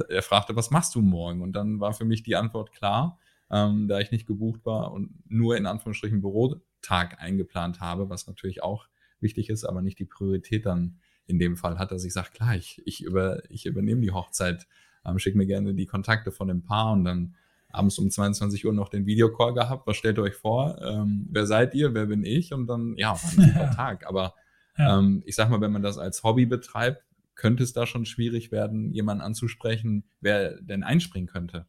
Er 0.10 0.22
fragte, 0.22 0.56
was 0.56 0.72
machst 0.72 0.94
du 0.96 1.02
morgen? 1.02 1.42
Und 1.42 1.54
dann 1.54 1.80
war 1.80 1.94
für 1.94 2.06
mich 2.06 2.24
die 2.24 2.36
Antwort 2.36 2.72
klar, 2.72 3.20
ähm, 3.50 3.88
da 3.88 4.00
ich 4.00 4.12
nicht 4.12 4.28
gebucht 4.28 4.66
war 4.66 4.92
und 4.92 5.12
nur 5.30 5.56
in 5.58 5.66
Anführungsstrichen 5.66 6.22
Bürotag 6.22 7.22
eingeplant 7.22 7.80
habe, 7.80 8.10
was 8.10 8.28
natürlich 8.28 8.62
auch 8.62 8.88
wichtig 9.20 9.50
ist, 9.50 9.64
aber 9.64 9.82
nicht 9.82 10.00
die 10.00 10.06
Priorität 10.06 10.66
dann 10.66 11.00
in 11.28 11.40
dem 11.40 11.58
Fall 11.58 11.80
hat, 11.80 11.92
dass 11.92 12.04
ich 12.04 12.14
sage, 12.14 12.30
klar, 12.34 12.56
ich, 12.56 12.82
ich, 12.86 13.02
über, 13.04 13.42
ich 13.50 13.66
übernehme 13.66 14.02
die 14.02 14.12
Hochzeit, 14.12 14.68
ähm, 15.06 15.20
schick 15.20 15.36
mir 15.36 15.46
gerne 15.46 15.74
die 15.74 15.86
Kontakte 15.86 16.32
von 16.32 16.48
dem 16.48 16.64
Paar 16.64 16.92
und 16.92 17.06
dann 17.06 17.36
abends 17.70 17.98
um 18.00 18.10
22 18.10 18.66
Uhr 18.66 18.74
noch 18.74 18.90
den 18.90 19.06
Videocall 19.06 19.54
gehabt. 19.54 19.88
Was 19.88 19.98
stellt 19.98 20.18
ihr 20.18 20.24
euch 20.24 20.36
vor? 20.36 20.80
Ähm, 20.82 21.28
wer 21.32 21.46
seid 21.46 21.74
ihr? 21.76 21.94
Wer 21.94 22.06
bin 22.06 22.24
ich? 22.24 22.54
Und 22.54 22.68
dann, 22.68 22.96
ja, 22.98 23.10
war 23.10 23.20
ein 23.24 23.54
super 23.54 23.72
Tag. 23.76 24.08
Aber 24.08 24.34
ja. 24.78 25.00
ähm, 25.00 25.24
ich 25.26 25.36
sag 25.36 25.50
mal, 25.50 25.62
wenn 25.62 25.72
man 25.72 25.82
das 25.82 25.98
als 25.98 26.24
Hobby 26.24 26.46
betreibt, 26.46 27.04
könnte 27.36 27.64
es 27.64 27.74
da 27.74 27.86
schon 27.86 28.06
schwierig 28.06 28.52
werden, 28.52 28.92
jemanden 28.92 29.22
anzusprechen, 29.22 30.06
wer 30.22 30.62
denn 30.62 30.84
einspringen 30.84 31.28
könnte. 31.28 31.68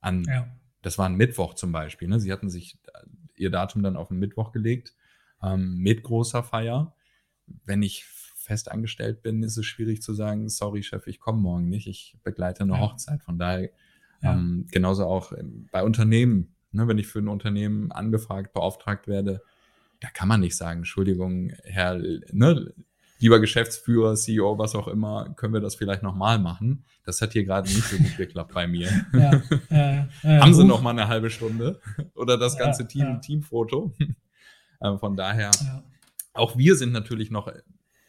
An, 0.00 0.24
ja. 0.24 0.46
Das 0.82 0.98
war 0.98 1.06
ein 1.06 1.16
Mittwoch 1.16 1.54
zum 1.54 1.72
Beispiel. 1.72 2.08
Ne? 2.08 2.20
Sie 2.20 2.32
hatten 2.32 2.50
sich 2.50 2.78
ihr 3.34 3.50
Datum 3.50 3.82
dann 3.82 3.96
auf 3.96 4.08
den 4.08 4.18
Mittwoch 4.18 4.52
gelegt, 4.52 4.94
ähm, 5.42 5.78
mit 5.78 6.02
großer 6.02 6.42
Feier. 6.42 6.94
Wenn 7.46 7.82
ich 7.82 8.04
fest 8.04 8.70
angestellt 8.70 9.22
bin, 9.22 9.42
ist 9.42 9.56
es 9.56 9.66
schwierig 9.66 10.02
zu 10.02 10.12
sagen, 10.14 10.48
sorry 10.48 10.82
Chef, 10.82 11.06
ich 11.06 11.20
komme 11.20 11.40
morgen 11.40 11.68
nicht, 11.68 11.86
ich 11.86 12.18
begleite 12.22 12.64
eine 12.64 12.74
ja. 12.74 12.80
Hochzeit. 12.80 13.22
Von 13.22 13.38
daher 13.38 13.70
ja. 14.22 14.34
Ähm, 14.34 14.66
genauso 14.70 15.06
auch 15.06 15.32
ähm, 15.32 15.68
bei 15.70 15.82
Unternehmen. 15.82 16.54
Ne, 16.70 16.86
wenn 16.86 16.98
ich 16.98 17.06
für 17.06 17.20
ein 17.20 17.28
Unternehmen 17.28 17.92
angefragt, 17.92 18.52
beauftragt 18.52 19.08
werde, 19.08 19.42
da 20.00 20.08
kann 20.10 20.28
man 20.28 20.40
nicht 20.40 20.56
sagen, 20.56 20.80
Entschuldigung, 20.80 21.50
Herr, 21.64 21.98
ne, 21.98 22.72
lieber 23.18 23.40
Geschäftsführer, 23.40 24.14
CEO, 24.14 24.58
was 24.58 24.74
auch 24.74 24.88
immer, 24.88 25.30
können 25.34 25.52
wir 25.52 25.60
das 25.60 25.74
vielleicht 25.74 26.02
nochmal 26.02 26.38
machen? 26.38 26.84
Das 27.04 27.20
hat 27.20 27.32
hier 27.32 27.44
gerade 27.44 27.68
nicht 27.68 27.84
so 27.84 27.96
gut 27.96 28.16
geklappt 28.16 28.54
bei 28.54 28.66
mir. 28.66 28.88
Ja, 29.12 29.42
ja, 29.70 30.08
ja, 30.22 30.40
Haben 30.40 30.54
Sie 30.54 30.64
noch 30.64 30.82
mal 30.82 30.90
eine 30.90 31.08
halbe 31.08 31.30
Stunde? 31.30 31.80
Oder 32.14 32.38
das 32.38 32.56
ganze 32.56 32.86
Team, 32.86 33.20
Teamfoto? 33.20 33.92
Ähm, 34.80 35.00
von 35.00 35.16
daher, 35.16 35.50
auch 36.34 36.56
wir 36.56 36.76
sind 36.76 36.92
natürlich 36.92 37.32
noch, 37.32 37.52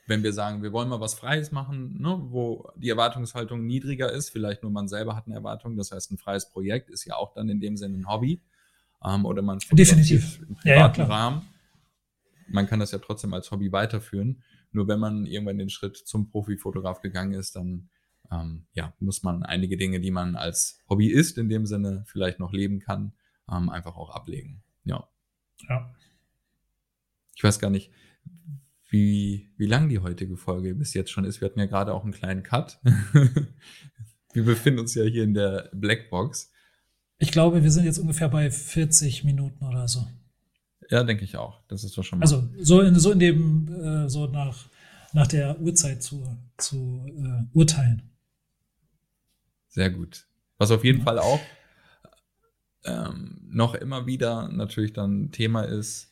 wenn 0.05 0.21
wir 0.21 0.33
sagen, 0.33 0.61
wir 0.61 0.71
wollen 0.71 0.87
mal 0.87 0.99
was 0.99 1.15
Freies 1.15 1.51
machen, 1.51 1.99
ne, 1.99 2.15
wo 2.29 2.69
die 2.75 2.89
Erwartungshaltung 2.89 3.65
niedriger 3.65 4.11
ist, 4.11 4.29
vielleicht 4.29 4.61
nur 4.61 4.71
man 4.71 4.87
selber 4.87 5.15
hat 5.15 5.25
eine 5.25 5.33
Erwartung, 5.33 5.77
das 5.77 5.91
heißt, 5.91 6.11
ein 6.11 6.19
freies 6.19 6.51
Projekt 6.51 6.91
ist 6.91 7.05
ja 7.05 7.15
auch 7.15 7.33
dann 7.33 7.49
in 7.49 7.59
dem 7.59 7.75
Sinne 7.75 7.97
ein 7.97 8.07
Hobby 8.07 8.39
ähm, 9.03 9.25
oder 9.25 9.41
man 9.41 9.57
definitiv 9.71 10.41
im 10.47 10.55
privaten 10.57 11.01
ja, 11.01 11.07
ja, 11.07 11.11
Rahmen. 11.11 11.41
Man 12.51 12.67
kann 12.67 12.79
das 12.79 12.91
ja 12.91 12.99
trotzdem 12.99 13.33
als 13.33 13.51
Hobby 13.51 13.71
weiterführen. 13.71 14.43
Nur 14.71 14.87
wenn 14.87 14.99
man 14.99 15.25
irgendwann 15.25 15.57
den 15.57 15.69
Schritt 15.69 15.97
zum 15.97 16.29
Profifotograf 16.29 17.01
gegangen 17.01 17.33
ist, 17.33 17.55
dann 17.55 17.89
ähm, 18.31 18.65
ja, 18.73 18.93
muss 18.99 19.23
man 19.23 19.43
einige 19.43 19.77
Dinge, 19.77 19.99
die 19.99 20.11
man 20.11 20.35
als 20.35 20.79
Hobbyist 20.89 21.37
in 21.37 21.49
dem 21.49 21.65
Sinne 21.65 22.03
vielleicht 22.07 22.39
noch 22.39 22.53
leben 22.53 22.79
kann, 22.79 23.13
ähm, 23.51 23.69
einfach 23.69 23.95
auch 23.95 24.09
ablegen. 24.11 24.63
Ja. 24.83 25.07
Ja. 25.67 25.93
Ich 27.35 27.43
weiß 27.43 27.59
gar 27.59 27.69
nicht, 27.69 27.91
wie, 28.89 29.49
wie 29.57 29.65
lang 29.65 29.89
die 29.89 29.99
heutige 29.99 30.37
Folge 30.37 30.75
bis 30.75 30.93
jetzt 30.93 31.11
schon 31.11 31.25
ist. 31.25 31.41
Wir 31.41 31.47
hatten 31.47 31.59
ja 31.59 31.65
gerade 31.65 31.93
auch 31.93 32.03
einen 32.03 32.13
kleinen 32.13 32.43
Cut. 32.43 32.79
wir 34.33 34.43
befinden 34.43 34.79
uns 34.79 34.95
ja 34.95 35.03
hier 35.03 35.23
in 35.23 35.33
der 35.33 35.69
Blackbox. 35.73 36.51
Ich 37.17 37.31
glaube, 37.31 37.63
wir 37.63 37.71
sind 37.71 37.85
jetzt 37.85 37.99
ungefähr 37.99 38.29
bei 38.29 38.49
40 38.49 39.23
Minuten 39.23 39.65
oder 39.65 39.87
so. 39.87 40.07
Ja, 40.89 41.03
denke 41.03 41.23
ich 41.23 41.37
auch. 41.37 41.61
Das 41.67 41.83
ist 41.83 41.97
doch 41.97 42.03
schon 42.03 42.19
mal. 42.19 42.23
Also 42.23 42.47
so 42.59 42.81
in, 42.81 42.99
so 42.99 43.11
in 43.11 43.19
dem, 43.19 43.67
äh, 43.73 44.09
so 44.09 44.27
nach, 44.27 44.65
nach 45.13 45.27
der 45.27 45.59
Uhrzeit 45.59 46.01
zu, 46.01 46.37
zu 46.57 47.05
äh, 47.07 47.57
urteilen. 47.57 48.01
Sehr 49.67 49.91
gut. 49.91 50.25
Was 50.57 50.71
auf 50.71 50.83
jeden 50.83 50.99
ja. 50.99 51.05
Fall 51.05 51.19
auch 51.19 51.39
ähm, 52.85 53.39
noch 53.49 53.75
immer 53.75 54.05
wieder 54.05 54.49
natürlich 54.49 54.93
dann 54.93 55.31
Thema 55.31 55.63
ist, 55.63 56.11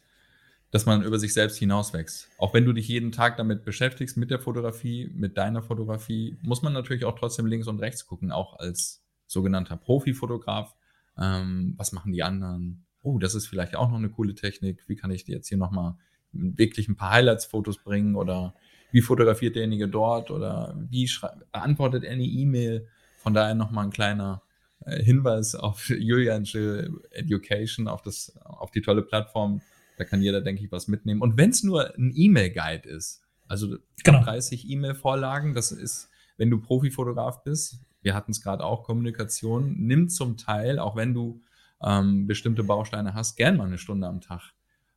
dass 0.71 0.85
man 0.85 1.01
über 1.03 1.17
sich 1.17 1.33
selbst 1.33 1.57
hinauswächst. 1.57 2.29
Auch 2.37 2.53
wenn 2.53 2.65
du 2.65 2.73
dich 2.73 2.87
jeden 2.87 3.11
Tag 3.11 3.37
damit 3.37 3.63
beschäftigst, 3.63 4.17
mit 4.17 4.31
der 4.31 4.39
Fotografie, 4.39 5.09
mit 5.13 5.37
deiner 5.37 5.61
Fotografie, 5.61 6.37
muss 6.41 6.61
man 6.61 6.73
natürlich 6.73 7.05
auch 7.05 7.17
trotzdem 7.17 7.45
links 7.45 7.67
und 7.67 7.79
rechts 7.79 8.05
gucken, 8.05 8.31
auch 8.31 8.59
als 8.59 9.03
sogenannter 9.27 9.77
Profifotograf. 9.77 10.75
Ähm, 11.17 11.73
was 11.77 11.93
machen 11.93 12.11
die 12.11 12.23
anderen? 12.23 12.85
Oh, 13.07 13.19
das 13.19 13.35
ist 13.35 13.47
vielleicht 13.47 13.77
auch 13.77 13.89
noch 13.89 13.97
eine 13.97 14.09
coole 14.09 14.35
Technik. 14.35 14.83
Wie 14.87 14.97
kann 14.97 15.11
ich 15.11 15.23
dir 15.23 15.35
jetzt 15.35 15.47
hier 15.47 15.57
nochmal 15.57 15.95
wirklich 16.33 16.89
ein 16.89 16.97
paar 16.97 17.11
Highlights-Fotos 17.11 17.77
bringen? 17.77 18.15
Oder 18.15 18.53
wie 18.91 19.01
fotografiert 19.01 19.55
derjenige 19.55 19.87
dort? 19.87 20.29
Oder 20.29 20.75
wie 20.89 21.09
antwortet 21.53 22.03
er 22.03 22.11
eine 22.11 22.25
E-Mail? 22.25 22.87
Von 23.15 23.33
daher 23.33 23.55
nochmal 23.55 23.85
ein 23.85 23.91
kleiner 23.91 24.41
äh, 24.85 25.01
Hinweis 25.01 25.55
auf 25.55 25.89
Julian 25.97 26.43
Jill 26.43 27.01
Education, 27.11 27.87
auf, 27.87 28.01
das, 28.01 28.35
auf 28.43 28.71
die 28.71 28.81
tolle 28.81 29.03
Plattform. 29.03 29.61
Da 29.97 30.03
kann 30.03 30.21
jeder, 30.21 30.41
denke 30.41 30.65
ich, 30.65 30.71
was 30.71 30.89
mitnehmen. 30.89 31.21
Und 31.21 31.37
wenn 31.37 31.51
es 31.51 31.63
nur 31.63 31.95
ein 31.95 32.11
E-Mail-Guide 32.13 32.89
ist, 32.89 33.23
also 33.47 33.77
genau. 34.03 34.21
30 34.21 34.69
E-Mail-Vorlagen, 34.69 35.53
das 35.53 35.71
ist, 35.71 36.09
wenn 36.35 36.49
du 36.49 36.59
Profifotograf 36.59 37.43
bist, 37.45 37.79
wir 38.01 38.13
hatten 38.13 38.31
es 38.31 38.41
gerade 38.41 38.65
auch, 38.65 38.83
Kommunikation 38.83 39.77
nimmt 39.77 40.11
zum 40.11 40.35
Teil, 40.35 40.77
auch 40.77 40.97
wenn 40.97 41.13
du 41.13 41.41
ähm, 41.81 42.27
bestimmte 42.27 42.63
Bausteine 42.63 43.13
hast, 43.13 43.35
gern 43.35 43.57
mal 43.57 43.67
eine 43.67 43.77
Stunde 43.77 44.07
am 44.07 44.21
Tag 44.21 44.53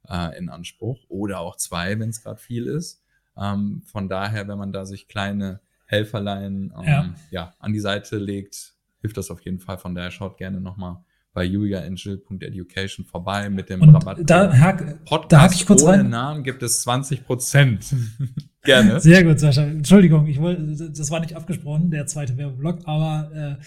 äh, 0.09 0.37
in 0.39 0.49
Anspruch 0.49 1.05
oder 1.09 1.41
auch 1.41 1.57
zwei, 1.57 1.99
wenn 1.99 2.11
es 2.11 2.23
gerade 2.23 2.41
viel 2.41 2.67
ist. 2.67 3.03
Ähm, 3.37 3.83
von 3.87 4.09
daher, 4.09 4.49
wenn 4.49 4.59
man 4.59 4.73
da 4.73 4.85
sich 4.85 5.09
kleine 5.09 5.61
Helferlein 5.87 6.73
ähm, 6.77 6.85
ja. 6.87 7.15
ja. 7.31 7.55
an 7.59 7.73
die 7.73 7.81
Seite 7.81 8.17
legt, 8.17 8.75
hilft 9.01 9.17
das 9.17 9.31
auf 9.31 9.41
jeden 9.43 9.61
Fall. 9.61 9.79
Von 9.79 9.95
daher 9.95 10.11
schaut 10.11 10.39
gerne 10.39 10.61
nochmal 10.61 11.05
bei 11.33 11.45
juliaangel.education 11.45 13.05
vorbei 13.05 13.49
mit 13.51 13.71
dem 13.71 13.83
Und 13.83 13.95
Rabatt. 13.95 14.19
Da, 14.25 14.53
hack, 14.53 15.05
Podcast 15.05 15.33
da 15.33 15.41
hack 15.43 15.55
ich 15.55 15.67
kurz 15.67 15.83
ohne 15.83 15.99
rein. 15.99 16.09
Namen 16.09 16.43
gibt 16.43 16.63
es 16.63 16.83
20 16.83 17.25
Prozent. 17.25 17.95
gerne. 18.65 19.01
Sehr 19.01 19.23
gut, 19.25 19.39
Sascha. 19.39 19.63
Entschuldigung, 19.63 20.27
ich 20.27 20.41
wollte, 20.41 20.91
das 20.91 21.11
war 21.11 21.21
nicht 21.21 21.37
abgesprochen, 21.37 21.91
der 21.91 22.07
zweite 22.07 22.37
Werbeblock, 22.37 22.81
aber 22.85 23.59
äh, 23.61 23.65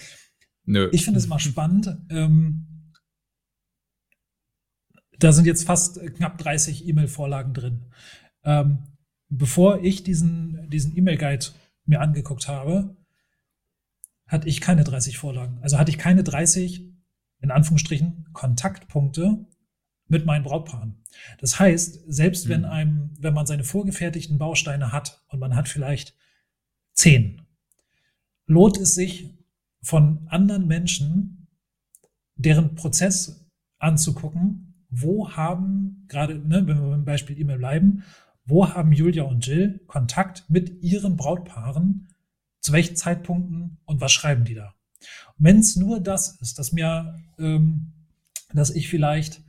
Nö. 0.66 0.88
ich 0.92 1.04
finde 1.04 1.18
es 1.18 1.26
mal 1.26 1.38
spannend. 1.38 1.88
Ähm, 2.10 2.66
da 5.24 5.32
sind 5.32 5.46
jetzt 5.46 5.64
fast 5.64 6.00
knapp 6.16 6.36
30 6.36 6.86
E-Mail-Vorlagen 6.86 7.54
drin. 7.54 7.86
Ähm, 8.44 8.84
bevor 9.30 9.82
ich 9.82 10.02
diesen, 10.02 10.68
diesen 10.68 10.94
E-Mail-Guide 10.94 11.46
mir 11.86 12.02
angeguckt 12.02 12.46
habe, 12.46 12.94
hatte 14.26 14.48
ich 14.48 14.60
keine 14.60 14.84
30 14.84 15.16
Vorlagen. 15.16 15.58
Also 15.62 15.78
hatte 15.78 15.90
ich 15.90 15.96
keine 15.96 16.24
30, 16.24 16.92
in 17.40 17.50
Anführungsstrichen, 17.50 18.28
Kontaktpunkte 18.34 19.46
mit 20.08 20.26
meinen 20.26 20.44
Brautpaaren. 20.44 21.02
Das 21.40 21.58
heißt, 21.58 22.04
selbst 22.06 22.44
mhm. 22.46 22.50
wenn 22.50 22.64
einem, 22.66 23.10
wenn 23.18 23.32
man 23.32 23.46
seine 23.46 23.64
vorgefertigten 23.64 24.36
Bausteine 24.36 24.92
hat 24.92 25.24
und 25.28 25.38
man 25.38 25.56
hat 25.56 25.68
vielleicht 25.68 26.14
zehn, 26.92 27.40
lohnt 28.46 28.76
es 28.76 28.94
sich 28.94 29.34
von 29.80 30.26
anderen 30.28 30.66
Menschen 30.66 31.48
deren 32.36 32.74
Prozess 32.74 33.48
anzugucken, 33.78 34.73
wo 35.00 35.30
haben 35.30 36.04
gerade, 36.08 36.38
ne, 36.38 36.66
wenn 36.66 36.80
wir 36.80 36.90
beim 36.90 37.04
Beispiel 37.04 37.38
E-Mail 37.38 37.58
bleiben, 37.58 38.04
wo 38.44 38.68
haben 38.68 38.92
Julia 38.92 39.24
und 39.24 39.46
Jill 39.46 39.80
Kontakt 39.86 40.44
mit 40.48 40.82
ihren 40.82 41.16
Brautpaaren, 41.16 42.08
zu 42.60 42.72
welchen 42.72 42.96
Zeitpunkten 42.96 43.78
und 43.84 44.00
was 44.00 44.12
schreiben 44.12 44.44
die 44.44 44.54
da. 44.54 44.74
Wenn 45.36 45.58
es 45.58 45.76
nur 45.76 46.00
das 46.00 46.40
ist, 46.40 46.58
dass 46.58 46.72
mir, 46.72 47.18
ähm, 47.38 47.92
dass 48.52 48.70
ich 48.70 48.88
vielleicht 48.88 49.42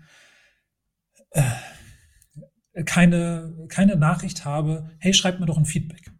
äh, 1.31 1.41
keine, 2.85 3.53
keine 3.69 3.95
Nachricht 3.95 4.45
habe, 4.45 4.91
hey, 4.99 5.13
schreib 5.13 5.39
mir 5.39 5.45
doch 5.45 5.57
ein 5.57 5.65
Feedback. 5.65 6.11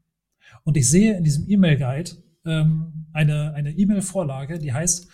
Und 0.64 0.78
ich 0.78 0.90
sehe 0.90 1.18
in 1.18 1.24
diesem 1.24 1.50
E-Mail-Guide 1.50 2.12
ähm, 2.46 3.08
eine 3.14 3.54
eine 3.54 3.72
E-Mail-Vorlage, 3.72 4.60
die 4.60 4.74
heißt 4.74 5.10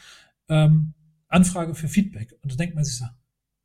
ähm, 0.50 0.94
Anfrage 1.28 1.76
für 1.76 1.88
Feedback. 1.88 2.34
Und 2.42 2.52
da 2.52 2.56
denkt 2.56 2.76
man 2.76 2.84
sich 2.84 2.98
so, 2.98 3.06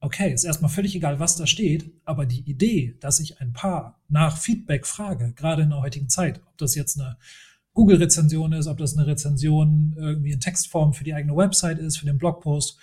okay, 0.06 0.32
ist 0.32 0.44
erstmal 0.44 0.70
völlig 0.70 0.94
egal, 0.94 1.18
was 1.18 1.34
da 1.34 1.46
steht, 1.46 1.90
aber 2.04 2.26
die 2.26 2.48
Idee, 2.48 2.96
dass 3.00 3.18
ich 3.18 3.40
ein 3.40 3.52
Paar 3.52 4.00
nach 4.08 4.38
Feedback 4.38 4.86
frage, 4.86 5.32
gerade 5.34 5.62
in 5.62 5.70
der 5.70 5.80
heutigen 5.80 6.08
Zeit, 6.08 6.40
ob 6.46 6.56
das 6.58 6.76
jetzt 6.76 6.98
eine 6.98 7.16
Google-Rezension 7.74 8.52
ist, 8.52 8.68
ob 8.68 8.78
das 8.78 8.96
eine 8.96 9.08
Rezension 9.08 9.94
irgendwie 9.98 10.30
in 10.30 10.38
Textform 10.38 10.94
für 10.94 11.02
die 11.02 11.12
eigene 11.12 11.36
Website 11.36 11.80
ist, 11.80 11.98
für 11.98 12.06
den 12.06 12.18
Blogpost 12.18 12.78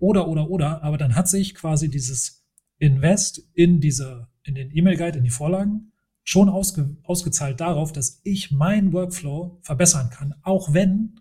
oder, 0.00 0.26
oder, 0.26 0.50
oder, 0.50 0.82
aber 0.82 0.98
dann 0.98 1.14
hat 1.14 1.28
sich 1.28 1.54
quasi 1.54 1.88
dieses 1.88 2.44
Invest 2.78 3.48
in 3.54 3.80
diese, 3.80 4.26
in 4.42 4.56
den 4.56 4.76
E-Mail-Guide, 4.76 5.18
in 5.18 5.24
die 5.24 5.30
Vorlagen 5.30 5.92
schon 6.24 6.48
ausge, 6.48 6.96
ausgezahlt 7.04 7.60
darauf, 7.60 7.92
dass 7.92 8.20
ich 8.24 8.50
meinen 8.50 8.92
Workflow 8.92 9.60
verbessern 9.62 10.10
kann, 10.10 10.34
auch 10.42 10.74
wenn 10.74 11.20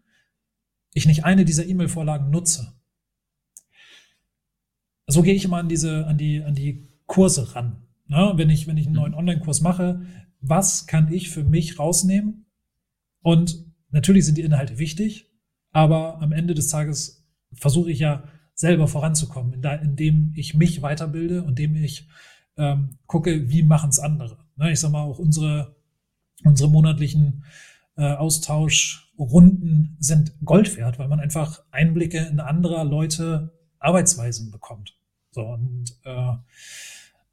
ich 0.96 1.06
nicht 1.06 1.24
eine 1.24 1.46
dieser 1.46 1.68
E-Mail-Vorlagen 1.68 2.32
nutze 2.32 2.75
so 5.08 5.22
gehe 5.22 5.34
ich 5.34 5.46
immer 5.46 5.58
an 5.58 5.70
diese, 5.70 6.08
an 6.08 6.18
die, 6.18 6.44
an 6.44 6.56
die 6.56 6.88
Kurse 7.06 7.56
ran. 7.56 7.84
Ne? 8.08 8.34
Wenn 8.36 8.50
ich, 8.50 8.68
wenn 8.68 8.78
ich 8.78 8.88
einen 8.88 8.96
neuen 8.96 9.12
mhm. 9.12 9.20
Online-Kurs 9.20 9.62
mache, 9.62 10.02
was 10.42 10.88
kann 10.88 11.12
ich 11.12 11.30
für 11.30 11.44
mich 11.44 11.80
rausnehmen? 11.80 12.46
Und 13.22 13.66
natürlich 13.90 14.26
sind 14.26 14.38
die 14.38 14.44
Inhalte 14.44 14.78
wichtig, 14.78 15.32
aber 15.72 16.22
am 16.22 16.32
Ende 16.32 16.54
des 16.54 16.68
Tages 16.68 17.26
versuche 17.54 17.92
ich 17.92 18.00
ja 18.00 18.24
selber 18.54 18.88
voranzukommen, 18.88 19.62
indem 19.84 20.32
ich 20.36 20.54
mich 20.54 20.82
weiterbilde 20.82 21.44
und 21.44 21.60
indem 21.60 21.76
ich 21.76 22.08
ähm, 22.58 22.98
gucke, 23.06 23.50
wie 23.50 23.64
machen 23.64 23.90
es 23.90 24.00
andere. 24.00 24.38
Ne? 24.56 24.72
Ich 24.72 24.80
sag 24.80 24.92
mal, 24.92 25.02
auch 25.02 25.20
unsere, 25.20 25.76
unsere 26.44 26.70
monatlichen 26.70 27.44
äh, 27.98 28.14
Austauschrunden 28.14 29.98
sind 30.00 30.34
Gold 30.44 30.78
wert, 30.78 31.00
weil 31.00 31.08
man 31.08 31.20
einfach 31.20 31.64
Einblicke 31.72 32.20
in 32.20 32.40
andere 32.40 32.84
Leute 32.84 33.52
Arbeitsweisen 33.86 34.52
bekommt. 34.52 34.98
So, 35.32 35.42
und 35.42 35.96
äh, 36.04 36.34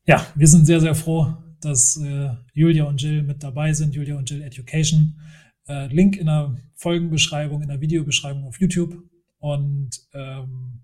ja, 0.07 0.27
wir 0.35 0.49
sind 0.49 0.67
sehr, 0.67 0.81
sehr 0.81 0.95
froh, 0.95 1.37
dass 1.61 1.97
äh, 1.97 2.31
Julia 2.53 2.85
und 2.85 3.01
Jill 3.01 3.23
mit 3.23 3.43
dabei 3.43 3.73
sind, 3.73 3.95
Julia 3.95 4.17
und 4.17 4.29
Jill 4.29 4.43
Education. 4.43 5.21
Äh, 5.69 5.87
Link 5.87 6.17
in 6.17 6.27
der 6.27 6.57
Folgenbeschreibung, 6.75 7.63
in 7.63 7.69
der 7.69 7.81
Videobeschreibung 7.81 8.45
auf 8.45 8.61
YouTube 8.61 9.01
und 9.39 9.91
ähm, 10.13 10.81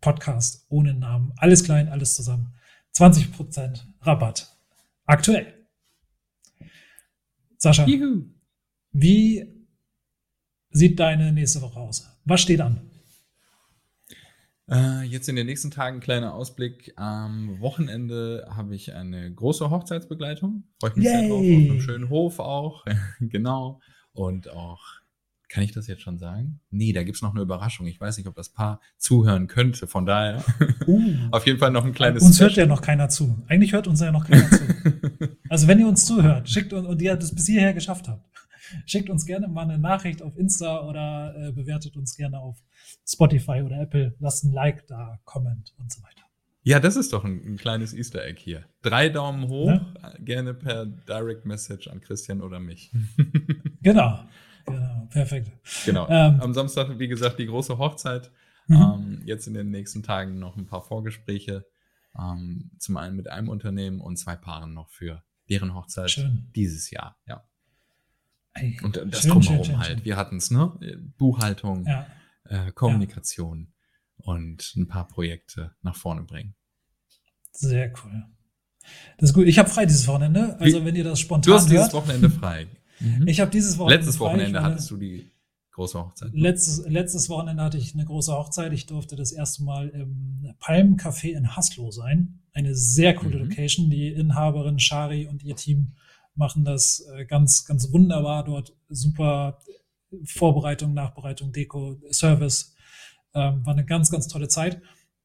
Podcast 0.00 0.66
ohne 0.68 0.94
Namen. 0.94 1.32
Alles 1.36 1.64
klein, 1.64 1.88
alles 1.88 2.14
zusammen. 2.14 2.52
20% 2.94 3.82
Rabatt. 4.02 4.52
Aktuell. 5.04 5.54
Sascha, 7.58 7.86
Juhu. 7.86 8.24
wie 8.92 9.46
sieht 10.70 10.98
deine 10.98 11.32
nächste 11.32 11.62
Woche 11.62 11.78
aus? 11.78 12.06
Was 12.24 12.40
steht 12.40 12.60
an? 12.60 12.90
Äh, 14.68 15.02
jetzt 15.04 15.28
in 15.28 15.36
den 15.36 15.46
nächsten 15.46 15.70
Tagen 15.70 16.00
kleiner 16.00 16.34
Ausblick. 16.34 16.92
Am 16.96 17.60
Wochenende 17.60 18.48
habe 18.50 18.74
ich 18.74 18.94
eine 18.94 19.32
große 19.32 19.70
Hochzeitsbegleitung. 19.70 20.64
Freue 20.80 20.90
ich 20.90 20.96
mich 20.96 21.04
Yay. 21.04 21.12
sehr 21.12 21.28
drauf. 21.28 21.38
Auf 21.38 21.70
einem 21.70 21.80
schönen 21.80 22.08
Hof 22.10 22.38
auch. 22.40 22.84
genau. 23.20 23.80
Und 24.12 24.50
auch 24.50 24.82
Kann 25.48 25.62
ich 25.62 25.70
das 25.72 25.86
jetzt 25.86 26.02
schon 26.02 26.18
sagen? 26.18 26.60
Nee, 26.70 26.92
da 26.92 27.04
gibt's 27.04 27.22
noch 27.22 27.32
eine 27.32 27.42
Überraschung. 27.42 27.86
Ich 27.86 28.00
weiß 28.00 28.16
nicht, 28.16 28.26
ob 28.26 28.34
das 28.34 28.48
Paar 28.48 28.80
zuhören 28.98 29.46
könnte. 29.46 29.86
Von 29.86 30.04
daher 30.04 30.44
uh, 30.86 31.00
auf 31.30 31.46
jeden 31.46 31.58
Fall 31.60 31.70
noch 31.70 31.84
ein 31.84 31.92
kleines. 31.92 32.22
Uns 32.24 32.40
hört 32.40 32.56
ja 32.56 32.66
noch 32.66 32.82
keiner 32.82 33.08
zu. 33.08 33.44
Eigentlich 33.46 33.72
hört 33.72 33.86
uns 33.86 34.00
ja 34.00 34.10
noch 34.10 34.26
keiner 34.26 34.50
zu. 34.50 34.64
Also 35.48 35.68
wenn 35.68 35.78
ihr 35.78 35.86
uns 35.86 36.04
zuhört, 36.04 36.48
schickt 36.48 36.72
uns 36.72 36.88
und 36.88 37.00
ihr 37.00 37.14
das 37.14 37.32
bis 37.32 37.46
hierher 37.46 37.72
geschafft 37.72 38.08
habt, 38.08 38.28
schickt 38.84 39.10
uns 39.10 39.26
gerne 39.26 39.48
mal 39.48 39.62
eine 39.62 39.78
Nachricht 39.78 40.22
auf 40.22 40.36
Insta 40.36 40.86
oder 40.86 41.34
äh, 41.36 41.52
bewertet 41.52 41.96
uns 41.96 42.16
gerne 42.16 42.38
auf 42.38 42.56
Spotify 43.06 43.62
oder 43.62 43.80
Apple. 43.80 44.14
Lasst 44.18 44.44
ein 44.44 44.52
Like 44.52 44.86
da, 44.86 45.20
Comment 45.24 45.74
und 45.78 45.92
so 45.92 46.02
weiter. 46.02 46.22
Ja, 46.62 46.80
das 46.80 46.96
ist 46.96 47.12
doch 47.12 47.24
ein, 47.24 47.40
ein 47.44 47.56
kleines 47.56 47.94
Easter 47.94 48.24
Egg 48.24 48.40
hier. 48.42 48.64
Drei 48.82 49.08
Daumen 49.08 49.46
hoch, 49.46 49.68
ja? 49.68 50.14
gerne 50.18 50.52
per 50.52 50.84
Direct 50.84 51.46
Message 51.46 51.86
an 51.86 52.00
Christian 52.00 52.40
oder 52.40 52.58
mich. 52.58 52.92
genau. 53.82 54.24
Genau, 54.64 55.06
perfekt. 55.10 55.52
Genau. 55.84 56.08
Ähm, 56.08 56.40
Am 56.40 56.52
Samstag, 56.54 56.98
wie 56.98 57.06
gesagt, 57.06 57.38
die 57.38 57.46
große 57.46 57.78
Hochzeit. 57.78 58.32
Mhm. 58.66 58.76
Ähm, 58.76 59.22
jetzt 59.24 59.46
in 59.46 59.54
den 59.54 59.70
nächsten 59.70 60.02
Tagen 60.02 60.40
noch 60.40 60.56
ein 60.56 60.66
paar 60.66 60.82
Vorgespräche. 60.82 61.64
Ähm, 62.18 62.72
zum 62.78 62.96
einen 62.96 63.14
mit 63.14 63.30
einem 63.30 63.48
Unternehmen 63.48 64.00
und 64.00 64.16
zwei 64.16 64.34
Paaren 64.34 64.74
noch 64.74 64.90
für 64.90 65.22
deren 65.48 65.74
Hochzeit 65.74 66.10
schön. 66.10 66.50
dieses 66.56 66.90
Jahr. 66.90 67.16
Ja. 67.28 67.44
Ey, 68.56 68.78
und 68.82 68.96
das 68.96 69.22
schön, 69.22 69.30
drumherum 69.30 69.64
schön, 69.64 69.78
halt. 69.78 70.04
Wir 70.04 70.16
hatten 70.16 70.36
es, 70.36 70.50
ne? 70.50 70.72
Buchhaltung, 71.18 71.86
ja. 71.86 72.06
äh, 72.44 72.72
Kommunikation 72.72 73.68
ja. 74.18 74.24
und 74.32 74.72
ein 74.76 74.88
paar 74.88 75.08
Projekte 75.08 75.74
nach 75.82 75.96
vorne 75.96 76.22
bringen. 76.22 76.54
Sehr 77.52 77.92
cool. 78.04 78.24
Das 79.18 79.30
ist 79.30 79.34
gut. 79.34 79.46
Ich 79.46 79.58
habe 79.58 79.68
frei 79.68 79.86
dieses 79.86 80.06
Wochenende. 80.06 80.58
Also, 80.60 80.84
wenn 80.84 80.94
ihr 80.94 81.04
das 81.04 81.20
spontan. 81.20 81.50
Du 81.50 81.54
hast 81.54 81.70
dieses 81.70 81.92
Wochenende 81.92 82.30
frei. 82.30 82.66
Mhm. 82.98 83.28
Ich 83.28 83.40
habe 83.40 83.50
dieses 83.50 83.76
Wochenende. 83.76 84.06
Letztes 84.06 84.20
Wochenende 84.20 84.62
hattest 84.62 84.90
du 84.90 84.96
die 84.96 85.30
große 85.72 85.98
Hochzeit. 85.98 86.32
Ne? 86.32 86.40
Letztes, 86.40 86.88
letztes 86.88 87.28
Wochenende 87.28 87.62
hatte 87.62 87.76
ich 87.76 87.92
eine 87.92 88.06
große 88.06 88.32
Hochzeit. 88.32 88.72
Ich 88.72 88.86
durfte 88.86 89.16
das 89.16 89.32
erste 89.32 89.64
Mal 89.64 89.90
im 89.90 90.54
Palmencafé 90.60 91.36
in 91.36 91.54
Haslo 91.54 91.90
sein. 91.90 92.40
Eine 92.54 92.74
sehr 92.74 93.14
coole 93.14 93.36
mhm. 93.36 93.50
Location. 93.50 93.90
Die 93.90 94.08
Inhaberin 94.08 94.78
Shari 94.78 95.26
und 95.26 95.44
ihr 95.44 95.56
Team 95.56 95.92
machen 96.36 96.64
das 96.64 97.06
äh, 97.14 97.24
ganz, 97.24 97.64
ganz 97.64 97.92
wunderbar 97.92 98.44
dort. 98.44 98.74
Super 98.88 99.58
Vorbereitung, 100.24 100.94
Nachbereitung, 100.94 101.52
Deko, 101.52 102.00
Service. 102.10 102.74
Ähm, 103.34 103.64
war 103.66 103.74
eine 103.74 103.84
ganz, 103.84 104.10
ganz 104.10 104.28
tolle 104.28 104.48
Zeit. 104.48 104.80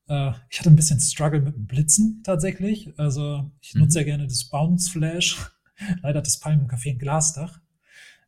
Äh, 0.08 0.32
ich 0.50 0.60
hatte 0.60 0.70
ein 0.70 0.76
bisschen 0.76 1.00
Struggle 1.00 1.42
mit 1.42 1.56
dem 1.56 1.68
Blitzen 1.68 2.22
tatsächlich. 2.24 2.98
Also 2.98 3.52
ich 3.62 3.76
nutze 3.76 4.00
mhm. 4.00 4.02
ja 4.02 4.12
gerne 4.12 4.28
das 4.28 4.46
Bounce 4.46 4.90
Flash. 4.92 5.38
Leider 6.02 6.20
hat 6.20 6.28
das 6.28 6.42
Palmencafé 6.42 6.92
ein 6.92 7.00
Glasdach. 7.00 7.60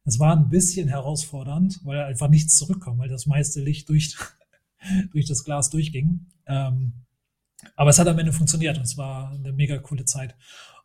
Das 0.05 0.19
war 0.19 0.35
ein 0.35 0.49
bisschen 0.49 0.89
herausfordernd, 0.89 1.79
weil 1.83 2.01
einfach 2.03 2.29
nichts 2.29 2.55
zurückkam, 2.55 2.97
weil 2.99 3.09
das 3.09 3.25
meiste 3.25 3.61
Licht 3.61 3.87
durch, 3.89 4.15
durch 5.11 5.25
das 5.25 5.43
Glas 5.43 5.69
durchging. 5.69 6.27
Ähm, 6.45 6.93
aber 7.75 7.89
es 7.89 7.99
hat 7.99 8.07
am 8.07 8.19
Ende 8.19 8.33
funktioniert 8.33 8.77
und 8.77 8.83
es 8.83 8.97
war 8.97 9.31
eine 9.31 9.53
mega 9.53 9.77
coole 9.77 10.05
Zeit. 10.05 10.35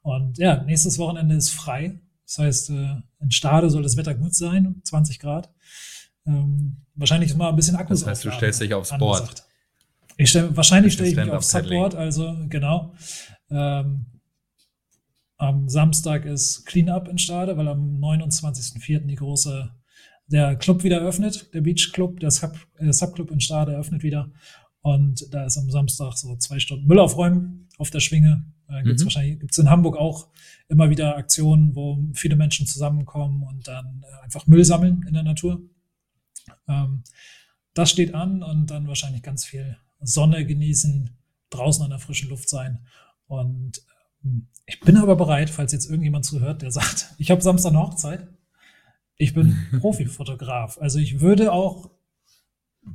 Und 0.02 0.38
ja, 0.38 0.62
nächstes 0.62 0.98
Wochenende 0.98 1.34
ist 1.34 1.50
frei. 1.50 2.00
Das 2.24 2.38
heißt, 2.38 2.70
äh, 2.70 2.96
in 3.20 3.30
Stade 3.30 3.70
soll 3.70 3.82
das 3.82 3.96
Wetter 3.96 4.14
gut 4.14 4.34
sein, 4.34 4.80
20 4.84 5.18
Grad. 5.18 5.50
Ähm, 6.26 6.76
wahrscheinlich 6.94 7.30
ist 7.30 7.36
mal 7.36 7.48
ein 7.48 7.56
bisschen 7.56 7.76
Akkus 7.76 8.00
Das 8.00 8.08
heißt, 8.08 8.24
du 8.24 8.32
stellst 8.32 8.60
dich 8.60 8.74
aufs 8.74 8.96
Board. 8.98 9.44
Ich 10.16 10.30
stell, 10.30 10.54
wahrscheinlich 10.56 10.94
stelle 10.94 11.08
ich 11.08 11.16
mich 11.16 11.30
aufs 11.30 11.50
Subboard, 11.50 11.94
also 11.94 12.36
genau. 12.48 12.92
Ähm, 13.50 14.06
am 15.36 15.68
Samstag 15.68 16.24
ist 16.24 16.66
Cleanup 16.66 17.08
in 17.08 17.18
Stade, 17.18 17.56
weil 17.56 17.68
am 17.68 17.98
29.04. 18.00 19.06
die 19.06 19.14
große, 19.14 19.70
der 20.26 20.56
Club 20.56 20.82
wieder 20.82 21.00
öffnet, 21.00 21.54
der 21.54 21.60
Beach 21.60 21.92
Club, 21.92 22.18
der 22.18 22.32
Sub, 22.32 22.58
äh, 22.78 22.92
Subclub 22.92 23.30
in 23.30 23.40
Stade 23.40 23.72
eröffnet 23.72 24.02
wieder. 24.02 24.32
Und 24.80 25.32
da 25.32 25.46
ist 25.46 25.56
am 25.56 25.70
Samstag 25.70 26.18
so 26.18 26.36
zwei 26.36 26.58
Stunden 26.58 26.86
Müll 26.86 26.98
aufräumen 26.98 27.68
auf 27.78 27.90
der 27.90 28.00
Schwinge. 28.00 28.44
Da 28.68 28.82
gibt's 28.82 29.02
mhm. 29.02 29.06
wahrscheinlich, 29.06 29.40
gibt's 29.40 29.58
in 29.58 29.70
Hamburg 29.70 29.96
auch 29.96 30.28
immer 30.68 30.90
wieder 30.90 31.16
Aktionen, 31.16 31.74
wo 31.74 31.98
viele 32.14 32.36
Menschen 32.36 32.66
zusammenkommen 32.66 33.42
und 33.42 33.66
dann 33.66 34.04
äh, 34.04 34.24
einfach 34.24 34.46
Müll 34.46 34.64
sammeln 34.64 35.04
in 35.08 35.14
der 35.14 35.22
Natur. 35.22 35.62
Ähm, 36.68 37.02
das 37.74 37.90
steht 37.90 38.14
an 38.14 38.42
und 38.42 38.66
dann 38.66 38.86
wahrscheinlich 38.86 39.22
ganz 39.22 39.44
viel 39.44 39.76
Sonne 40.00 40.46
genießen, 40.46 41.10
draußen 41.50 41.82
an 41.82 41.90
der 41.90 41.98
frischen 41.98 42.28
Luft 42.28 42.48
sein 42.48 42.86
und 43.26 43.82
ich 44.66 44.80
bin 44.80 44.96
aber 44.96 45.16
bereit, 45.16 45.50
falls 45.50 45.72
jetzt 45.72 45.88
irgendjemand 45.88 46.24
zuhört, 46.24 46.62
der 46.62 46.70
sagt, 46.70 47.14
ich 47.18 47.30
habe 47.30 47.42
Samstag 47.42 47.70
eine 47.70 47.80
Hochzeit. 47.80 48.28
Ich 49.16 49.34
bin 49.34 49.56
Profifotograf. 49.80 50.78
Also 50.78 50.98
ich 50.98 51.20
würde 51.20 51.52
auch 51.52 51.90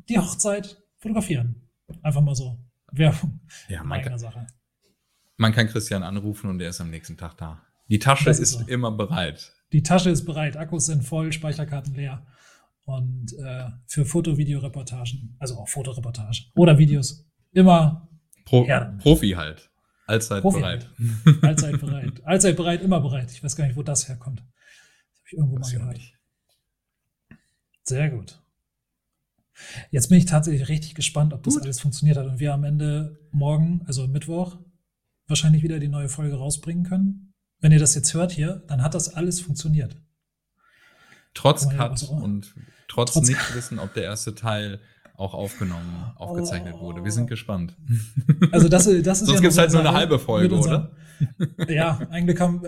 die 0.09 0.19
Hochzeit 0.19 0.81
fotografieren. 0.97 1.67
Einfach 2.01 2.21
mal 2.21 2.35
so. 2.35 2.59
Werbung. 2.91 3.39
Ja, 3.69 3.83
kann, 3.83 4.19
Sache. 4.19 4.47
Man 5.43 5.51
kann 5.51 5.67
Christian 5.67 6.03
anrufen 6.03 6.49
und 6.49 6.61
er 6.61 6.69
ist 6.69 6.79
am 6.79 6.89
nächsten 6.89 7.17
Tag 7.17 7.35
da. 7.35 7.61
Die 7.89 7.99
Tasche 7.99 8.29
ist, 8.29 8.39
ist 8.39 8.51
so. 8.53 8.65
immer 8.65 8.91
bereit. 8.91 9.51
Die 9.73 9.83
Tasche 9.83 10.09
ist 10.09 10.23
bereit. 10.23 10.55
Akkus 10.55 10.85
sind 10.85 11.03
voll, 11.03 11.33
Speicherkarten 11.33 11.93
leer. 11.93 12.25
Und 12.85 13.33
äh, 13.33 13.65
für 13.85 14.05
Foto-Video-Reportagen, 14.05 15.35
also 15.39 15.57
auch 15.57 15.67
Fotoreportagen 15.67 16.45
oder 16.55 16.77
Videos, 16.77 17.29
immer 17.51 18.07
Pro, 18.45 18.65
Profi 18.99 19.31
halt. 19.31 19.69
Allzeit 20.07 20.41
Profi. 20.41 20.59
bereit. 20.59 20.89
Allzeit 21.41 21.79
bereit. 21.79 22.21
Allzeit 22.25 22.55
bereit, 22.55 22.81
immer 22.81 23.01
bereit. 23.01 23.31
Ich 23.31 23.43
weiß 23.43 23.57
gar 23.57 23.67
nicht, 23.67 23.75
wo 23.75 23.83
das 23.83 24.07
herkommt. 24.07 24.39
Das 24.39 25.19
habe 25.19 25.27
ich 25.27 25.33
irgendwo 25.33 25.57
das 25.57 25.73
mal 25.73 25.79
gehört. 25.79 26.01
Sehr 27.83 28.09
gut. 28.09 28.41
Jetzt 29.91 30.07
bin 30.07 30.17
ich 30.17 30.25
tatsächlich 30.25 30.69
richtig 30.69 30.95
gespannt, 30.95 31.33
ob 31.33 31.43
das 31.43 31.55
gut. 31.55 31.63
alles 31.63 31.81
funktioniert 31.81 32.17
hat 32.17 32.27
und 32.27 32.39
wir 32.39 32.53
am 32.53 32.63
Ende 32.63 33.19
morgen, 33.31 33.81
also 33.87 34.07
Mittwoch, 34.07 34.57
wahrscheinlich 35.27 35.63
wieder 35.63 35.79
die 35.79 35.87
neue 35.87 36.09
Folge 36.09 36.35
rausbringen 36.35 36.83
können. 36.83 37.33
Wenn 37.59 37.71
ihr 37.71 37.79
das 37.79 37.95
jetzt 37.95 38.13
hört 38.13 38.31
hier, 38.31 38.63
dann 38.67 38.81
hat 38.81 38.93
das 38.93 39.13
alles 39.13 39.39
funktioniert. 39.39 39.95
Trotz 41.33 41.67
Cut 41.69 42.03
und 42.03 42.53
trotz, 42.87 43.13
trotz 43.13 43.27
nicht 43.27 43.55
wissen, 43.55 43.79
ob 43.79 43.93
der 43.93 44.03
erste 44.03 44.35
Teil 44.35 44.79
auch 45.15 45.33
aufgenommen, 45.33 46.11
aufgezeichnet 46.15 46.75
oh. 46.77 46.81
wurde. 46.81 47.03
Wir 47.03 47.11
sind 47.11 47.27
gespannt. 47.27 47.77
Also 48.51 48.67
das, 48.67 48.85
das 48.85 48.91
ist 48.93 49.03
Sonst 49.03 49.29
ja 49.29 49.39
gibt 49.39 49.53
es 49.53 49.57
halt 49.57 49.71
nur 49.71 49.81
eine 49.81 49.93
halbe 49.93 50.19
Folge, 50.19 50.55
oder? 50.55 50.91
ja, 51.67 51.99
eigentlich 52.09 52.39
haben 52.39 52.61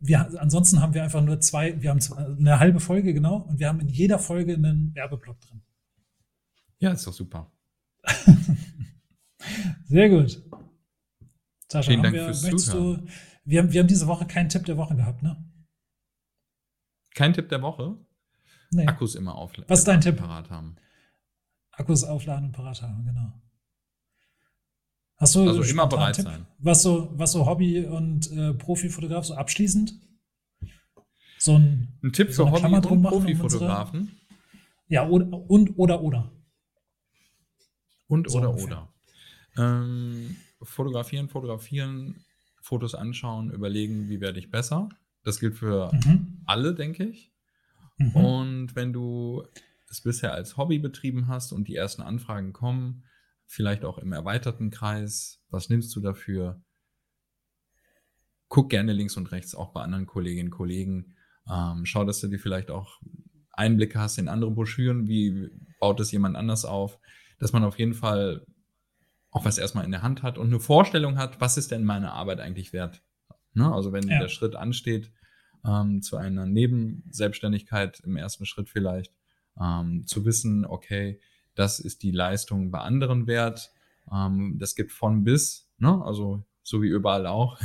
wir, 0.00 0.40
ansonsten 0.40 0.80
haben 0.80 0.94
wir 0.94 1.02
einfach 1.02 1.22
nur 1.22 1.40
zwei, 1.40 1.80
wir 1.80 1.90
haben 1.90 2.00
eine 2.38 2.58
halbe 2.58 2.80
Folge, 2.80 3.12
genau, 3.12 3.38
und 3.48 3.58
wir 3.58 3.68
haben 3.68 3.80
in 3.80 3.88
jeder 3.88 4.18
Folge 4.18 4.54
einen 4.54 4.94
Werbeblock 4.94 5.40
drin. 5.40 5.62
Ja, 6.78 6.92
ist 6.92 7.06
doch 7.06 7.12
super. 7.12 7.50
Sehr 9.84 10.08
gut. 10.08 10.42
Sascha, 11.70 11.90
Vielen 11.90 12.02
Dank 12.02 12.14
wir, 12.14 12.24
fürs 12.24 12.42
möchtest 12.42 12.66
Zuhören. 12.70 13.06
du, 13.06 13.12
wir 13.44 13.58
haben, 13.60 13.72
wir 13.72 13.80
haben 13.80 13.88
diese 13.88 14.06
Woche 14.06 14.26
keinen 14.26 14.48
Tipp 14.48 14.64
der 14.64 14.76
Woche 14.76 14.96
gehabt, 14.96 15.22
ne? 15.22 15.36
Kein 17.14 17.32
Tipp 17.32 17.48
der 17.48 17.62
Woche? 17.62 17.96
Nee. 18.70 18.86
Akkus 18.86 19.14
immer 19.14 19.34
aufladen. 19.34 19.68
Was 19.68 19.80
ist 19.80 19.88
dein 19.88 20.00
Tipp? 20.00 20.16
Parat 20.16 20.50
haben. 20.50 20.76
Akkus 21.72 22.04
aufladen 22.04 22.46
und 22.46 22.52
parat 22.52 22.82
haben, 22.82 23.04
genau. 23.04 23.32
Hast 25.16 25.34
du 25.34 25.48
also 25.48 25.62
immer 25.62 25.86
bereit 25.86 26.16
Tipp, 26.16 26.24
sein. 26.24 26.46
Was 26.58 26.82
so, 26.82 27.10
was 27.18 27.32
so 27.32 27.44
Hobby- 27.44 27.84
und 27.84 28.30
äh, 28.30 28.54
Profifotograf 28.54 29.24
so 29.24 29.34
abschließend? 29.34 29.94
So 31.38 31.56
ein, 31.56 31.98
ein 32.02 32.12
Tipp 32.12 32.32
so 32.32 32.46
für 32.46 32.52
Hobby- 32.52 32.86
und 32.88 33.02
Profifotografen? 33.02 34.12
Ja, 34.88 35.02
und, 35.02 35.32
und 35.32 35.78
oder 35.78 36.02
oder. 36.02 36.32
Und 38.06 38.32
oder 38.32 38.54
oder. 38.54 38.92
Ähm, 39.56 40.36
fotografieren, 40.62 41.28
fotografieren, 41.28 42.24
Fotos 42.60 42.94
anschauen, 42.94 43.50
überlegen, 43.50 44.08
wie 44.08 44.20
werde 44.20 44.38
ich 44.38 44.50
besser. 44.50 44.88
Das 45.24 45.40
gilt 45.40 45.56
für 45.56 45.92
mhm. 45.92 46.42
alle, 46.46 46.74
denke 46.74 47.04
ich. 47.04 47.32
Mhm. 47.98 48.14
Und 48.14 48.76
wenn 48.76 48.92
du 48.92 49.44
es 49.90 50.02
bisher 50.02 50.32
als 50.32 50.56
Hobby 50.56 50.78
betrieben 50.78 51.28
hast 51.28 51.52
und 51.52 51.68
die 51.68 51.76
ersten 51.76 52.02
Anfragen 52.02 52.52
kommen, 52.52 53.04
vielleicht 53.46 53.84
auch 53.84 53.98
im 53.98 54.12
erweiterten 54.12 54.70
Kreis, 54.70 55.42
was 55.48 55.68
nimmst 55.68 55.94
du 55.96 56.00
dafür? 56.00 56.62
Guck 58.48 58.70
gerne 58.70 58.92
links 58.92 59.16
und 59.16 59.32
rechts 59.32 59.54
auch 59.54 59.72
bei 59.72 59.82
anderen 59.82 60.06
Kolleginnen 60.06 60.48
und 60.48 60.56
Kollegen. 60.56 61.16
Ähm, 61.50 61.84
schau, 61.84 62.04
dass 62.04 62.20
du 62.20 62.28
dir 62.28 62.38
vielleicht 62.38 62.70
auch 62.70 63.00
Einblicke 63.52 63.98
hast 63.98 64.18
in 64.18 64.28
andere 64.28 64.50
Broschüren, 64.50 65.08
wie 65.08 65.50
baut 65.80 66.00
es 66.00 66.12
jemand 66.12 66.36
anders 66.36 66.64
auf, 66.64 66.98
dass 67.38 67.52
man 67.52 67.64
auf 67.64 67.78
jeden 67.78 67.94
Fall 67.94 68.44
auch 69.30 69.44
was 69.44 69.58
erstmal 69.58 69.84
in 69.84 69.90
der 69.90 70.02
Hand 70.02 70.22
hat 70.22 70.38
und 70.38 70.48
eine 70.48 70.60
Vorstellung 70.60 71.18
hat, 71.18 71.40
was 71.40 71.56
ist 71.56 71.70
denn 71.70 71.84
meine 71.84 72.12
Arbeit 72.12 72.40
eigentlich 72.40 72.72
wert? 72.72 73.02
Ne? 73.54 73.72
Also 73.72 73.92
wenn 73.92 74.08
ja. 74.08 74.18
der 74.18 74.28
Schritt 74.28 74.56
ansteht 74.56 75.12
ähm, 75.64 76.02
zu 76.02 76.16
einer 76.16 76.46
Nebenselbstständigkeit 76.46 78.00
im 78.00 78.16
ersten 78.16 78.46
Schritt 78.46 78.68
vielleicht, 78.68 79.12
ähm, 79.60 80.06
zu 80.06 80.24
wissen, 80.24 80.64
okay, 80.64 81.20
das 81.54 81.80
ist 81.80 82.02
die 82.02 82.12
Leistung 82.12 82.70
bei 82.70 82.80
anderen 82.80 83.26
wert. 83.26 83.72
Ähm, 84.12 84.56
das 84.58 84.74
gibt 84.74 84.92
von 84.92 85.24
bis, 85.24 85.68
ne? 85.78 86.02
also 86.04 86.44
so 86.62 86.82
wie 86.82 86.88
überall 86.88 87.26
auch. 87.26 87.60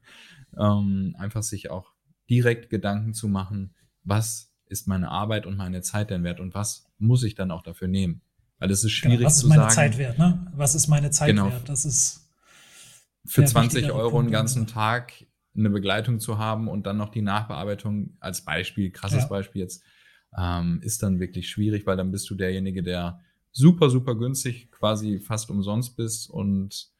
ähm, 0.58 1.16
einfach 1.18 1.42
sich 1.42 1.70
auch 1.70 1.92
direkt 2.28 2.70
Gedanken 2.70 3.14
zu 3.14 3.28
machen, 3.28 3.74
was 4.04 4.52
ist 4.66 4.86
meine 4.86 5.10
Arbeit 5.10 5.46
und 5.46 5.56
meine 5.56 5.80
Zeit 5.80 6.10
denn 6.10 6.24
wert 6.24 6.40
und 6.40 6.54
was 6.54 6.86
muss 6.98 7.22
ich 7.22 7.34
dann 7.34 7.50
auch 7.50 7.62
dafür 7.62 7.88
nehmen? 7.88 8.20
Weil 8.58 8.70
es 8.70 8.84
ist 8.84 9.00
genau, 9.02 9.14
schwierig 9.14 9.18
genau, 9.18 9.26
was 9.28 9.38
zu 9.38 9.46
ist 9.46 9.48
meine 9.48 9.62
sagen. 9.62 9.74
Zeit 9.74 9.98
wert, 9.98 10.18
ne? 10.18 10.52
Was 10.54 10.74
ist 10.74 10.88
meine 10.88 11.10
Zeit 11.10 11.28
genau. 11.28 11.50
wert? 11.50 11.68
Das 11.68 11.84
ist 11.84 12.28
für 13.24 13.44
20 13.44 13.92
Euro 13.92 14.18
einen 14.18 14.30
ganzen 14.30 14.66
Tag 14.66 15.12
eine 15.56 15.70
Begleitung 15.70 16.20
zu 16.20 16.38
haben 16.38 16.68
und 16.68 16.86
dann 16.86 16.96
noch 16.96 17.10
die 17.10 17.22
Nachbearbeitung 17.22 18.16
als 18.20 18.44
Beispiel, 18.44 18.90
krasses 18.90 19.22
ja. 19.22 19.26
Beispiel 19.26 19.62
jetzt, 19.62 19.82
ähm, 20.36 20.80
ist 20.82 21.02
dann 21.02 21.20
wirklich 21.20 21.48
schwierig, 21.48 21.86
weil 21.86 21.96
dann 21.96 22.10
bist 22.10 22.28
du 22.30 22.34
derjenige, 22.34 22.82
der 22.82 23.20
super, 23.52 23.90
super 23.90 24.14
günstig, 24.14 24.70
quasi 24.70 25.18
fast 25.18 25.50
umsonst 25.50 25.96
bist 25.96 26.30
und 26.30 26.90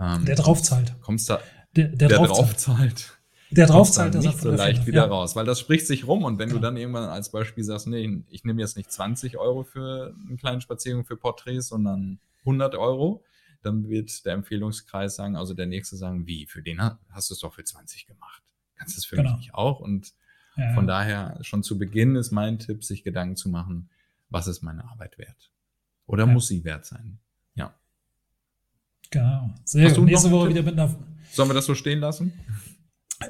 ähm, 0.00 0.24
der 0.24 0.36
draufzahlt. 0.36 0.96
Kommst 1.00 1.28
da, 1.28 1.40
der, 1.76 1.88
der, 1.88 2.08
der 2.08 2.18
draufzahlt. 2.18 3.17
Der 3.50 3.66
draufzahlt, 3.66 4.14
das 4.14 4.24
nicht 4.24 4.40
so 4.40 4.50
leicht 4.50 4.86
wieder 4.86 5.04
ja. 5.04 5.06
raus, 5.06 5.34
weil 5.34 5.46
das 5.46 5.58
spricht 5.58 5.86
sich 5.86 6.06
rum 6.06 6.24
und 6.24 6.38
wenn 6.38 6.50
ja. 6.50 6.54
du 6.54 6.60
dann 6.60 6.76
irgendwann 6.76 7.08
als 7.08 7.30
Beispiel 7.30 7.64
sagst, 7.64 7.86
nee, 7.86 8.22
ich 8.28 8.44
nehme 8.44 8.60
jetzt 8.60 8.76
nicht 8.76 8.92
20 8.92 9.38
Euro 9.38 9.64
für 9.64 10.14
einen 10.28 10.36
kleinen 10.36 10.60
Spaziergang 10.60 11.04
für 11.04 11.16
Porträts, 11.16 11.68
sondern 11.68 12.18
100 12.40 12.74
Euro, 12.74 13.24
dann 13.62 13.88
wird 13.88 14.24
der 14.26 14.34
Empfehlungskreis 14.34 15.16
sagen, 15.16 15.36
also 15.36 15.54
der 15.54 15.66
nächste 15.66 15.96
sagen, 15.96 16.26
wie, 16.26 16.46
für 16.46 16.62
den 16.62 16.80
hast 16.80 17.30
du 17.30 17.34
es 17.34 17.40
doch 17.40 17.54
für 17.54 17.64
20 17.64 18.06
gemacht. 18.06 18.42
Kannst 18.76 18.96
du 18.96 19.00
es 19.00 19.06
für 19.06 19.16
genau. 19.16 19.30
mich 19.30 19.38
nicht 19.38 19.54
auch? 19.54 19.80
Und 19.80 20.12
ja. 20.56 20.74
von 20.74 20.86
daher 20.86 21.38
schon 21.42 21.62
zu 21.62 21.78
Beginn 21.78 22.16
ist 22.16 22.30
mein 22.30 22.58
Tipp, 22.58 22.84
sich 22.84 23.02
Gedanken 23.02 23.36
zu 23.36 23.48
machen, 23.48 23.88
was 24.30 24.46
ist 24.46 24.62
meine 24.62 24.84
Arbeit 24.84 25.18
wert? 25.18 25.50
Oder 26.06 26.26
muss 26.26 26.48
sie 26.48 26.64
wert 26.64 26.86
sein? 26.86 27.18
Ja. 27.54 27.74
Genau. 29.10 29.50
Sehr 29.64 29.92
gut. 29.92 30.04
Nächste 30.04 30.30
Woche 30.30 30.50
wieder 30.50 30.62
mit 30.62 30.74
einer. 30.74 30.94
Sollen 31.30 31.50
wir 31.50 31.54
das 31.54 31.66
so 31.66 31.74
stehen 31.74 32.00
lassen? 32.00 32.32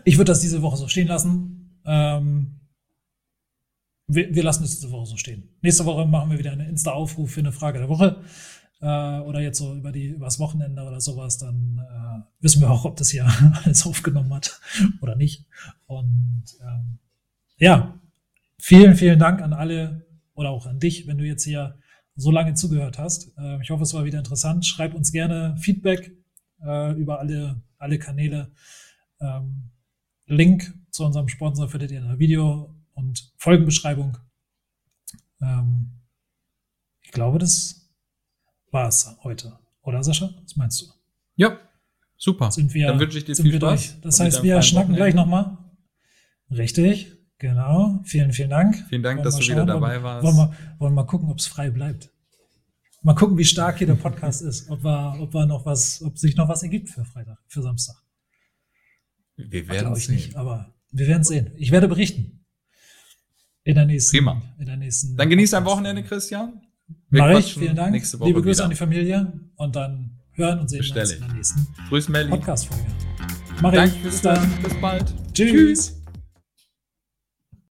Ich 0.04 0.16
würde 0.16 0.32
das 0.32 0.40
diese 0.40 0.62
Woche 0.62 0.76
so 0.76 0.88
stehen 0.88 1.08
lassen. 1.08 1.80
Ähm, 1.84 2.60
wir, 4.06 4.34
wir, 4.34 4.42
lassen 4.42 4.64
es 4.64 4.80
diese 4.80 4.90
Woche 4.90 5.06
so 5.06 5.16
stehen. 5.16 5.48
Nächste 5.62 5.84
Woche 5.84 6.06
machen 6.06 6.30
wir 6.30 6.38
wieder 6.38 6.52
einen 6.52 6.68
Insta-Aufruf 6.68 7.30
für 7.30 7.40
eine 7.40 7.52
Frage 7.52 7.78
der 7.78 7.88
Woche. 7.88 8.22
Äh, 8.80 9.20
oder 9.20 9.40
jetzt 9.40 9.58
so 9.58 9.74
über 9.74 9.92
die 9.92 10.06
übers 10.06 10.38
Wochenende 10.38 10.82
oder 10.82 11.00
sowas, 11.00 11.38
dann 11.38 11.80
äh, 11.80 12.42
wissen 12.42 12.60
wir 12.60 12.70
auch, 12.70 12.84
ob 12.84 12.96
das 12.96 13.10
hier 13.10 13.26
alles 13.64 13.86
aufgenommen 13.86 14.32
hat 14.32 14.60
oder 15.00 15.16
nicht. 15.16 15.46
Und 15.86 16.44
ähm, 16.62 16.98
ja, 17.58 17.98
vielen, 18.58 18.94
vielen 18.96 19.18
Dank 19.18 19.42
an 19.42 19.52
alle 19.52 20.06
oder 20.34 20.50
auch 20.50 20.66
an 20.66 20.78
dich, 20.78 21.06
wenn 21.06 21.18
du 21.18 21.24
jetzt 21.24 21.44
hier 21.44 21.78
so 22.14 22.30
lange 22.30 22.54
zugehört 22.54 22.98
hast. 22.98 23.32
Äh, 23.36 23.60
ich 23.62 23.70
hoffe, 23.70 23.82
es 23.82 23.94
war 23.94 24.04
wieder 24.04 24.18
interessant. 24.18 24.64
Schreib 24.64 24.94
uns 24.94 25.12
gerne 25.12 25.56
Feedback 25.58 26.12
äh, 26.62 26.92
über 26.92 27.18
alle, 27.18 27.60
alle 27.78 27.98
Kanäle. 27.98 28.52
Ähm, 29.20 29.70
Link 30.28 30.72
zu 30.90 31.04
unserem 31.04 31.28
Sponsor 31.28 31.68
findet 31.68 31.90
ihr 31.90 31.98
in 31.98 32.08
der 32.08 32.18
Video- 32.18 32.74
und 32.94 33.32
Folgenbeschreibung. 33.36 34.18
Ähm, 35.40 35.92
ich 37.00 37.10
glaube, 37.12 37.38
das 37.38 37.90
war 38.70 38.88
es 38.88 39.16
heute. 39.22 39.58
Oder 39.82 40.02
Sascha? 40.04 40.30
Was 40.42 40.56
meinst 40.56 40.82
du? 40.82 40.86
Ja, 41.36 41.58
super. 42.16 42.50
Sind 42.50 42.74
wir, 42.74 42.88
Dann 42.88 43.00
wünsche 43.00 43.18
ich 43.18 43.24
dir 43.24 43.34
viel 43.34 43.54
Spaß. 43.54 43.60
Durch. 43.60 44.00
Das 44.02 44.20
heißt, 44.20 44.42
wir 44.42 44.60
schnacken 44.62 44.94
gleich 44.94 45.14
nochmal. 45.14 45.56
Richtig, 46.50 47.12
genau. 47.38 48.00
Vielen, 48.04 48.32
vielen 48.32 48.50
Dank. 48.50 48.84
Vielen 48.88 49.02
Dank, 49.02 49.18
wollen 49.18 49.24
dass 49.24 49.36
du 49.36 49.42
schauen, 49.42 49.56
wieder 49.56 49.66
dabei 49.66 50.02
warst. 50.02 50.26
Wollen 50.26 50.36
wir, 50.36 50.56
wollen 50.78 50.92
wir 50.92 51.02
mal 51.02 51.06
gucken, 51.06 51.30
ob 51.30 51.38
es 51.38 51.46
frei 51.46 51.70
bleibt. 51.70 52.10
Mal 53.02 53.14
gucken, 53.14 53.38
wie 53.38 53.44
stark 53.44 53.78
hier 53.78 53.86
der 53.86 53.94
Podcast 53.94 54.42
ist. 54.50 54.68
Ob, 54.68 54.82
wir, 54.82 55.16
ob, 55.20 55.32
wir 55.32 55.46
noch 55.46 55.64
was, 55.64 56.02
ob 56.02 56.18
sich 56.18 56.36
noch 56.36 56.48
was 56.48 56.62
ergibt 56.62 56.90
für 56.90 57.04
Freitag, 57.04 57.38
für 57.46 57.62
Samstag. 57.62 57.96
Wir 59.38 59.68
werden 59.68 59.92
es 59.92 60.06
sehen. 60.06 60.14
Nicht, 60.14 60.36
aber 60.36 60.74
wir 60.90 61.06
werden 61.06 61.24
sehen. 61.24 61.52
Ich 61.56 61.70
werde 61.70 61.88
berichten. 61.88 62.44
In 63.64 63.74
der 63.74 63.86
nächsten. 63.86 64.16
Prima. 64.16 64.42
In 64.58 64.66
der 64.66 64.76
nächsten 64.76 65.16
dann 65.16 65.28
genießt 65.28 65.54
ein 65.54 65.64
Wochenende, 65.64 66.02
Christian. 66.02 66.60
Wir 67.10 67.22
Mach 67.22 67.38
ich. 67.38 67.54
Vielen 67.54 67.76
Dank. 67.76 67.94
Liebe 67.94 68.42
Grüße 68.42 68.58
wieder. 68.58 68.64
an 68.64 68.70
die 68.70 68.76
Familie 68.76 69.32
und 69.56 69.76
dann 69.76 70.18
hören 70.32 70.60
und 70.60 70.68
sehen 70.68 70.84
wir 70.84 71.00
uns 71.02 71.12
in 71.12 71.20
der 71.20 71.32
nächsten 71.34 71.66
Podcast-Folge. 72.30 72.86
Mach 73.60 73.72
Danke 73.72 73.96
ich. 73.96 74.02
Bis 74.02 74.22
dann. 74.22 74.50
Bis 74.62 74.74
bald. 74.80 75.14
Tschüss. 75.32 75.52
Tschüss. 75.52 75.97